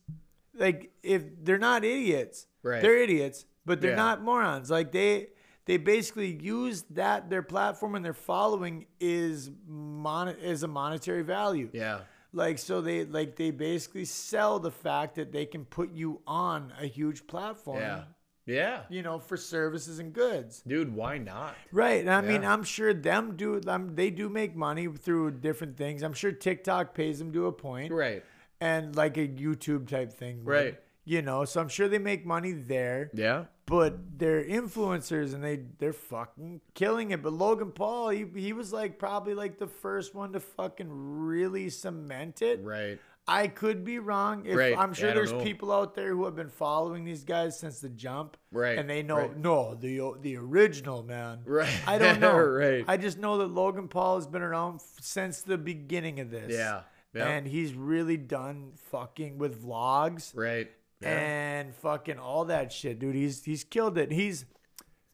[0.54, 2.82] like if they're not idiots, Right.
[2.82, 3.96] They're idiots, but they're Yeah.
[3.96, 4.70] not morons.
[4.70, 5.28] Like they
[5.64, 11.70] they basically use that their platform and their following is mon is a monetary value.
[11.72, 12.00] Yeah.
[12.32, 16.72] Like so they like they basically sell the fact that they can put you on
[16.78, 17.80] a huge platform.
[17.80, 18.04] Yeah.
[18.48, 18.80] Yeah.
[18.88, 20.62] You know, for services and goods.
[20.66, 21.54] Dude, why not?
[21.70, 22.08] Right.
[22.08, 26.02] I mean, I'm sure them do um, they do make money through different things.
[26.02, 28.24] I'm sure TikTok pays them to a point Right.
[28.60, 30.44] and like a YouTube type thing.
[30.44, 30.80] would, Right.
[31.04, 33.44] You know, so I'm sure they make money there Yeah.
[33.64, 37.22] but they're influencers and they they're fucking killing it.
[37.22, 41.70] But Logan Paul, he he was like probably like the first one to fucking really
[41.70, 42.60] cement it.
[42.62, 42.98] Right.
[43.28, 44.46] I could be wrong.
[44.46, 44.76] If Right.
[44.76, 45.40] I'm sure Yeah, there's know.
[45.42, 48.36] people out there who have been following these guys since the jump.
[48.50, 48.78] Right.
[48.78, 49.36] And they know Right.
[49.36, 51.40] no, the the original man.
[51.44, 51.68] Right.
[51.86, 52.36] I don't know.
[52.38, 52.84] Right.
[52.88, 56.50] I just know that Logan Paul has been around f- since the beginning of this.
[56.52, 56.80] Yeah.
[57.14, 57.28] Yeah.
[57.28, 60.70] And he's really done fucking with vlogs Right.
[61.00, 61.08] Yeah.
[61.18, 63.14] and fucking all that shit, dude.
[63.14, 64.10] He's he's killed it.
[64.10, 64.46] He's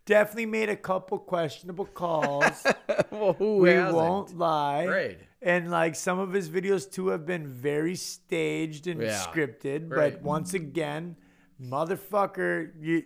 [0.06, 2.64] definitely made a couple questionable calls.
[3.10, 3.96] well, who we hasn't?
[3.96, 4.86] won't lie.
[4.86, 5.18] Right.
[5.44, 9.10] And like some of his videos too have been very staged and Yeah.
[9.26, 9.90] scripted.
[9.90, 10.14] Right.
[10.14, 11.16] But once again,
[11.60, 13.02] motherfucker, you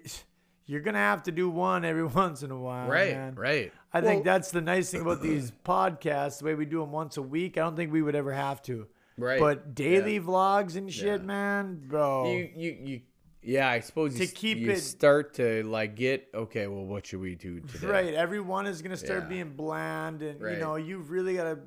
[0.66, 2.88] you're gonna have to do one every once in a while.
[2.88, 3.14] Right.
[3.14, 3.34] man.
[3.34, 3.72] Right.
[3.92, 6.38] I think that's the nice thing about these podcasts.
[6.38, 8.62] The way we do them once a week, I don't think we would ever have
[8.62, 8.86] to.
[9.16, 9.40] Right.
[9.40, 10.20] But daily Yeah.
[10.20, 11.26] vlogs and shit, Yeah.
[11.26, 12.30] man, bro.
[12.32, 13.00] you you you
[13.40, 16.66] Yeah, I suppose To you, keep you it- start to like get okay.
[16.66, 17.86] Well, what should we do today?
[17.86, 18.14] Right.
[18.14, 21.58] Everyone is gonna start being bland, and you know you've really got to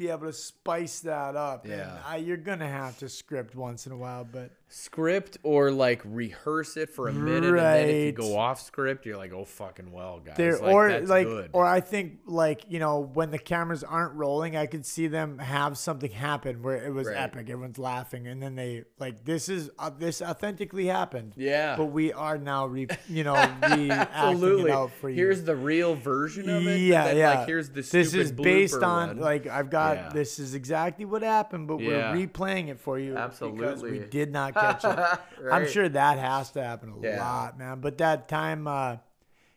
[0.00, 1.64] be able to spice that up.
[1.64, 1.98] And Yeah.
[2.06, 6.76] I, you're gonna have to script once in a while, but Script or like rehearse
[6.76, 9.90] it for a minute, and then if you go off script, you're like, oh fucking
[9.90, 10.36] well, guys.
[10.36, 11.50] there like, or that's like good.
[11.52, 15.38] or I think like you know when the cameras aren't rolling, I could see them
[15.38, 17.16] have something happen where it was Right.
[17.16, 17.50] epic.
[17.50, 21.34] Everyone's laughing, and then they like this is uh, this authentically happened.
[21.36, 23.34] yeah, But we are now re you know
[23.68, 24.70] re absolutely.
[24.70, 25.16] it out for you.
[25.16, 26.78] Here's the real version of it.
[26.78, 27.38] Yeah, then, yeah.
[27.40, 29.18] Like, here's the this is based on one.
[29.18, 30.08] like I've got Yeah.
[30.10, 32.12] this is exactly what happened, but Yeah.
[32.14, 33.90] we're replaying it for you because Absolutely.
[33.98, 35.20] we did not it.
[35.52, 37.20] I'm sure that has to happen a Yeah.
[37.22, 37.80] lot, man.
[37.80, 38.96] But that time uh,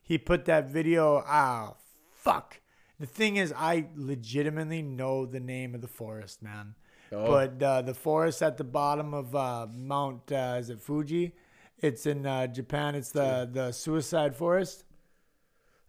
[0.01, 1.73] he put that video, ah,
[2.11, 2.59] fuck.
[2.99, 6.75] The thing is, I legitimately know the name of the forest, man.
[7.11, 7.27] Oh.
[7.27, 11.33] But uh, the forest at the bottom of uh, Mount, uh, is it Fuji?
[11.79, 12.95] It's in uh, Japan.
[12.95, 14.85] It's the the suicide forest.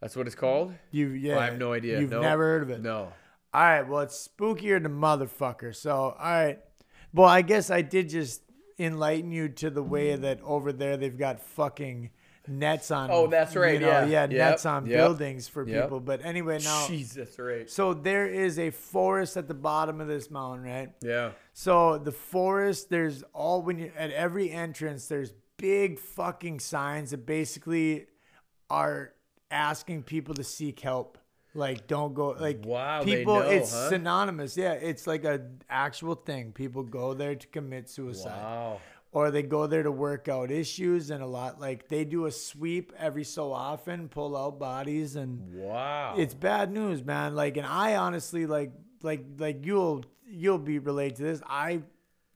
[0.00, 0.74] That's what it's called.
[0.90, 1.38] You yeah.
[1.38, 2.00] I have no idea.
[2.00, 2.20] You've No.
[2.20, 2.82] never heard of it.
[2.82, 3.12] No.
[3.54, 5.74] All right, well, it's spookier than motherfucker.
[5.74, 6.58] So, all right.
[7.12, 8.42] Well, I guess I did just
[8.78, 10.22] enlighten you to the way mm.
[10.22, 12.10] that over there they've got fucking
[12.48, 13.10] nets on.
[13.10, 14.04] Oh, that's right, You know, yeah.
[14.06, 15.84] yeah, Yep, nets on yep, buildings for yep.
[15.84, 16.00] people.
[16.00, 17.68] But anyway, now, Jesus, right?
[17.70, 20.92] so there is a forest at the bottom of this mountain, right?
[21.02, 21.32] Yeah.
[21.52, 27.26] So the forest, there's all when you at every entrance, there's big fucking signs that
[27.26, 28.06] basically
[28.68, 29.12] are
[29.50, 31.18] asking people to seek help.
[31.54, 32.30] Like, don't go.
[32.30, 33.36] Like, Wow, people.
[33.40, 33.88] know, it's huh?
[33.88, 34.56] synonymous.
[34.56, 36.52] Yeah, it's like a actual thing.
[36.52, 38.80] People go there to commit suicide, Wow.
[39.12, 42.32] or they go there to work out issues, and a lot like they do a
[42.32, 46.16] sweep every so often, pull out bodies, and Wow.
[46.18, 47.36] it's bad news, man.
[47.36, 48.72] Like, and I honestly like,
[49.02, 51.42] like, like you'll you'll be related to this.
[51.46, 51.82] I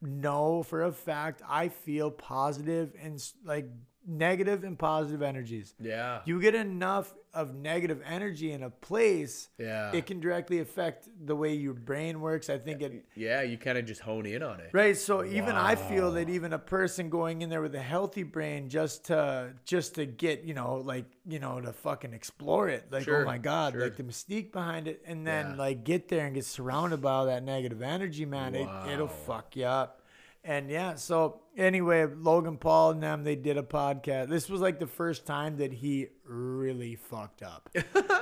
[0.01, 3.69] know for a fact I feel positive and like
[4.09, 5.75] negative and positive energies.
[5.81, 6.21] yeah.
[6.25, 9.93] You get enough of negative energy in a place, yeah.
[9.93, 12.49] it can directly affect the way your brain works.
[12.49, 13.05] I think it.
[13.15, 13.43] yeah.
[13.43, 14.71] You kind of just hone in on it.
[14.73, 18.23] Right, so even I feel that even a person going in there with a healthy
[18.23, 22.87] brain just to just to get you know like you know to fucking explore it,
[22.91, 23.83] like oh Sure, oh my god, sure.
[23.83, 25.57] like the mystique behind it, and then Yeah.
[25.57, 29.55] like get there and get surrounded by all that negative energy, man, it it'll fuck
[29.55, 29.98] you up.
[30.45, 34.29] And yeah, so anyway, Logan Paul and them they did a podcast.
[34.29, 37.69] This was like the first time that he really fucked up.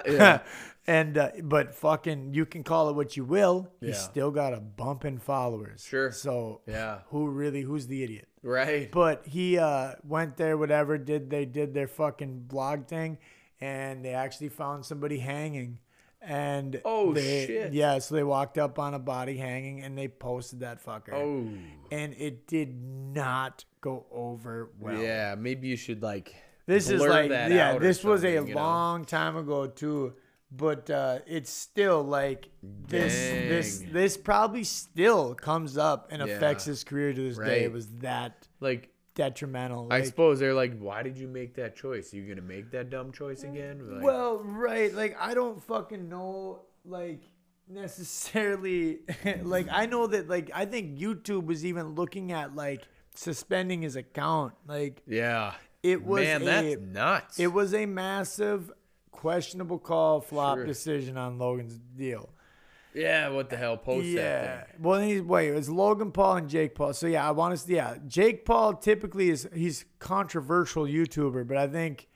[0.08, 0.42] Yeah.
[0.86, 3.72] and uh, but fucking, you can call it what you will.
[3.80, 3.88] Yeah.
[3.88, 5.84] He's still got a bump in followers.
[5.84, 6.12] Sure.
[6.12, 7.00] So Yeah.
[7.08, 7.62] who really?
[7.62, 8.28] Who's the idiot?
[8.40, 8.88] Right.
[8.92, 10.96] But he uh, went there, whatever.
[10.96, 13.18] Did they did their fucking blog thing,
[13.60, 15.80] and they actually found somebody hanging.
[16.26, 17.72] And Oh, they, shit.
[17.72, 21.12] Yeah, so they walked up on a body hanging, and they posted that fucker.
[21.14, 21.48] Oh.
[21.92, 25.00] and it did not go over well.
[25.00, 25.36] yeah.
[25.38, 26.34] Maybe you should like.
[26.66, 28.54] This is like yeah, this was a you know?
[28.56, 30.14] long time ago too,
[30.50, 33.14] but uh, it's still like this
[33.48, 33.92] this Dang.
[33.92, 36.34] this probably still comes up and Yeah.
[36.34, 37.62] affects his career to this day.
[37.62, 38.90] It was that like.
[39.16, 39.88] Detrimental.
[39.90, 42.14] I suppose they're like, why did you make that choice?
[42.14, 43.94] Are you gonna make that dumb choice mm, again?
[43.94, 47.22] Like, well, right, like I don't fucking know like
[47.68, 49.00] necessarily
[49.42, 52.82] like I know that like I think YouTube was even looking at like
[53.16, 54.54] suspending his account.
[54.68, 55.54] Like yeah.
[55.82, 57.40] it was Man, a, that's nuts.
[57.40, 58.70] It was a massive
[59.10, 60.66] questionable call flop Sure.
[60.66, 62.30] decision on Logan's deal.
[62.96, 63.28] Yeah.
[63.28, 63.76] What the hell?
[63.76, 64.22] Post yeah.
[64.22, 64.82] that thing.
[64.82, 66.92] Well, he's, wait, it was Logan Paul and Jake Paul.
[66.92, 67.72] So yeah, I want to.
[67.72, 72.08] Yeah, Jake Paul typically is he's controversial YouTuber, but I think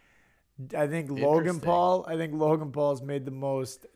[0.77, 2.05] I think Logan Paul.
[2.09, 3.87] I think Logan Paul's made the most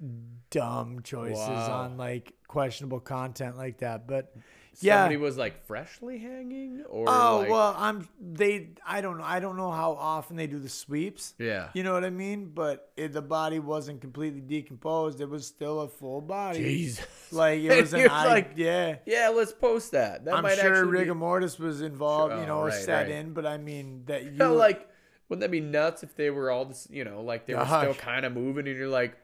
[0.51, 1.83] dumb choices Wow.
[1.83, 4.07] on like questionable content like that.
[4.07, 4.35] But
[4.83, 8.71] yeah, Somebody was like freshly hanging, or Oh like, well, I'm they.
[8.87, 9.25] I don't know.
[9.25, 11.35] I don't know how often they do the sweeps.
[11.39, 11.69] yeah.
[11.75, 12.53] You know what I mean?
[12.55, 15.21] But it, the body wasn't completely decomposed.
[15.21, 16.59] It was still a full body.
[16.63, 17.07] Jesus.
[17.33, 18.97] Like it was an like, yeah.
[19.07, 20.25] Yeah, let's post that.
[20.25, 22.39] That I'm might sure actually be- rigor mortis was involved, Sure.
[22.39, 23.11] you Oh, know, right, set right.
[23.11, 23.33] in.
[23.33, 24.89] But I mean that you You know, like,
[25.29, 27.83] wouldn't that be nuts if they were all just, you know, like they were Gosh.
[27.83, 29.17] still kind of moving, and you're like,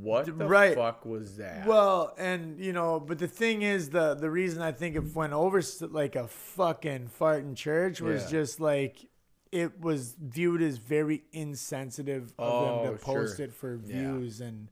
[0.00, 0.74] what the Right.
[0.74, 1.66] fuck was that?
[1.66, 5.32] Well, and you know, but the thing is, the the reason I think it went
[5.32, 8.30] over like a fucking fart in church was Yeah.
[8.40, 9.06] just like
[9.52, 13.46] it was viewed as very insensitive of them Oh, to post sure.
[13.46, 14.12] it for Yeah.
[14.16, 14.68] views and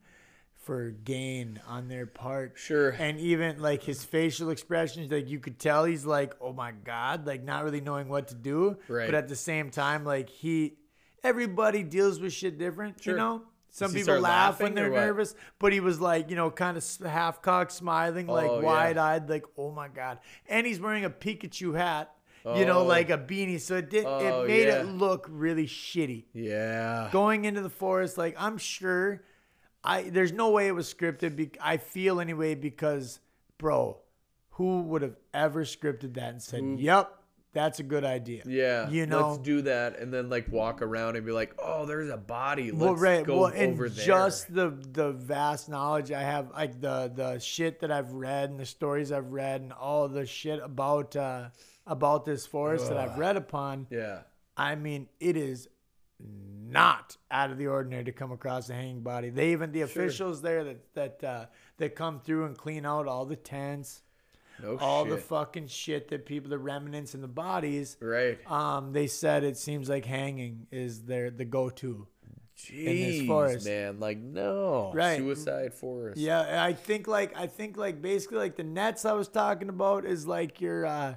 [0.57, 2.53] for gain on their part.
[2.57, 2.91] Sure.
[2.91, 7.27] And even like his facial expressions, like you could tell he's like, oh my God,
[7.27, 8.77] like not really knowing what to do.
[8.89, 9.07] Right.
[9.07, 10.79] But at the same time, like he,
[11.25, 13.13] everybody deals with shit different, Sure.
[13.15, 13.43] you know?
[13.75, 17.41] Some people laugh when they're nervous, but he was like, you know, kind of half
[17.41, 18.67] cocked, smiling, like Oh, yeah.
[18.67, 20.19] wide eyed, like, oh my God.
[20.47, 22.15] And he's wearing a Pikachu hat.
[22.45, 22.85] you know, Oh.
[22.87, 23.61] like a beanie.
[23.61, 24.05] So it did.
[24.05, 24.81] Oh, it made yeah.
[24.81, 26.25] it look really shitty.
[26.35, 27.09] Yeah.
[27.13, 29.23] Going into the forest, like I'm sure,
[29.85, 31.37] I there's no way it was scripted.
[31.37, 33.21] Be, I feel anyway because,
[33.59, 33.99] bro,
[34.57, 37.17] who would have ever scripted that and said, "Yep,
[37.53, 38.89] that's a good idea." Yeah.
[38.89, 39.31] you know.
[39.31, 42.71] Let's do that and then like walk around and be like, oh, there's a body.
[42.71, 43.25] Let's well, right.
[43.25, 44.05] go well, and over there.
[44.05, 48.59] just the the vast knowledge I have, like the the shit that I've read and
[48.59, 51.49] the stories I've read and all the shit about uh
[51.87, 53.87] about this forest that I've read upon.
[53.91, 54.21] yeah.
[54.57, 55.69] I mean, it is
[56.21, 59.31] not out of the ordinary to come across a hanging body.
[59.31, 61.47] They even the officials there that that uh,
[61.79, 64.03] that come through and clean out all the tents,
[64.61, 67.97] No all the fucking shit that people, the remnants and the bodies.
[68.01, 68.39] right.
[68.51, 72.07] Um, they said it seems like hanging is their the go to.
[72.57, 73.67] Jeez, forest.
[73.67, 73.99] man.
[73.99, 74.93] Like, no.
[74.95, 75.19] Right.
[75.19, 76.21] Suicide forest.
[76.21, 80.05] Yeah, I think like I think like basically like the nets I was talking about
[80.05, 81.15] is like your uh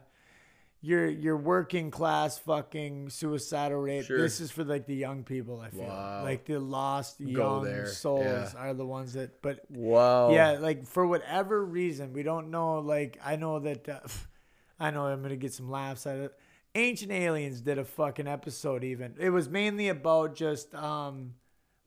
[0.86, 4.06] your your working class fucking suicidal rate.
[4.06, 4.22] Sure.
[4.22, 5.86] This is for like the young people, I feel.
[5.86, 6.24] Wow.
[6.24, 8.52] Like the lost young souls yeah.
[8.56, 10.32] are the ones that but Wow.
[10.32, 14.00] yeah, like for whatever reason, we don't know like I know that uh,
[14.80, 16.34] I know I'm going to get some laughs out of it.
[16.76, 19.16] Ancient Aliens did a fucking episode even.
[19.18, 21.34] It was mainly about just um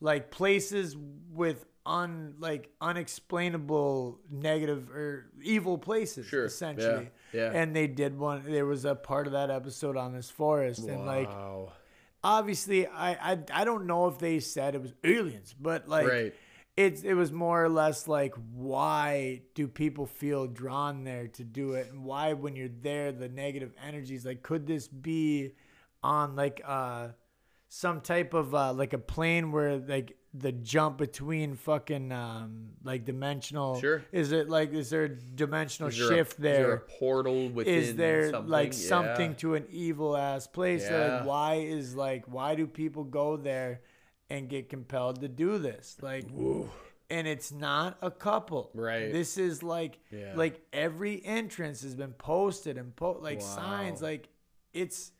[0.01, 0.97] like places
[1.31, 6.47] with un like unexplainable negative or evil places Sure.
[6.47, 7.05] essentially.
[7.05, 7.09] Yeah.
[7.33, 7.51] Yeah.
[7.53, 11.05] And they did one there was a part of that episode on this forest and
[11.07, 11.29] like
[12.25, 16.35] obviously I, I I don't know if they said it was aliens, but like Right.
[16.77, 21.73] it's it was more or less like why do people feel drawn there to do
[21.73, 25.53] it and why when you're there the negative energies like could this be
[26.03, 27.09] on like uh
[27.69, 33.05] some type of uh like a plane where like the jump between fucking um like
[33.07, 34.05] dimensional Sure.
[34.13, 37.75] is it like is there a dimensional there shift is there there a portal within
[37.75, 38.51] is there something?
[38.51, 38.79] like Yeah.
[38.89, 41.17] something to an evil ass place Yeah.
[41.19, 43.81] like why is like why do people go there
[44.29, 46.27] and get compelled to do this like
[47.11, 49.11] and it's not a couple Right.
[49.11, 50.35] this is like Yeah.
[50.37, 53.47] like every entrance has been posted and po- like Wow.
[53.47, 54.29] signs like
[54.75, 55.11] it's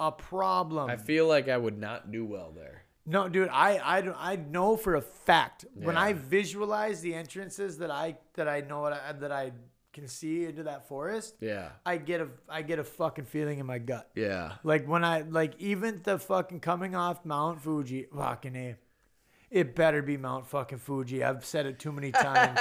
[0.00, 2.83] a problem I feel like I would not do well there.
[3.06, 7.78] No, dude, I I don't- I know for a fact when I visualize the entrances
[7.78, 9.52] that I that I know what I, that I
[9.92, 11.68] can see into that forest, Yeah.
[11.86, 14.10] I get a I get a fucking feeling in my gut.
[14.16, 14.54] Yeah.
[14.64, 18.76] Like when I like even the fucking coming off Mount Fuji, fucking a,
[19.50, 21.22] it better be Mount fucking Fuji.
[21.22, 22.58] I've said it too many times.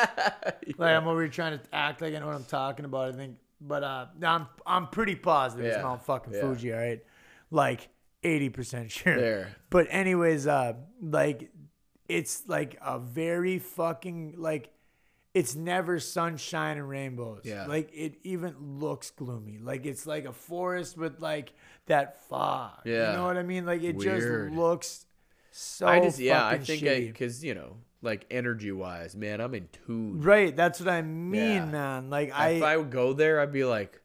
[0.78, 3.14] Like I'm over here trying to act like I know what I'm talking about.
[3.14, 5.84] I think, but uh, I'm I'm pretty positive it's Yeah.
[5.84, 6.41] Mount fucking Yeah.
[6.41, 6.72] Fuji.
[6.74, 7.02] All right,
[7.49, 7.90] like
[8.24, 9.16] eighty percent sure.
[9.20, 9.56] There.
[9.70, 11.52] But anyways, uh, like
[12.08, 14.70] it's like a very fucking like.
[15.34, 17.41] It's never sunshine and rainbows.
[17.44, 17.66] Yeah.
[17.66, 19.58] Like it even looks gloomy.
[19.58, 21.54] Like it's like a forest with like
[21.88, 22.82] that fog.
[22.86, 23.10] Yeah.
[23.10, 23.66] You know what I mean?
[23.66, 24.22] Like it Weird.
[24.22, 25.06] just looks
[25.50, 29.70] so I just yeah, I think because you know, like energy wise, man, I'm in
[29.86, 30.22] tune.
[30.22, 31.66] Right, that's what I mean, Yeah.
[31.66, 32.10] man.
[32.12, 34.02] Like if I, I would go there, I'd be like,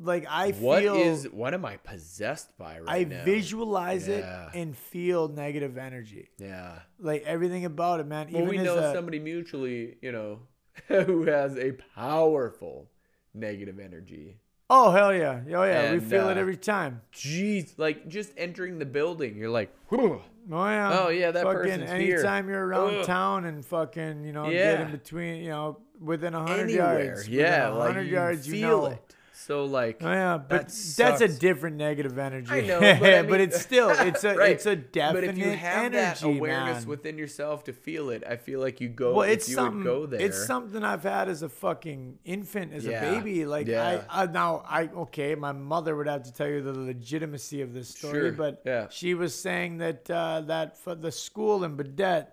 [0.00, 2.92] like I what feel is what am I possessed by right now?
[2.92, 3.24] I now?
[3.24, 4.48] visualize Yeah.
[4.48, 6.28] it and feel negative energy.
[6.38, 6.78] Yeah.
[6.98, 8.28] Like everything about it, man.
[8.32, 10.40] Well, Even we know a, somebody mutually, you know,
[10.88, 12.90] who has a powerful
[13.34, 14.36] negative energy.
[14.70, 15.40] Oh hell yeah.
[15.48, 15.90] Oh yeah.
[15.92, 17.00] we And, feel it uh, every time.
[17.14, 20.98] Jeez, like just entering the building, you're like, Oh yeah.
[21.04, 22.14] Oh, yeah, that fucking person's here.
[22.16, 23.06] anytime you're around Ugh.
[23.06, 27.28] town and fucking, you know, get in between, you know, within a hundred yards.
[27.28, 28.86] Yeah, like hundred you yards, feel you know.
[28.86, 29.14] it.
[29.46, 32.50] So like, Oh yeah, but That that's a different negative energy.
[32.50, 34.50] I know, but I mean- it's still it's a Right.
[34.50, 36.88] it's a definite but if you have energy, that awareness man.
[36.88, 39.14] within yourself to feel it, I feel like you go.
[39.14, 39.78] well, it's you something.
[39.78, 40.20] would go there.
[40.20, 43.02] It's something I've had as a fucking infant, as Yeah.
[43.04, 43.44] a baby.
[43.46, 44.02] Like Yeah.
[44.10, 45.34] I, I now I okay.
[45.34, 48.32] My mother would have to tell you the legitimacy of this story, Sure.
[48.32, 48.88] but Yeah.
[48.90, 52.26] she was saying that uh, that for the school in Baudette,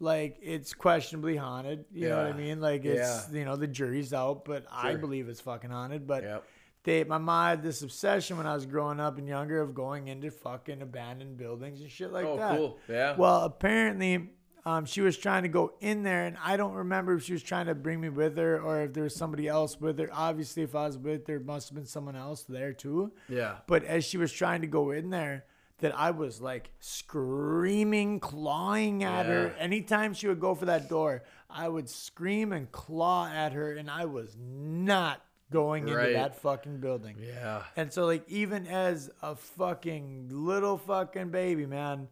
[0.00, 1.84] like it's questionably haunted.
[1.92, 2.60] You know what I mean?
[2.60, 3.38] Like it's Yeah.
[3.38, 6.06] you know the jury's out, but I believe it's fucking haunted.
[6.06, 6.44] But Yep.
[6.84, 10.08] they my mom had this obsession when I was growing up and younger of going
[10.08, 12.56] into fucking abandoned buildings and shit like oh, that.
[12.56, 12.78] cool.
[12.88, 13.16] Yeah.
[13.16, 14.30] Well, apparently,
[14.66, 17.42] um, she was trying to go in there, and I don't remember if she was
[17.42, 20.08] trying to bring me with her or if there was somebody else with her.
[20.10, 23.12] Obviously, if I was with her, must have been someone else there too.
[23.28, 23.58] yeah.
[23.66, 25.44] But as she was trying to go in there,
[25.84, 29.54] that I was like screaming, clawing at her.
[29.58, 33.90] Anytime she would go for that door, I would scream and claw at her, and
[33.90, 35.20] I was not
[35.52, 37.16] going into that fucking building.
[37.20, 37.64] Yeah.
[37.76, 42.08] And so, like, even as a fucking little fucking baby, man,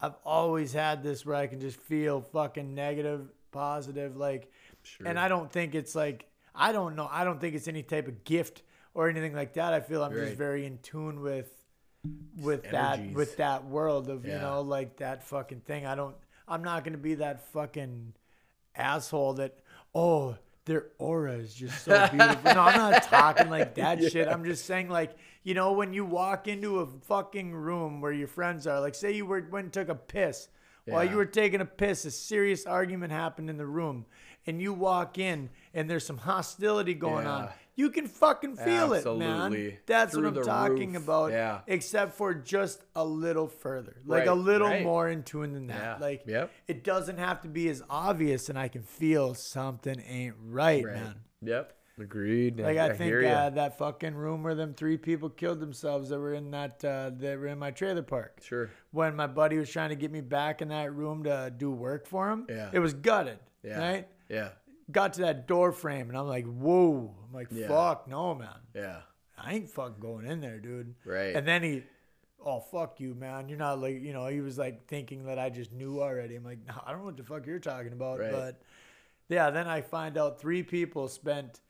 [0.00, 4.52] I've always had this where I can just feel fucking negative, positive, like,
[4.84, 5.08] Sure.
[5.08, 8.06] and I don't think it's like, I don't know, I don't think it's any type
[8.06, 8.62] of gift
[8.94, 9.74] or anything like that.
[9.74, 10.26] I feel I'm Right.
[10.26, 11.59] just very in tune with
[12.38, 15.86] with that with that world of you know like that fucking thing.
[15.86, 16.16] I don't.
[16.48, 18.14] I'm not gonna be that fucking
[18.74, 19.58] asshole that
[19.94, 22.54] oh their aura is just so beautiful.
[22.54, 24.28] no, I'm not talking like that shit.
[24.28, 28.28] I'm just saying like you know when you walk into a fucking room where your
[28.28, 30.48] friends are like say you were went and took a piss
[30.86, 34.06] while you were taking a piss, a serious argument happened in the room,
[34.46, 37.48] and you walk in and there's some hostility going on.
[37.76, 39.78] You can fucking feel it, man.
[39.86, 41.04] That's Through what I'm talking roof.
[41.04, 41.32] about.
[41.32, 41.60] Yeah.
[41.66, 44.82] Except for just a little further, like a little right.
[44.84, 45.82] more in tune than that.
[45.82, 45.96] Yeah.
[45.98, 46.50] Like, Yep.
[46.68, 50.94] it doesn't have to be as obvious, and I can feel something ain't right, Right.
[50.94, 51.14] man.
[51.42, 51.76] Yep.
[51.98, 52.58] Agreed.
[52.60, 56.18] Like I, think hear uh, that fucking room where them three people killed themselves that
[56.18, 58.40] were in that uh, that were in my trailer park.
[58.42, 58.70] Sure.
[58.90, 62.06] When my buddy was trying to get me back in that room to do work
[62.06, 62.70] for him, Yeah.
[62.72, 63.38] it was gutted.
[63.62, 63.78] Yeah.
[63.78, 64.08] Right?
[64.30, 64.48] Yeah.
[64.90, 67.14] Got to that door frame and I'm like, whoa.
[67.26, 67.68] I'm like, Yeah.
[67.68, 68.48] fuck no, man.
[68.74, 69.00] Yeah.
[69.38, 70.94] I ain't fucking going in there, dude.
[71.04, 71.34] Right.
[71.34, 71.82] And then he,
[72.44, 73.48] oh fuck you, man.
[73.48, 74.26] You're not like you know.
[74.26, 76.36] He was like thinking that I just knew already.
[76.36, 78.18] I'm like, no, I don't know what the fuck you're talking about.
[78.18, 78.32] Right.
[78.32, 78.60] But
[79.28, 81.60] yeah, then I find out three people spent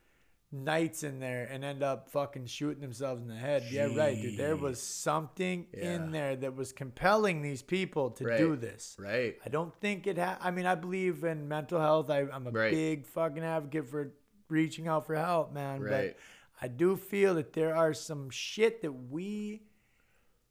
[0.52, 3.64] nights in there and end up fucking shooting themselves in the head.
[3.70, 4.36] Yeah, right, dude.
[4.36, 5.94] There was something Yeah.
[5.94, 8.38] in there that was compelling these people to Right.
[8.38, 8.96] do this.
[8.98, 9.38] Right.
[9.44, 10.18] I don't think it.
[10.18, 12.10] Ha- I mean, I believe in mental health.
[12.10, 12.72] I, I'm a Right.
[12.72, 14.12] big fucking advocate for
[14.48, 15.82] reaching out for help, man.
[15.82, 16.16] Right.
[16.16, 16.16] But
[16.60, 19.62] I do feel that there are some shit that we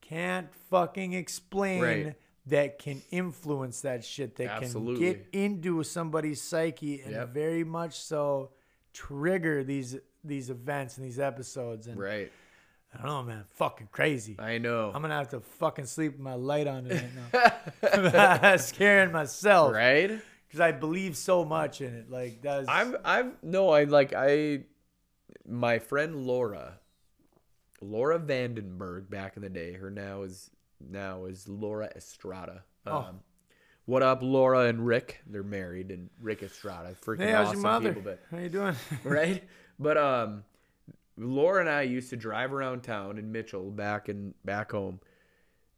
[0.02, 2.16] can't fucking explain Right.
[2.46, 4.38] that can influence that shit.
[4.38, 5.14] That Absolutely.
[5.14, 7.30] can get into somebody's psyche and Yep.
[7.34, 8.52] very much so
[9.00, 11.88] trigger these these events and these episodes.
[11.88, 12.32] And Right.
[12.94, 13.44] I don't know, man.
[13.56, 14.36] Fucking crazy.
[14.40, 14.92] I know.
[14.94, 17.12] I'm gonna have to fucking sleep with my light on tonight
[17.82, 18.56] now.
[18.58, 20.20] Scaring myself right.
[20.48, 22.10] because I believe so much in it.
[22.10, 24.64] Like that's I'm I'm no, I like I
[25.48, 26.80] my friend Laura
[27.82, 30.50] Laura Vandenberg back in the day, her now is
[30.82, 32.64] now is Laura Estrada.
[32.86, 33.16] Um Oh.
[33.90, 35.20] What up, Laura and Rick?
[35.26, 36.96] They're married and Rick Estrada.
[37.04, 37.94] Freaking Hey, how's awesome your mother?
[37.94, 38.76] people, but How you doing?
[39.04, 39.44] right?
[39.80, 40.44] But um,
[41.18, 45.00] Laura and I used to drive around town in Mitchell back in back home.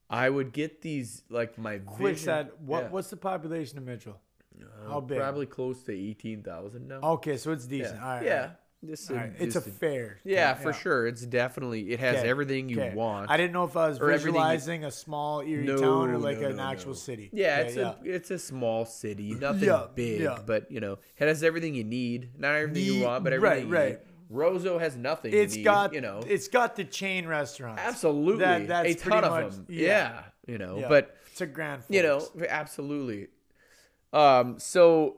[0.09, 4.19] I would get these like my Quick vision- what yeah, what's the population of Mitchell?
[4.61, 5.19] uh, how big?
[5.19, 6.99] Probably close to eighteen thousand now.
[7.01, 7.95] Okay, so it's yeah, decent.
[7.95, 8.05] Yeah.
[8.05, 8.25] all right.
[8.25, 9.32] Just All a- right.
[9.38, 10.18] It's a just fair.
[10.24, 11.06] yeah, for sure.
[11.08, 12.95] It's definitely it has Okay, everything you okay.
[12.95, 13.30] want.
[13.30, 16.10] I didn't know if I was Or everything you- visualizing a small Erie No, town
[16.10, 17.30] or like no, an no, actual city.
[17.32, 20.40] Yeah, Okay, it's a it's a small city, nothing Yeah, big, yeah.
[20.45, 22.32] but you know it has everything you need.
[22.40, 23.90] Not everything you want, but right, everything you right.
[23.90, 23.99] need.
[24.36, 25.34] Roseau has nothing.
[25.34, 27.82] It's you need, got you know it's got the chain restaurants.
[27.86, 28.44] Absolutely.
[28.44, 29.66] That- that's a ton pretty of much- them.
[29.70, 29.86] yeah.
[29.86, 30.24] Yeah.
[30.48, 30.88] You know, Yeah.
[30.90, 31.84] but It's a grand.
[31.88, 33.28] you know, absolutely.
[34.14, 35.18] Um, so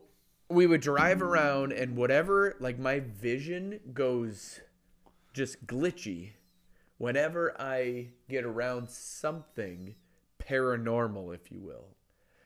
[0.53, 4.61] we would drive around and whatever, like my vision goes
[5.33, 6.31] just glitchy
[6.97, 9.95] whenever I get around something
[10.39, 11.87] paranormal, if you will.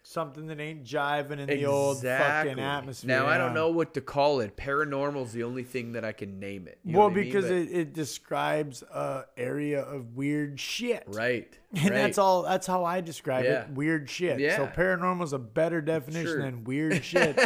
[0.08, 3.08] Something that ain't jiving in the old fucking atmosphere.
[3.08, 4.56] Now I don't know what to call it.
[4.56, 6.80] Paranormal is the only thing that I can name it.
[6.86, 7.26] You know well, what I mean?
[7.26, 11.04] because it, it describes a area of weird shit.
[11.08, 11.90] right, And right.
[11.92, 12.44] that's all.
[12.44, 13.64] That's how I describe Yeah.
[13.64, 13.72] it.
[13.72, 14.38] Weird shit.
[14.38, 14.72] So Yeah.
[14.74, 16.42] paranormal is a better definition Sure.
[16.42, 17.38] than weird shit.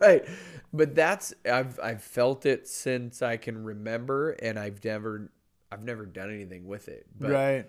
[0.00, 0.24] right.
[0.72, 5.32] But that's I've I've felt it since I can remember and I've never
[5.72, 7.06] I've never done anything with it.
[7.18, 7.66] But right.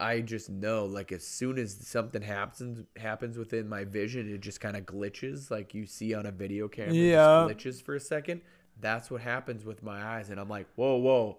[0.00, 4.60] I just know like as soon as something happens happens within my vision, it just
[4.60, 7.04] kind of glitches like you see on a video camera.
[7.04, 7.46] it just Yeah.
[7.48, 8.42] glitches for a second.
[8.80, 11.38] That's what happens with my eyes and I'm like, "Whoa, whoa.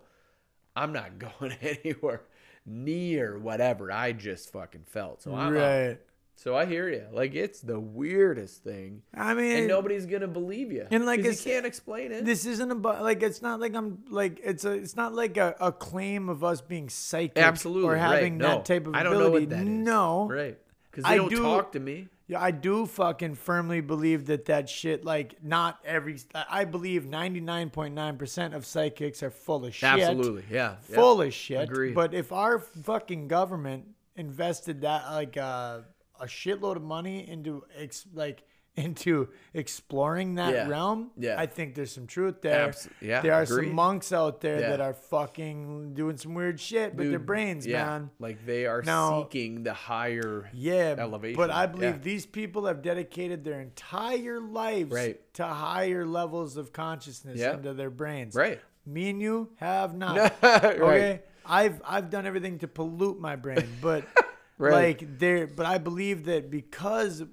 [0.76, 2.24] I'm not going anywhere
[2.66, 5.54] near whatever I just fucking felt." So I'm
[5.92, 5.98] out.
[6.40, 7.04] So I hear you.
[7.12, 10.88] Like it's the weirdest thing I mean, and nobody's gonna believe you.
[10.90, 12.24] And, like, it's- you can't explain it.
[12.24, 15.54] this isn't about like it's not like I'm like it's a it's not like a,
[15.60, 18.42] a claim of us being psychic Absolutely, or having right.
[18.42, 19.48] No, that type of I don't know ability.
[19.48, 19.68] what that is.
[19.68, 20.58] No, right?
[20.90, 22.08] Because I they don't do- talk to me.
[22.28, 26.20] Yeah, I do fucking firmly believe that that shit, like, not every.
[26.36, 29.90] I believe 99.9% of psychics are full of shit.
[29.90, 30.76] Absolutely, yeah.
[30.88, 30.96] yeah.
[30.96, 31.60] Full of shit.
[31.62, 31.92] Agree.
[31.92, 33.86] But if our fucking government
[34.16, 35.80] invested that, like, uh,
[36.20, 38.44] a shitload of money into, ex- like,
[38.76, 40.68] into exploring that Yeah.
[40.70, 41.36] realm, Yeah.
[41.38, 42.68] I think there's some truth there.
[42.70, 44.70] Abs- yeah, there are some monks out there Yeah.
[44.70, 47.84] that are fucking doing some weird shit with their Dude, brains, yeah.
[47.86, 48.10] man.
[48.20, 50.50] Like they are Now- seeking the higher.
[50.54, 51.36] Yeah, elevation.
[51.36, 52.02] but I believe Yeah.
[52.02, 55.34] these people have dedicated their entire lives Right.
[55.34, 57.56] to higher levels of consciousness Yeah.
[57.56, 58.34] into their brains.
[58.36, 58.62] Right.
[58.86, 60.16] Me and you have not.
[60.42, 60.64] right.
[60.82, 61.22] Okay.
[61.46, 64.06] I've I've done everything to pollute my brain, but
[64.60, 65.00] Right.
[65.02, 67.24] like there, but I believe that because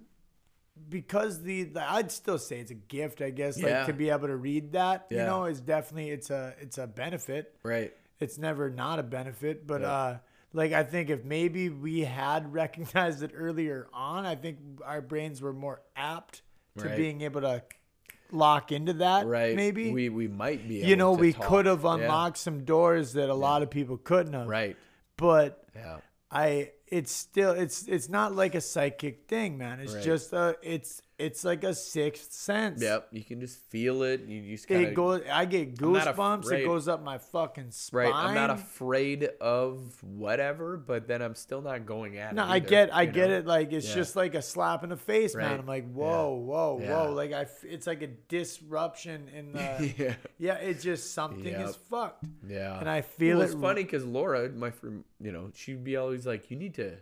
[0.89, 3.79] because the, the I'd still say it's a gift, I guess, Yeah.
[3.79, 6.87] like to be able to read that, you know, is definitely it's a it's a
[6.87, 7.55] benefit.
[7.63, 7.93] Right.
[8.21, 9.67] it's never not a benefit.
[9.67, 9.91] But Yeah.
[9.93, 10.19] uh,
[10.53, 15.43] like I think if maybe we had recognized it earlier on, I think our brains
[15.43, 16.43] were more apt
[16.79, 16.97] to Right.
[16.97, 17.63] being able to
[18.31, 19.27] lock into that.
[19.27, 19.57] Right.
[19.57, 20.77] Maybe we we might be.
[20.77, 21.47] you know we talk.
[21.47, 21.95] could have Yeah.
[21.95, 24.47] unlocked some doors that a lot of people couldn't have.
[24.47, 24.77] Right.
[25.17, 25.99] But Yeah.
[26.31, 29.81] I it's still it's it's not like a psychic thing, man.
[29.81, 30.05] It's Right.
[30.05, 32.83] just a it's it's like a sixth sense.
[32.83, 33.09] Yep.
[33.11, 34.21] You can just feel it.
[34.27, 35.23] You just kind It goes.
[35.33, 36.53] I get goosebumps.
[36.53, 38.11] It goes up my fucking spine.
[38.11, 38.15] Right.
[38.15, 42.47] I'm not afraid of whatever, but then I'm still not going at No, it.
[42.47, 43.37] No, I get, I get know?
[43.39, 43.47] it.
[43.47, 43.95] Like it's Yeah.
[43.95, 45.59] just like a slap in the face, man.
[45.61, 47.05] I'm like, whoa, whoa, Yeah.
[47.05, 47.13] whoa.
[47.13, 49.95] Like I, it's like a disruption in the.
[49.99, 50.15] yeah.
[50.39, 51.69] yeah, it's just something Yep.
[51.69, 52.79] is fucked, Yeah.
[52.79, 53.53] and I feel well, it.
[53.53, 56.97] it's funny because Laura, my friend, you know, she'd be always like, "You need to,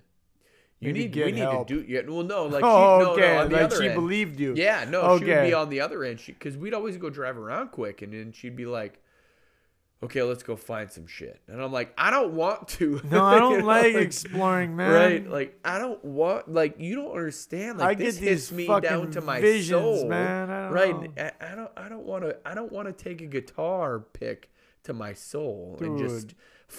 [0.84, 3.10] you Need need, we need help." to do." Yeah, well, no, like, oh, she, no,
[3.12, 3.20] okay.
[3.34, 3.94] no, on the like other she end.
[3.94, 4.54] believed you.
[4.56, 5.24] Yeah, no, okay.
[5.24, 8.12] she would be on the other end because we'd always go drive around quick, and
[8.12, 9.00] then she'd be like,
[10.02, 13.38] "Okay, let's go find some shit," and I'm like, "I don't want to." No, I
[13.38, 14.92] don't You know, like exploring, man.
[14.92, 17.78] Right, like I don't want, like you don't understand.
[17.78, 20.50] Like I this hits me down to my visions, soul, man.
[20.50, 21.00] I don't right?
[21.00, 21.22] know.
[21.40, 24.50] I, I don't, I don't want to, I don't want to take a guitar pick
[24.84, 26.34] to my soul and just,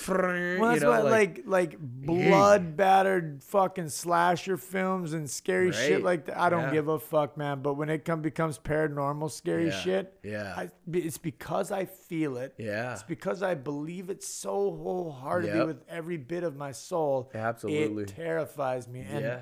[0.07, 5.71] Well, you that's know, why, like, like, like blood battered fucking slasher films and scary
[5.71, 6.37] shit like that.
[6.39, 6.71] I don't Yeah.
[6.73, 7.61] give a fuck, man.
[7.61, 9.79] But when it come becomes paranormal, scary Yeah.
[9.79, 10.53] shit, Yeah.
[10.57, 12.53] I, it's because I feel it.
[12.57, 12.93] Yeah.
[12.93, 15.67] it's because I believe it so wholeheartedly Yep.
[15.67, 17.31] with every bit of my soul.
[17.33, 18.03] Absolutely.
[18.03, 19.01] it terrifies me.
[19.09, 19.39] And yeah,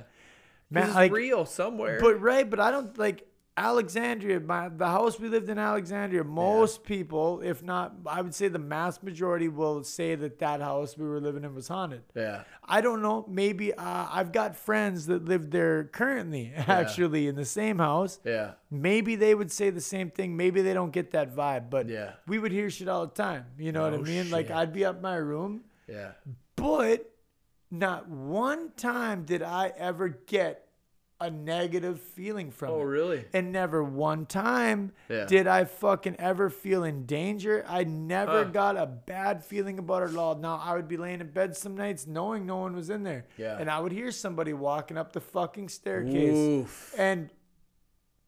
[0.69, 1.99] man, it's like, real somewhere.
[1.99, 4.39] but right, but I don't like Alexandria.
[4.39, 6.23] My the house we lived in Alexandria.
[6.23, 10.97] Most people, if not, I would say the mass majority will say that that house
[10.97, 12.01] we were living in was haunted.
[12.15, 13.25] yeah, I don't know.
[13.29, 18.19] Maybe uh, I've got friends that live there currently, actually in the same house.
[18.25, 20.35] yeah, Maybe they would say the same thing.
[20.35, 22.13] Maybe they don't get that vibe, but Yeah.
[22.27, 23.45] we would hear shit all the time.
[23.57, 24.31] You know what I mean?
[24.31, 24.49] Like.
[24.49, 26.11] I'd be up in my room, yeah.
[26.55, 27.09] but
[27.71, 30.62] not one time did I ever get
[31.23, 32.85] a negative feeling from Oh, it.
[32.85, 33.25] really?
[33.33, 35.25] And never one time Yeah.
[35.25, 37.63] did I fucking ever feel in danger.
[37.67, 38.51] I never Huh.
[38.51, 40.35] got a bad feeling about it at all.
[40.35, 43.25] Now I would be laying in bed some nights knowing no one was in there.
[43.37, 43.57] Yeah.
[43.57, 46.35] And I would hear somebody walking up the fucking staircase.
[46.37, 46.93] Oof.
[46.97, 47.29] And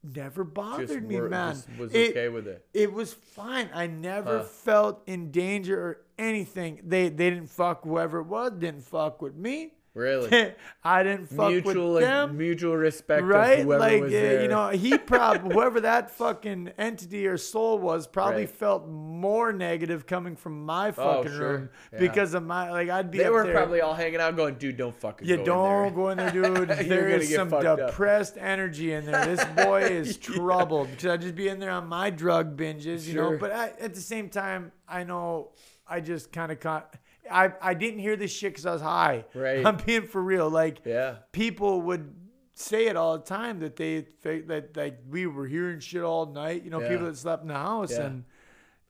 [0.03, 1.57] never bothered Just me, were- man.
[1.79, 2.65] was It- okay with it.
[2.73, 3.69] it was fine.
[3.73, 4.43] I never Huh.
[4.43, 6.79] felt in danger or anything.
[6.83, 8.51] They they didn't fuck whoever it was.
[8.51, 9.73] Didn't fuck with me.
[9.95, 10.51] Really?
[10.83, 12.37] I didn't fuck mutual, with like, them.
[12.37, 13.65] mutual respect right?
[13.65, 18.41] like was uh, you know, he probably whoever that fucking entity or soul was probably
[18.41, 18.49] Right.
[18.49, 21.49] felt more negative coming from my fucking sure.
[21.51, 21.99] room Yeah.
[21.99, 23.27] because of my like I'd be there.
[23.27, 23.53] they were there.
[23.53, 26.17] probably all hanging out, going, "Dude, don't fucking You go don't in there." go in
[26.17, 26.69] there, dude.
[26.89, 27.77] There is some fucked up.
[27.87, 29.25] depressed energy in there.
[29.25, 33.13] This boy is troubled because I'd just be in there on my drug binges, you
[33.15, 33.37] know.
[33.39, 35.51] But I, at the same time, I know
[35.87, 36.93] I just kind of caught.
[37.31, 39.25] I I didn't hear this shit because I was high.
[39.33, 39.65] Right.
[39.65, 40.49] I'm being for real.
[40.49, 41.15] Like Yeah.
[41.31, 42.13] people would
[42.53, 46.25] say it all the time that they think that like we were hearing shit all
[46.27, 46.63] night.
[46.63, 46.89] You know, Yeah.
[46.89, 48.05] people that slept in the house Yeah.
[48.05, 48.23] and.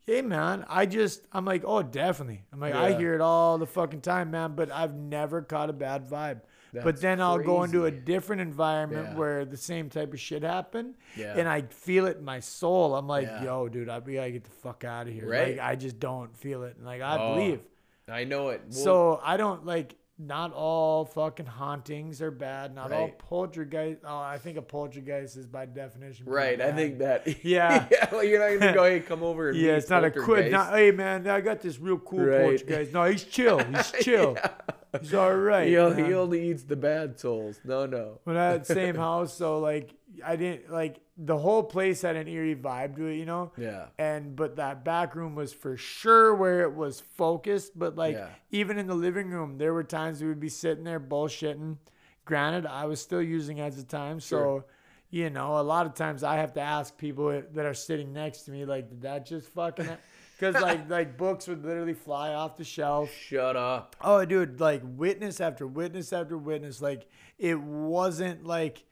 [0.07, 2.43] Hey man, I just I'm like, oh definitely.
[2.53, 5.73] I'm like, I hear it all the fucking time, man, but I've never caught a
[5.73, 6.41] bad vibe.
[6.73, 9.15] but That's then I'll go into a different environment Yeah.
[9.15, 10.93] where the same type of shit happened.
[11.17, 11.33] Yeah.
[11.35, 12.95] And I feel it in my soul.
[12.95, 13.45] I'm like, Yeah.
[13.45, 15.27] yo, dude, I we gotta get the fuck out of here.
[15.27, 15.57] Right.
[15.57, 16.75] Like I just don't feel it.
[16.77, 17.61] And like I Oh, believe.
[18.09, 18.61] I know it.
[18.71, 22.73] Well, so I don't like not all fucking hauntings are bad.
[22.73, 23.17] Not all Right.
[23.19, 24.01] poltergeist.
[24.07, 26.25] Oh, I think a poltergeist is by definition.
[26.27, 27.27] right, I think that.
[27.43, 27.87] Yeah.
[27.91, 28.07] yeah.
[28.11, 30.11] Well, you're not gonna go, "Hey, come over." And Yeah, it's not a.
[30.11, 32.41] Poltergeist." Not, hey man, I got this real cool Right.
[32.41, 32.93] poltergeist.
[32.93, 33.59] No, he's chill.
[33.59, 34.37] He's chill.
[35.01, 35.67] He's all right.
[35.67, 36.05] He, man.
[36.05, 37.59] he only eats the bad souls.
[37.63, 38.19] No, no.
[38.27, 39.93] I had same house, so like
[40.23, 43.51] I didn't like the whole place had an eerie vibe to it, you know.
[43.57, 43.87] Yeah.
[43.97, 47.77] And but that back room was for sure where it was focused.
[47.77, 48.29] But like Yeah.
[48.51, 51.77] even in the living room, there were times we would be sitting there bullshitting.
[52.25, 54.65] Granted, I was still using at the time, so Sure.
[55.11, 58.41] you know, a lot of times I have to ask people that are sitting next
[58.43, 59.87] to me, like, did that just fucking?
[60.39, 63.09] Because like like books would literally fly off the shelf.
[63.13, 63.95] Shut up.
[64.01, 66.81] Oh, dude, like witness after witness after witness.
[66.81, 67.07] Like
[67.37, 68.83] it wasn't like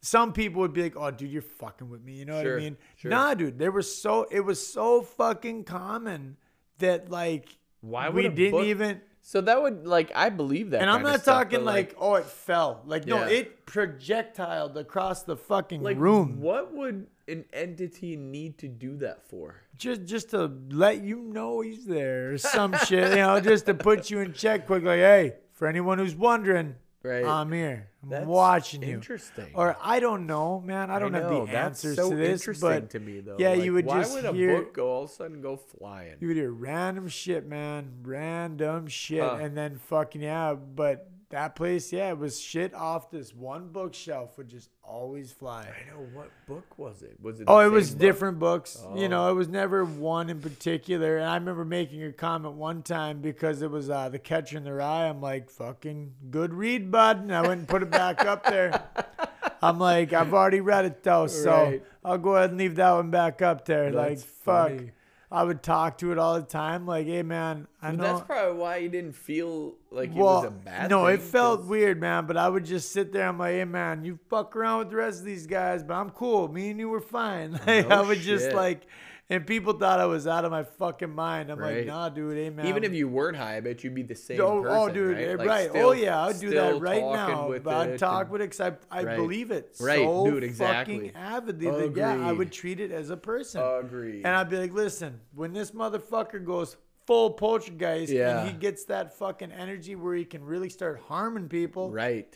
[0.00, 2.56] some people would be like, "Oh, dude, you're fucking with me." You know what I
[2.56, 2.76] mean?
[2.96, 3.10] sure.
[3.10, 3.58] Nah, dude.
[3.58, 6.36] They were so it was so fucking common
[6.78, 7.48] that like
[7.80, 9.00] Why would we didn't book- even.
[9.26, 10.82] So that would like I believe that.
[10.82, 12.82] And I'm not stuff, talking but, like, oh, it fell.
[12.84, 16.42] Like no, it projectiled across the fucking like room.
[16.42, 19.62] What would an entity need to do that for?
[19.78, 23.72] Just just to let you know he's there or some shit, you know, just to
[23.72, 24.84] put you in check quick.
[24.84, 26.74] Like, hey, for anyone who's wondering,
[27.04, 27.24] Right.
[27.24, 27.90] I'm here.
[28.02, 28.94] I'm That's watching you.
[28.94, 29.48] Interesting.
[29.54, 30.90] Or I don't know, man.
[30.90, 33.36] I don't have know, the that's answers so to this, interesting but to me though.
[33.38, 35.56] yeah, Like, you would why just would a book go all of a sudden go
[35.58, 36.16] flying?
[36.20, 37.90] you would hear random shit, man.
[38.02, 39.36] Random shit, Huh.
[39.40, 40.54] and then fucking yeah.
[40.54, 45.62] But that place, yeah, it was shit off this one bookshelf would just always fly.
[45.68, 47.16] I know what book was it?
[47.20, 47.46] Was it?
[47.48, 47.98] Oh, it was book?
[48.00, 48.78] different books.
[48.94, 49.08] You Oh.
[49.08, 51.16] know, it was never one in particular.
[51.18, 54.64] And I remember making a comment one time because it was uh, The Catcher in
[54.64, 55.08] the Rye.
[55.08, 57.18] I'm like, fucking good read, bud.
[57.20, 58.82] And I went and put it back up there.
[59.62, 61.82] I'm like, I've already read it though, so Right.
[62.04, 63.90] I'll go ahead and leave that one back up there.
[63.90, 64.68] like, fuck.
[64.70, 64.92] funny.
[65.34, 66.86] I would talk to it all the time.
[66.86, 68.02] Like, hey, man, I But know.
[68.04, 71.60] that's probably why you didn't feel like it well, was a bad no, it felt
[71.60, 72.26] 'cause- weird, man.
[72.26, 73.28] But I would just sit there.
[73.28, 76.10] I'm like, hey, man, you fuck around with the rest of these guys, but I'm
[76.10, 76.48] cool.
[76.48, 77.52] Me and you were fine.
[77.66, 78.82] Like, No I would just like,
[79.30, 81.50] and people thought I was out of my fucking mind.
[81.50, 82.66] I'm like, nah, dude, hey, man.
[82.66, 84.76] Even if you weren't high, I bet you'd be the same Oh, person.
[84.76, 85.24] oh, dude, right?
[85.28, 85.70] eh, Like, right.
[85.70, 87.48] still- oh, yeah, I'd do that right now.
[87.48, 89.16] with But I'd talk and- with it because I, I Right.
[89.16, 90.96] believe it Right, so dude, exactly.
[90.96, 91.88] fucking avidly.
[91.88, 93.62] that, yeah, I would treat it as a person.
[93.62, 94.24] Agreed.
[94.26, 96.76] And I'd be like, listen, when this motherfucker goes
[97.06, 98.40] full poltergeist Yeah.
[98.40, 102.34] and he gets that fucking energy where he can really start harming people, right.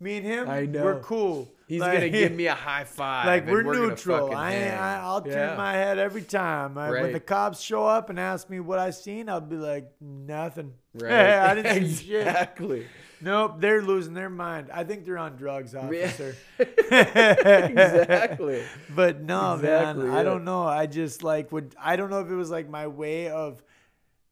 [0.00, 0.84] me and him, I know.
[0.84, 1.53] we're cool.
[1.74, 3.26] He's Like- gonna give me a high five.
[3.26, 4.34] like we're, gonna neutral.
[4.34, 4.78] I, hang.
[4.78, 6.78] I I'll turn my head every time.
[6.78, 9.90] I, When the cops show up and ask me what I seen, I'll be like,
[10.00, 10.74] nothing.
[10.96, 11.12] Right.
[11.12, 12.20] I didn't see shit.
[12.26, 12.86] exactly.
[13.20, 14.70] Nope, they're losing their mind.
[14.72, 16.36] I think they're on drugs, officer.
[16.58, 18.62] exactly.
[18.94, 20.64] But no, Exactly man, I don't know.
[20.64, 21.74] I just like would.
[21.80, 23.62] I don't know if it was like my way of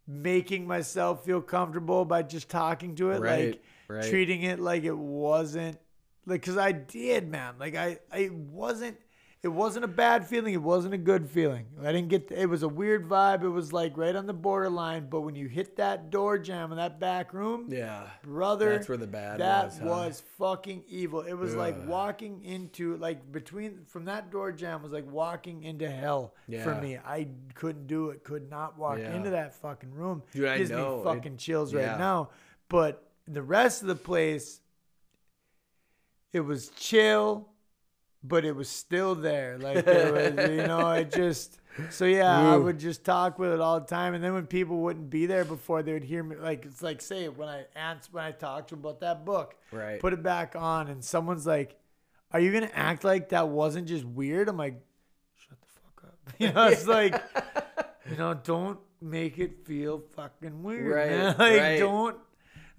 [0.07, 4.05] making myself feel comfortable by just talking to it, Right, like right.
[4.09, 5.79] treating it like it wasn't
[6.27, 7.55] like because I did, man.
[7.59, 8.99] Like I, I wasn't.
[9.45, 10.55] It wasn't a bad feeling.
[10.55, 11.67] It wasn't a good feeling.
[11.83, 12.31] I didn't get.
[12.31, 13.43] It was a weird vibe.
[13.43, 15.09] It was like right on the borderline.
[15.11, 18.05] But when you hit that door jamb in that back room, Yeah.
[18.23, 19.85] brother That's where the bad that was, huh?
[19.87, 24.93] was fucking evil it was like walking into like between from that door jamb was
[24.93, 29.15] like walking into hell for me i couldn't do it could not walk Yeah.
[29.17, 30.97] into that fucking room Dude, I gives know.
[30.97, 31.91] me It- fucking chills yeah.
[31.91, 32.31] right now
[32.69, 34.61] but the rest of the place
[36.33, 37.49] it was chill
[38.25, 41.59] but it was still there like was you know it just
[41.91, 44.79] so yeah i would just talk with it all the time and then when people
[44.79, 48.09] wouldn't be there before they would hear me like it's like say when i answer
[48.13, 49.99] when i talked to about that book Right.
[50.01, 51.77] put it back on and someone's like
[52.31, 54.75] are you gonna act like that wasn't just weird i'm like
[55.37, 57.21] shut the fuck up you know it's like
[58.11, 61.27] you know don't make it feel fucking weird Right, man.
[61.39, 61.79] like right.
[61.79, 62.17] don't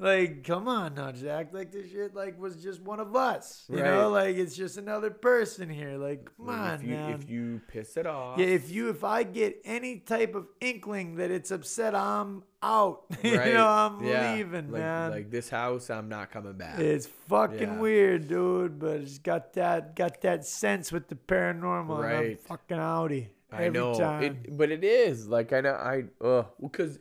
[0.04, 3.78] like come on now act like this shit like was just one of us you
[3.78, 3.86] Right.
[3.86, 7.30] know like it's just another person here like come Like, on if you, man If
[7.30, 8.40] you piss it off.
[8.40, 13.04] yeah, if you if I get any type of inkling that it's upset, I'm out.
[13.24, 15.12] you right, know, I'm yeah, leaving, like, man.
[15.12, 16.80] Like this house, I'm not coming back.
[16.80, 17.80] it's fucking Yeah.
[17.80, 18.80] weird, dude.
[18.80, 22.04] But it's got that got that sense with the paranormal.
[22.04, 22.42] And I'm Right.
[22.42, 27.00] fucking outie I know, it, but it is like I know I uh because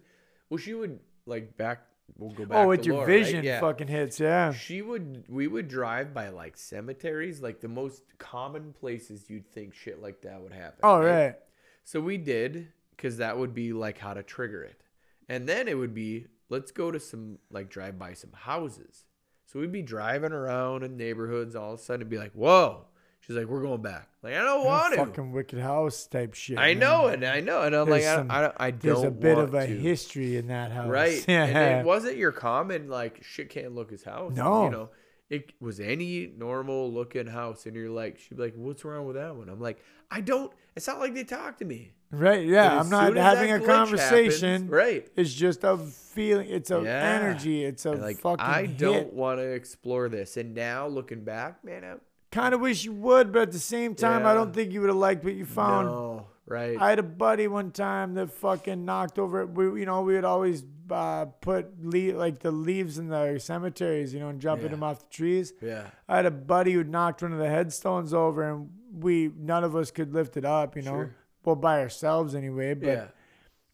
[0.51, 1.79] well she would like back
[2.17, 2.59] we'll go oh, back.
[2.59, 3.25] oh, with to your Laura, right?
[3.25, 3.61] vision Yeah.
[3.61, 4.53] fucking hits, yeah.
[4.53, 9.75] She would we would drive by like cemeteries, like the most common places you'd think
[9.75, 10.81] shit like that would happen.
[10.83, 11.37] Oh, all right.
[11.85, 14.83] So we did because that would be like how to trigger it,
[15.29, 19.05] and then it would be let's go to some like drive by some houses.
[19.47, 21.55] So we'd be driving around in neighborhoods.
[21.55, 22.87] All of a sudden, it'd be like, whoa.
[23.27, 24.09] She's like, we're going back.
[24.23, 25.07] Like I don't want to.
[25.07, 26.59] Fucking wicked house type shit.
[26.59, 26.79] I man.
[26.81, 27.25] know it.
[27.25, 28.81] I know, and I'm There's like, some- I, I, I don't.
[28.83, 29.73] There's a bit of a to.
[29.79, 30.89] history in that house.
[30.89, 31.25] right?
[31.29, 31.45] Yeah.
[31.47, 34.35] And it wasn't your common like shit can't look his house.
[34.35, 34.65] No.
[34.65, 34.89] you know,
[35.31, 39.17] it was any normal looking house, and you're like, she'd be like, what's wrong with
[39.17, 39.49] that one?
[39.49, 39.79] I'm like,
[40.11, 40.53] I don't.
[40.75, 41.93] It's not like they talk to me.
[42.11, 42.45] right.
[42.47, 42.79] Yeah.
[42.81, 44.51] I'm not having a conversation.
[44.53, 45.09] happens- right?
[45.17, 46.49] It's just a feeling.
[46.51, 47.21] It's a Yeah.
[47.21, 47.65] energy.
[47.65, 48.79] It's a And, like fucking I hit.
[48.79, 50.37] don't want to explore this.
[50.37, 51.95] And now looking back, man, I,
[52.33, 54.89] Kind of wish you would, but at the same time, I don't think you would
[54.89, 55.87] have liked what you found.
[55.89, 56.77] no, right?
[56.81, 59.47] I had a buddy one time that fucking knocked over.
[59.47, 64.13] We, you know, we would always uh, put le- like the leaves in the cemeteries,
[64.15, 64.71] you know, and jumping Yeah.
[64.73, 65.53] them off the trees.
[65.61, 69.63] yeah, I had a buddy who knocked one of the headstones over, and we none
[69.63, 71.15] of us could lift it up, you know, Sure.
[71.45, 72.73] well by ourselves anyway.
[72.75, 73.05] But yeah.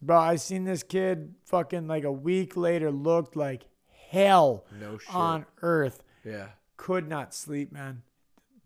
[0.03, 3.67] bro, I seen this kid fucking like a week later looked like
[4.11, 5.15] hell No shit.
[5.15, 6.03] on earth.
[6.25, 6.49] yeah.
[6.77, 8.03] Could not sleep, man.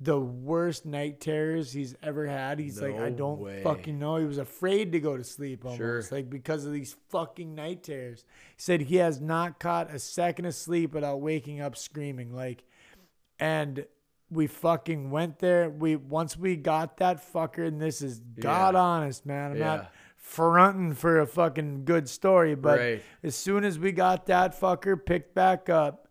[0.04, 2.58] The worst night terrors he's ever had.
[2.58, 3.62] He's like, I don't way.
[3.62, 4.16] fucking know.
[4.16, 6.02] He was afraid to go to sleep almost, Sure.
[6.10, 8.24] like because of these fucking night terrors.
[8.56, 12.34] He said he has not caught a second of sleep without waking up screaming.
[12.34, 12.64] Like,
[13.38, 13.86] and
[14.30, 15.68] we fucking went there.
[15.70, 18.80] We once we got that fucker, and this is god Yeah.
[18.80, 19.52] honest, man.
[19.52, 19.64] I'm Yeah.
[19.76, 23.02] not fronting for a fucking good story, but Right.
[23.22, 26.08] as soon as we got that fucker picked back up,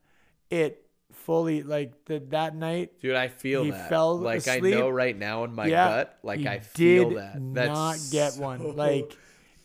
[0.49, 0.80] it
[1.21, 2.99] fully like the, that night.
[3.01, 3.89] Dude, I feel He that.
[3.89, 4.75] fell like asleep.
[4.75, 7.53] I know right now in my yeah, gut, like I feel did that.
[7.53, 8.75] That's not get so- one.
[8.75, 9.15] Like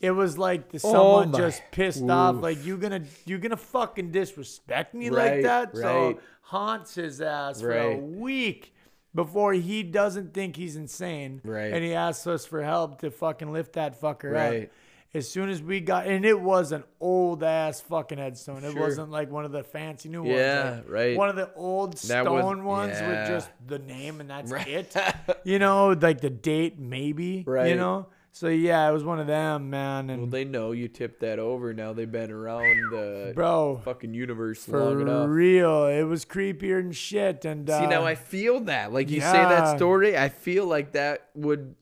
[0.01, 2.37] it was like the, Oh someone my- just pissed off.
[2.37, 5.77] Like you gonna you gonna fucking disrespect me Right, like that?
[5.77, 8.73] So haunts his ass for a week
[9.15, 11.41] before he doesn't think he's insane.
[11.43, 11.73] Right.
[11.73, 14.63] And he asks us for help to fucking lift that fucker Right.
[14.65, 14.69] up.
[15.15, 18.65] As soon as we got, and it was an old ass fucking headstone.
[18.65, 18.83] It Sure.
[18.83, 20.35] wasn't like one of the fancy new ones.
[20.35, 21.17] Yeah, like right.
[21.17, 23.09] One of the old That was- stone ones yeah.
[23.09, 24.67] with just the name and that's Right.
[24.69, 24.97] it.
[25.45, 27.45] You know, like the date maybe.
[27.47, 27.69] Right.
[27.71, 28.07] You know.
[28.33, 30.11] So yeah, it was one of them, man.
[30.11, 31.73] And Well, they know you tipped that over.
[31.73, 35.29] Now they've been around the bro, fucking universe for long enough.
[35.31, 37.47] real, it was creepier than shit.
[37.47, 38.93] And uh, See, now I feel that.
[38.93, 41.77] Like you say that story, I feel like that would.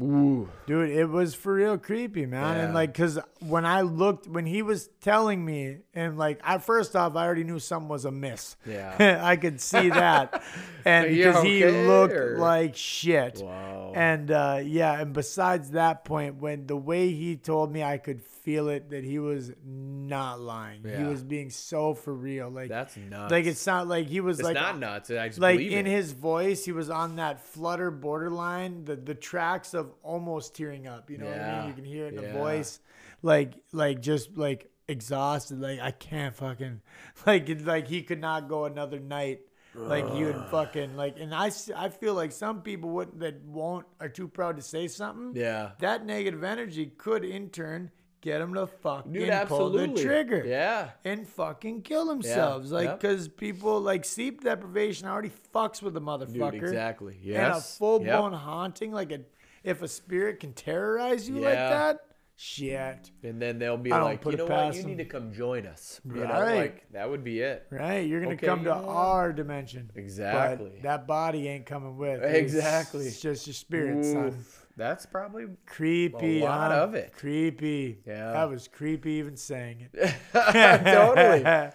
[0.00, 0.48] Ooh.
[0.66, 2.58] Dude, it was for real creepy, man.
[2.58, 6.96] And like, cause when I looked, when he was telling me, and like, I first
[6.96, 8.56] off, I already knew something was amiss.
[8.66, 9.20] Yeah.
[9.24, 10.42] I could see that,
[10.84, 13.40] and because he looked or- like shit.
[13.40, 13.92] Wow.
[13.94, 18.20] And uh, yeah, and besides that point, when the way he told me, I could
[18.44, 20.84] feel it that he was not lying.
[20.84, 22.50] He was being so for real.
[22.50, 23.32] Like, That's nuts.
[23.32, 25.10] like it's not like he was It's like not nuts.
[25.10, 25.90] I just like in it.
[25.90, 31.10] his voice, he was on that flutter borderline, the the tracks of almost tearing up.
[31.10, 31.68] You know what I mean?
[31.68, 32.32] You can hear it in Yeah.
[32.32, 32.80] the voice,
[33.22, 35.58] like like just like exhausted.
[35.60, 36.80] Like I can't fucking
[37.26, 39.40] like like he could not go another night.
[39.76, 43.86] Like you and fucking like, and I, I feel like some people wouldn't that won't
[43.98, 45.32] are too proud to say something.
[45.34, 45.70] Yeah.
[45.80, 47.90] that negative energy could in turn
[48.24, 50.92] get them to fucking Dude, pull the trigger Yeah.
[51.04, 52.72] and fucking kill themselves.
[52.72, 53.00] Like, yep.
[53.00, 56.54] because people like sleep deprivation already fucks with Dude, motherfucker.
[56.54, 57.18] exactly.
[57.22, 57.44] Yeah.
[57.44, 57.76] And a Yes.
[57.78, 58.18] full Yep.
[58.18, 59.20] blown haunting, like a
[59.62, 61.98] if a spirit can terrorize you like that,
[62.36, 63.10] shit.
[63.22, 64.74] And then they'll be like, you know what?
[64.74, 64.90] You them.
[64.90, 66.00] need to come join us.
[66.04, 66.56] You know, Right.
[66.56, 67.66] like that would be it.
[67.70, 68.06] Right?
[68.06, 69.90] You're gonna Okay, come to know our dimension.
[69.94, 70.70] Exactly.
[70.76, 72.22] But that body ain't coming with.
[72.24, 73.06] Exactly.
[73.06, 74.44] It's just your spirit, son.
[74.76, 76.40] That's probably Creepy.
[76.40, 76.78] A lot huh?
[76.78, 77.12] of it.
[77.16, 78.00] Creepy.
[78.06, 78.32] Yeah.
[78.32, 80.14] That was creepy even saying it.
[80.32, 81.44] totally.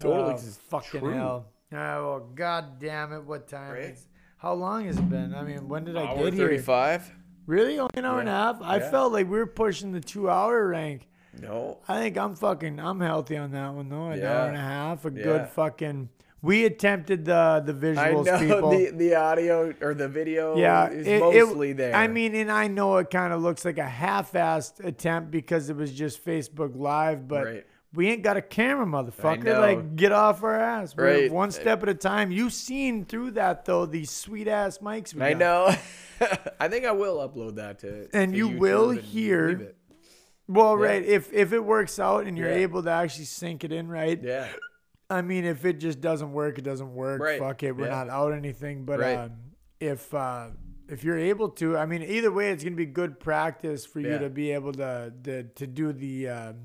[0.00, 0.36] Totally, Oh,
[0.68, 1.14] fucking true.
[1.14, 1.46] hell.
[1.72, 3.22] Oh, well, god damn it.
[3.22, 3.82] What time Right?
[3.90, 4.06] is
[4.36, 5.34] How long has it been?
[5.34, 6.46] I mean, when did I Hour get here?
[6.48, 7.10] thirty-five.
[7.46, 7.78] Really?
[7.78, 8.60] Only an hour and a half?
[8.60, 8.90] I Yeah.
[8.90, 11.08] felt like we were pushing the two hour rank.
[11.40, 11.78] No.
[11.88, 14.08] I think I'm fucking, I'm healthy on that one, though.
[14.10, 14.32] An Yeah.
[14.42, 15.04] hour and a half.
[15.04, 15.22] A Yeah.
[15.22, 16.08] good fucking.
[16.44, 18.28] We attempted the the visuals.
[18.28, 18.70] I know people.
[18.70, 21.94] the the audio or the video yeah, is it- it- mostly there.
[21.94, 25.76] I mean, and I know it kind of looks like a half-assed attempt because it
[25.76, 27.66] was just Facebook Live, but Right.
[27.94, 29.58] we ain't got a camera, motherfucker.
[29.58, 30.94] Like, get off our ass.
[30.96, 31.32] We're Right.
[31.32, 32.30] one step at a time.
[32.30, 33.86] You've seen through that though.
[33.86, 35.14] These sweet ass mics.
[35.14, 35.38] We I got.
[35.38, 35.74] know.
[36.60, 38.08] I think I will upload that to.
[38.12, 39.76] And to you YouTube will and hear- it.
[40.46, 40.86] Well, Yeah.
[40.86, 41.02] right.
[41.04, 42.56] If if it works out and you're Yeah.
[42.66, 44.20] able to actually sync it in, right?
[44.22, 44.48] Yeah.
[45.10, 47.20] I mean, if it just doesn't work, it doesn't work.
[47.20, 47.38] Right.
[47.38, 47.72] Fuck it.
[47.76, 48.04] We're Yeah.
[48.04, 48.84] not out anything.
[48.84, 49.16] But Right.
[49.18, 49.32] um,
[49.80, 50.48] if uh,
[50.88, 54.18] if you're able to, I mean, either way, it's gonna be good practice for you
[54.18, 56.56] to be able to to, to do the um,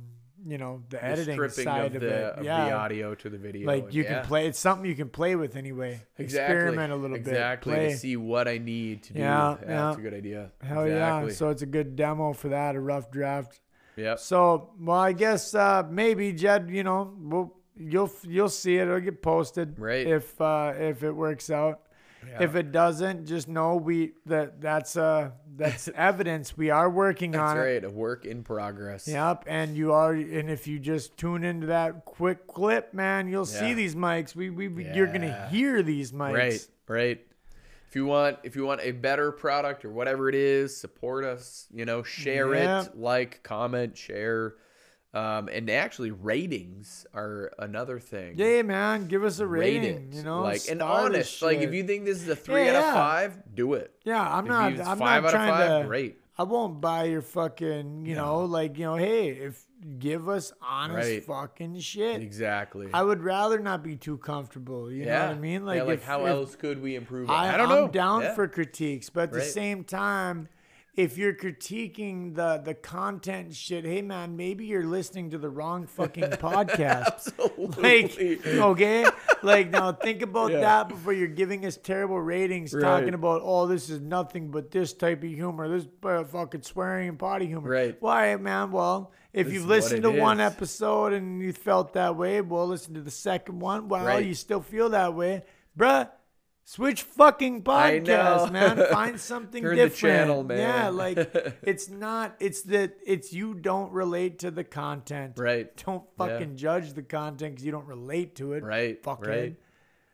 [0.45, 2.23] you know the, The editing side of of, the, it.
[2.39, 2.65] of yeah.
[2.69, 3.67] the audio to the video.
[3.67, 4.19] like you yeah.
[4.21, 4.47] can play.
[4.47, 6.01] It's something you can play with anyway.
[6.17, 6.55] exactly.
[6.55, 7.79] Experiment a little exactly bit.
[7.79, 7.89] Play.
[7.91, 9.19] to see what I need to do.
[9.19, 9.67] Yeah, Yeah, yeah.
[9.67, 10.51] that's a good idea.
[10.61, 11.31] Hell exactly.
[11.31, 11.35] yeah!
[11.35, 12.75] So it's a good demo for that.
[12.75, 13.59] A rough draft.
[13.97, 14.15] Yeah.
[14.15, 18.83] So, well, I guess uh, maybe Jed, you know, we'll, you'll you'll see it.
[18.83, 20.05] It'll get posted, Right.
[20.05, 21.81] If uh, if it works out.
[22.37, 26.57] If it doesn't, just know we that that's uh that's evidence.
[26.57, 27.61] We are working That's on it.
[27.61, 27.83] right.
[27.85, 29.07] A work in progress.
[29.07, 33.45] Yep, and you are, and if you just tune into that quick clip, man, you'll
[33.45, 34.35] see these mics.
[34.35, 36.33] We, we, we you're gonna hear these mics.
[36.33, 36.67] Right.
[36.89, 37.25] Right.
[37.87, 41.67] If you want, if you want a better product or whatever it is, support us.
[41.73, 42.83] You know, share Yeah.
[42.83, 44.55] it, like, comment, share,
[45.13, 48.35] um, and actually ratings are another thing.
[48.37, 50.09] Yeah, man, give us a Rate rating.
[50.11, 51.41] it, You know, like and honest.
[51.41, 53.91] Like if you think this is a three Yeah, out of five, do it.
[54.03, 54.73] yeah, I'm If not.
[54.87, 55.87] I'm five not out of trying five, to.
[55.87, 56.17] great.
[56.37, 59.61] I won't buy your fucking, you know, like, you know, hey, if
[59.97, 61.23] give us honest Right.
[61.25, 62.21] fucking shit.
[62.21, 62.87] Exactly.
[62.93, 64.89] I would rather not be too comfortable.
[64.91, 65.61] You know what I mean?
[65.65, 67.33] yeah, like if, how if- else could we improve it?
[67.33, 67.87] I, I, don't I'm know.
[67.89, 68.35] down Yeah.
[68.35, 70.47] for critiques, but at the same time,
[70.99, 75.87] if you're critiquing the the content shit, hey man, maybe you're listening to the wrong
[75.87, 77.31] fucking podcast.
[77.81, 79.05] Like, okay,
[79.41, 80.59] like now think about Yeah.
[80.59, 82.81] that before you're giving us terrible ratings, Right.
[82.81, 87.09] talking about oh this is nothing but this type of humor, this uh, fucking swearing
[87.09, 87.69] and potty humor.
[87.69, 87.95] Right.
[88.01, 88.71] Why, man?
[88.71, 92.93] Well, if This you've listened to one episode and you felt that way, well, listen
[92.95, 93.87] to the second one.
[93.87, 94.25] Well, Right.
[94.25, 95.43] you still feel that way,
[95.77, 96.09] bruh.
[96.71, 98.77] Switch fucking podcast, man.
[98.91, 100.15] Find something Turn the different.
[100.17, 100.59] channel, man.
[100.59, 101.17] Yeah, like
[101.63, 102.35] it's not.
[102.39, 105.33] It's that it's you don't relate to the content.
[105.37, 105.75] Right.
[105.83, 106.27] Don't Yeah.
[106.27, 108.63] fucking judge the content because you don't relate to it.
[108.63, 109.27] Right, Fuckhead.
[109.27, 109.55] right.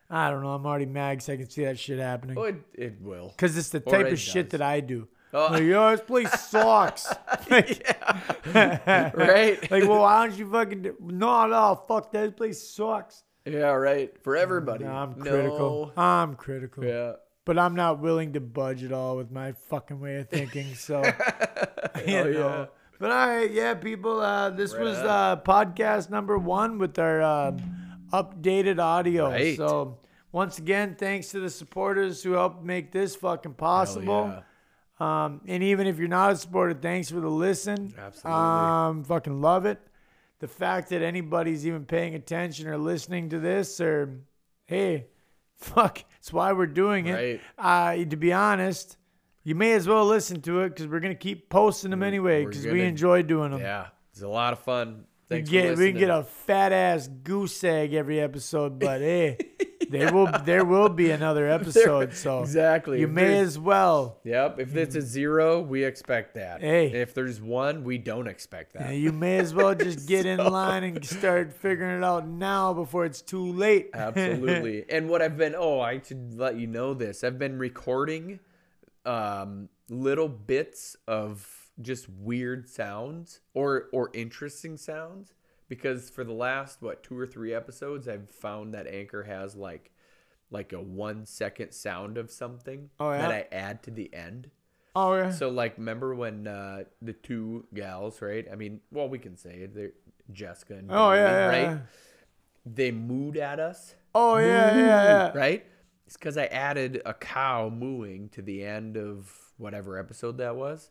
[0.08, 0.48] I don't know.
[0.54, 2.38] I'm already mad 'cause I can see that shit happening.
[2.38, 3.28] Oh, it, it will.
[3.36, 5.08] Because it's the type of shit that I do.
[5.34, 5.48] Oh.
[5.50, 7.12] Like, yo, this place sucks.
[7.50, 7.82] Right?
[9.70, 10.96] like, well, why don't you fucking do?
[11.00, 12.22] No, no, fuck that.
[12.22, 13.24] This place sucks.
[13.46, 14.12] Yeah, right.
[14.22, 14.84] For everybody.
[14.84, 15.92] No, I'm critical.
[15.96, 16.02] No.
[16.02, 16.84] I'm critical.
[16.84, 17.12] Yeah.
[17.44, 20.74] But I'm not willing to budge at all with my fucking way of thinking.
[20.74, 21.00] So,
[21.96, 22.30] you Hell know.
[22.30, 22.66] yeah.
[22.98, 24.20] But all right, yeah, people.
[24.20, 27.58] Uh, this Right was uh, podcast number one with our um
[28.12, 29.30] updated audio.
[29.30, 29.56] Right.
[29.56, 29.98] So,
[30.32, 34.32] once again, thanks to the supporters who helped make this fucking possible.
[34.32, 34.42] yeah.
[34.98, 37.92] Um, and even if you're not a supporter, thanks for the listen.
[37.98, 38.32] Absolutely.
[38.32, 39.78] Um, fucking love it.
[40.38, 44.20] The fact that anybody's even paying attention or listening to this, or
[44.66, 45.06] hey,
[45.54, 47.40] fuck, it's why we're doing it.
[47.56, 48.98] Uh, to be honest,
[49.44, 52.66] you may as well listen to it because we're gonna keep posting them anyway because
[52.66, 53.60] we enjoy doing them.
[53.60, 53.86] Yeah.
[54.12, 55.04] It's a lot of fun.
[55.28, 59.36] We get, for we can get a fat ass goose egg every episode, but hey,
[59.90, 62.14] there will there will be another episode.
[62.14, 63.00] So exactly.
[63.00, 64.18] you If may as well.
[64.24, 64.60] Yep.
[64.60, 66.60] If it's a zero, we expect that.
[66.60, 66.92] Hey.
[66.92, 68.86] If there's one, we don't expect that.
[68.86, 72.72] Yeah, you may as well just get in line and start figuring it out now
[72.72, 73.90] before it's too late.
[73.94, 74.84] Absolutely.
[74.88, 77.24] and what I've been oh, I should let you know this.
[77.24, 78.40] I've been recording
[79.04, 81.48] um little bits of
[81.80, 85.32] just weird sounds or or interesting sounds
[85.68, 89.90] because for the last what two or three episodes I've found that Anchor has like
[90.50, 93.22] like a 1 second sound of something Oh, yeah?
[93.22, 94.50] that I add to the end.
[94.94, 95.30] oh yeah.
[95.30, 98.46] So like remember when uh the two gals, right?
[98.50, 99.74] I mean, well we can say it.
[99.74, 99.92] They're
[100.32, 101.60] Jessica and Oh yeah, right?
[101.62, 101.78] yeah.
[102.64, 105.32] They mooed at us Oh yeah, yeah, yeah.
[105.34, 105.64] right?
[106.06, 110.90] It's because I added a cow mooing to the end of whatever episode that was,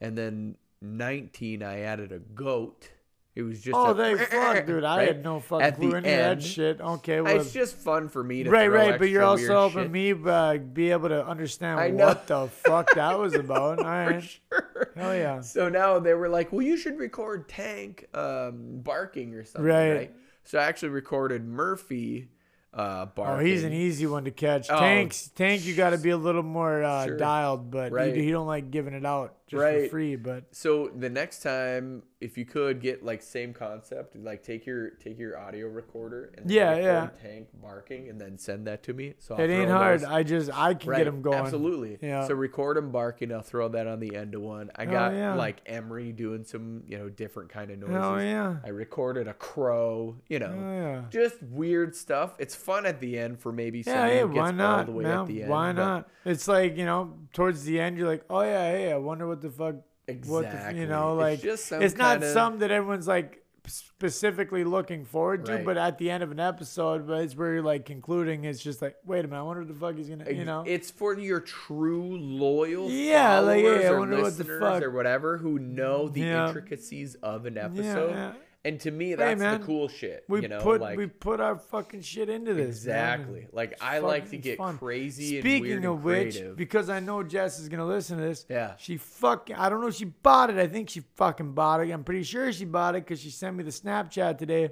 [0.00, 2.90] and then 19 I added a goat.
[3.36, 4.82] It was just Oh, a- they fuck, dude.
[4.82, 5.08] I right?
[5.08, 6.42] had no fucking At clue any of that end.
[6.42, 6.80] shit.
[6.80, 8.98] Okay, well, It's just fun for me to right, right.
[8.98, 9.90] But you're also helping shit.
[9.90, 13.78] me uh, be able to understand what the fuck that was about.
[13.78, 14.92] All For sure.
[14.96, 15.40] Hell yeah.
[15.42, 19.92] So now they were like, "Well, you should record Tank um, barking or something." Right.
[19.94, 20.14] Right.
[20.44, 22.28] So I actually recorded Murphy
[22.72, 24.68] uh, Oh, he's an easy one to catch.
[24.70, 24.78] Oh.
[24.78, 27.16] Tanks, tank, you got to be a little more uh, Sure.
[27.16, 28.14] dialed, but Right.
[28.14, 29.90] he, he don't like giving it out just for Right.
[29.90, 30.16] free.
[30.16, 34.90] But So the next time, if you could get like same concept, like take your
[34.90, 39.14] take your audio recorder and then Yeah, Tank barking and then send that to me.
[39.18, 40.00] So I'll it ain't hard.
[40.00, 41.36] those- I just I can right, get them going.
[41.38, 41.98] Absolutely.
[42.00, 42.26] Yeah.
[42.26, 43.32] So record him barking.
[43.32, 44.70] I'll throw that on the end of one.
[44.74, 45.34] I oh, got yeah.
[45.34, 47.96] like Emery doing some you know different kind of noises.
[47.96, 48.56] Oh yeah.
[48.64, 50.16] I recorded a crow.
[50.28, 50.54] You know.
[50.58, 51.02] Oh yeah.
[51.10, 52.34] Just weird stuff.
[52.38, 54.86] It's fun at the end for maybe Yeah, someone hey, who gets why all not,
[54.86, 55.18] the way man?
[55.20, 55.50] at the end.
[55.50, 56.08] why but- not?
[56.24, 59.35] It's like you know, towards the end, you're like, oh yeah, hey, I wonder what
[59.40, 60.80] the fuck, what the, Exactly.
[60.80, 65.04] you know, It's like just some it's not kinda- something that everyone's like specifically looking
[65.04, 65.64] forward to, Right.
[65.64, 68.80] but at the end of an episode, but it's where you're like concluding, it's just
[68.82, 71.14] like, wait a minute, I wonder what the fuck he's gonna, you know, it's for
[71.18, 75.58] your true loyal Yeah, like, yeah, I or wonder what the fuck- or whatever who
[75.58, 76.46] know the Yeah.
[76.46, 78.10] intricacies of an episode.
[78.10, 78.32] yeah.
[78.66, 80.24] And to me, that's man, the cool shit.
[80.28, 82.66] We you know, put like we put our fucking shit into this.
[82.68, 83.46] exactly.
[83.52, 84.76] Like I like to get fun.
[84.78, 86.56] crazy Speaking and weird of which, creative.
[86.56, 88.44] because I know Jess is gonna listen to this.
[88.48, 88.74] Yeah.
[88.78, 89.54] She fucking.
[89.56, 90.56] I don't know if she bought it.
[90.56, 91.90] I think she fucking bought it.
[91.92, 94.70] I'm pretty sure she bought it because she sent me the Snapchat today.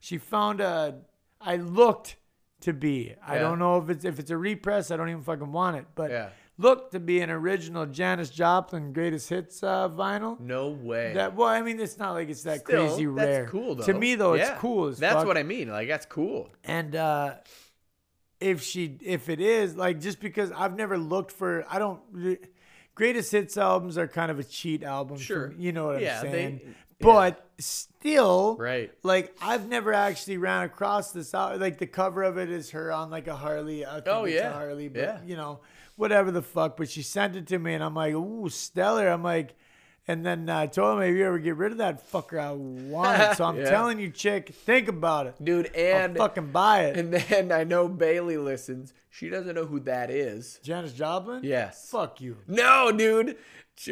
[0.00, 0.98] She found a.
[1.40, 2.16] I looked
[2.62, 3.14] to be.
[3.24, 4.90] I don't know if it's if it's a repress.
[4.90, 6.28] I don't even fucking want it, but Yeah.
[6.58, 10.38] Looked to be an original Janis Joplin greatest hits uh, vinyl.
[10.40, 11.12] no way.
[11.14, 13.46] That well, I mean, it's not like it's that Still, crazy that's rare.
[13.46, 13.84] cool though.
[13.84, 14.50] To me though, Yeah.
[14.52, 15.26] it's cool as That's fuck.
[15.26, 15.68] what I mean.
[15.70, 16.50] Like that's cool.
[16.64, 17.34] And uh,
[18.40, 22.00] if she, if it is like, just because I've never looked for, I don't.
[22.94, 25.18] Greatest hits albums are kind of a cheat album.
[25.18, 25.52] Sure.
[25.56, 26.60] you know what Yeah, I'm they- saying.
[26.64, 26.70] yeah.
[27.00, 28.92] But still, Right.
[29.04, 31.32] Like I've never actually ran across this.
[31.32, 33.86] out Like the cover of it is her on like a Harley.
[33.86, 34.52] I think Oh, yeah.
[34.52, 35.18] Harley, but Yeah.
[35.24, 35.60] you know,
[35.98, 36.76] whatever the fuck.
[36.78, 39.08] But she sent it to me, and I'm like, ooh, stellar.
[39.08, 39.54] I'm like.
[40.10, 42.52] And then uh, I told him, if you ever get rid of that fucker, I
[42.52, 43.28] want it.
[43.36, 43.68] So I'm Yeah.
[43.68, 45.34] telling you, chick, think about it.
[45.44, 46.96] Dude, I'll and fucking buy it.
[46.96, 48.94] and then I know Bailey listens.
[49.10, 50.60] She doesn't know who that is.
[50.62, 51.42] Janis Joplin?
[51.44, 51.90] Yes.
[51.90, 52.38] Fuck you.
[52.46, 53.36] No, dude.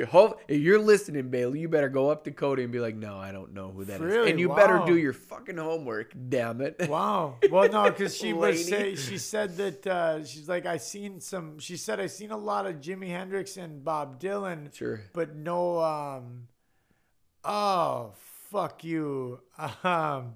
[0.09, 3.17] Hope- If you're listening, Bailey, you better go up to Cody and be like, "No,
[3.19, 4.31] I don't know who that is," Really?
[4.31, 6.13] and you better do your fucking homework.
[6.29, 6.89] Damn it!
[6.89, 7.37] Wow.
[7.51, 11.59] Well, no, because she was say, she said that uh, she's like I seen some.
[11.61, 15.01] She said I seen a lot of Jimi Hendrix and Bob Dylan, Sure.
[15.13, 15.79] but no.
[15.81, 16.49] Um.
[17.45, 18.13] Oh
[18.51, 19.41] fuck you.
[19.85, 20.35] Um.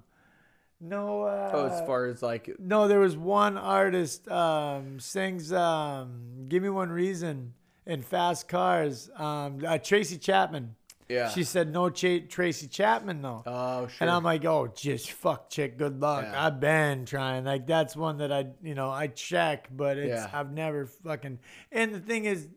[0.79, 1.23] No.
[1.23, 6.63] Uh, Oh, as far as like, no, there was one artist um sings um "Give
[6.63, 7.53] Me One Reason"
[7.85, 9.09] in Fast Cars.
[9.15, 10.75] Um, uh, Tracy Chapman.
[11.09, 11.29] Yeah.
[11.29, 13.43] She said no Ch- Tracy Chapman though.
[13.45, 13.97] Oh, sure.
[13.99, 15.77] And I'm like, oh, just fuck, chick.
[15.77, 16.23] Good luck.
[16.23, 16.45] Yeah.
[16.45, 17.43] I've been trying.
[17.43, 20.29] Like that's one that I, you know, I check, but it's Yeah.
[20.31, 21.39] I've never fucking.
[21.71, 22.47] And the thing is,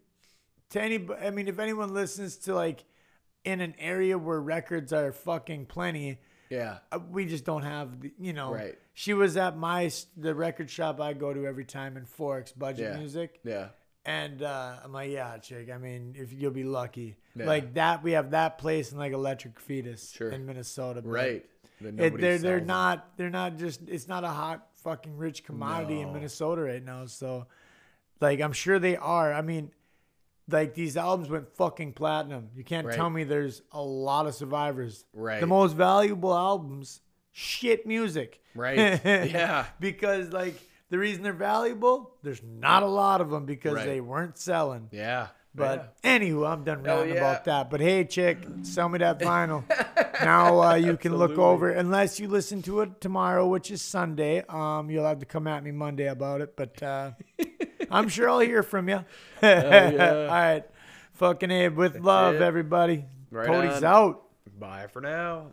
[0.71, 2.85] to any, I mean, if anyone listens to like
[3.45, 6.19] in an area where records are fucking plenty,
[6.49, 6.79] yeah.
[6.93, 8.53] uh, we just don't have, the, you know.
[8.55, 8.79] Right.
[8.93, 12.93] She was at my the record shop I go to every time in Forks, Budget
[12.93, 12.99] Yeah.
[12.99, 13.41] Music.
[13.43, 13.69] Yeah.
[14.07, 15.71] And uh, I'm like, yeah, chick.
[15.73, 17.47] I mean, if you'll be lucky, Yeah.
[17.47, 20.31] like that, we have that place in like Electric Fetus Sure.
[20.31, 21.01] in Minnesota.
[21.05, 21.45] Right.
[21.81, 22.67] It, they're they're them.
[22.67, 27.07] not they're not just it's not a hot fucking rich commodity in Minnesota right now.
[27.07, 27.47] So,
[28.21, 29.33] like, I'm sure they are.
[29.33, 29.71] I mean,
[30.49, 32.51] like these albums went fucking platinum.
[32.55, 32.95] You can't Right.
[32.97, 35.05] tell me there's a lot of survivors.
[35.15, 35.41] Right.
[35.41, 37.01] The most valuable albums,
[37.33, 38.41] shit music.
[38.55, 39.01] Right.
[39.05, 39.67] Yeah.
[39.81, 40.55] because like
[40.91, 43.87] the reason they're valuable, there's not a lot of them because Right.
[43.87, 44.89] they weren't selling.
[44.93, 45.29] Yeah.
[45.57, 47.21] But anywho, I'm done Hell ranting yeah.
[47.21, 47.71] about that.
[47.71, 49.63] But hey, chick, sell me that vinyl.
[50.21, 51.45] now uh, you can look Absolutely.
[51.55, 54.43] over, unless you listen to it tomorrow, which is Sunday.
[54.49, 57.13] Um, you'll have to come at me Monday about it, but uh,
[57.91, 59.05] I'm sure I'll hear from you.
[59.43, 60.27] yeah.
[60.29, 60.65] All right,
[61.13, 62.43] fucking Abe, with love, it.
[62.43, 63.05] everybody.
[63.31, 63.85] Right Cody's on.
[63.85, 64.23] out.
[64.59, 65.53] Bye for now.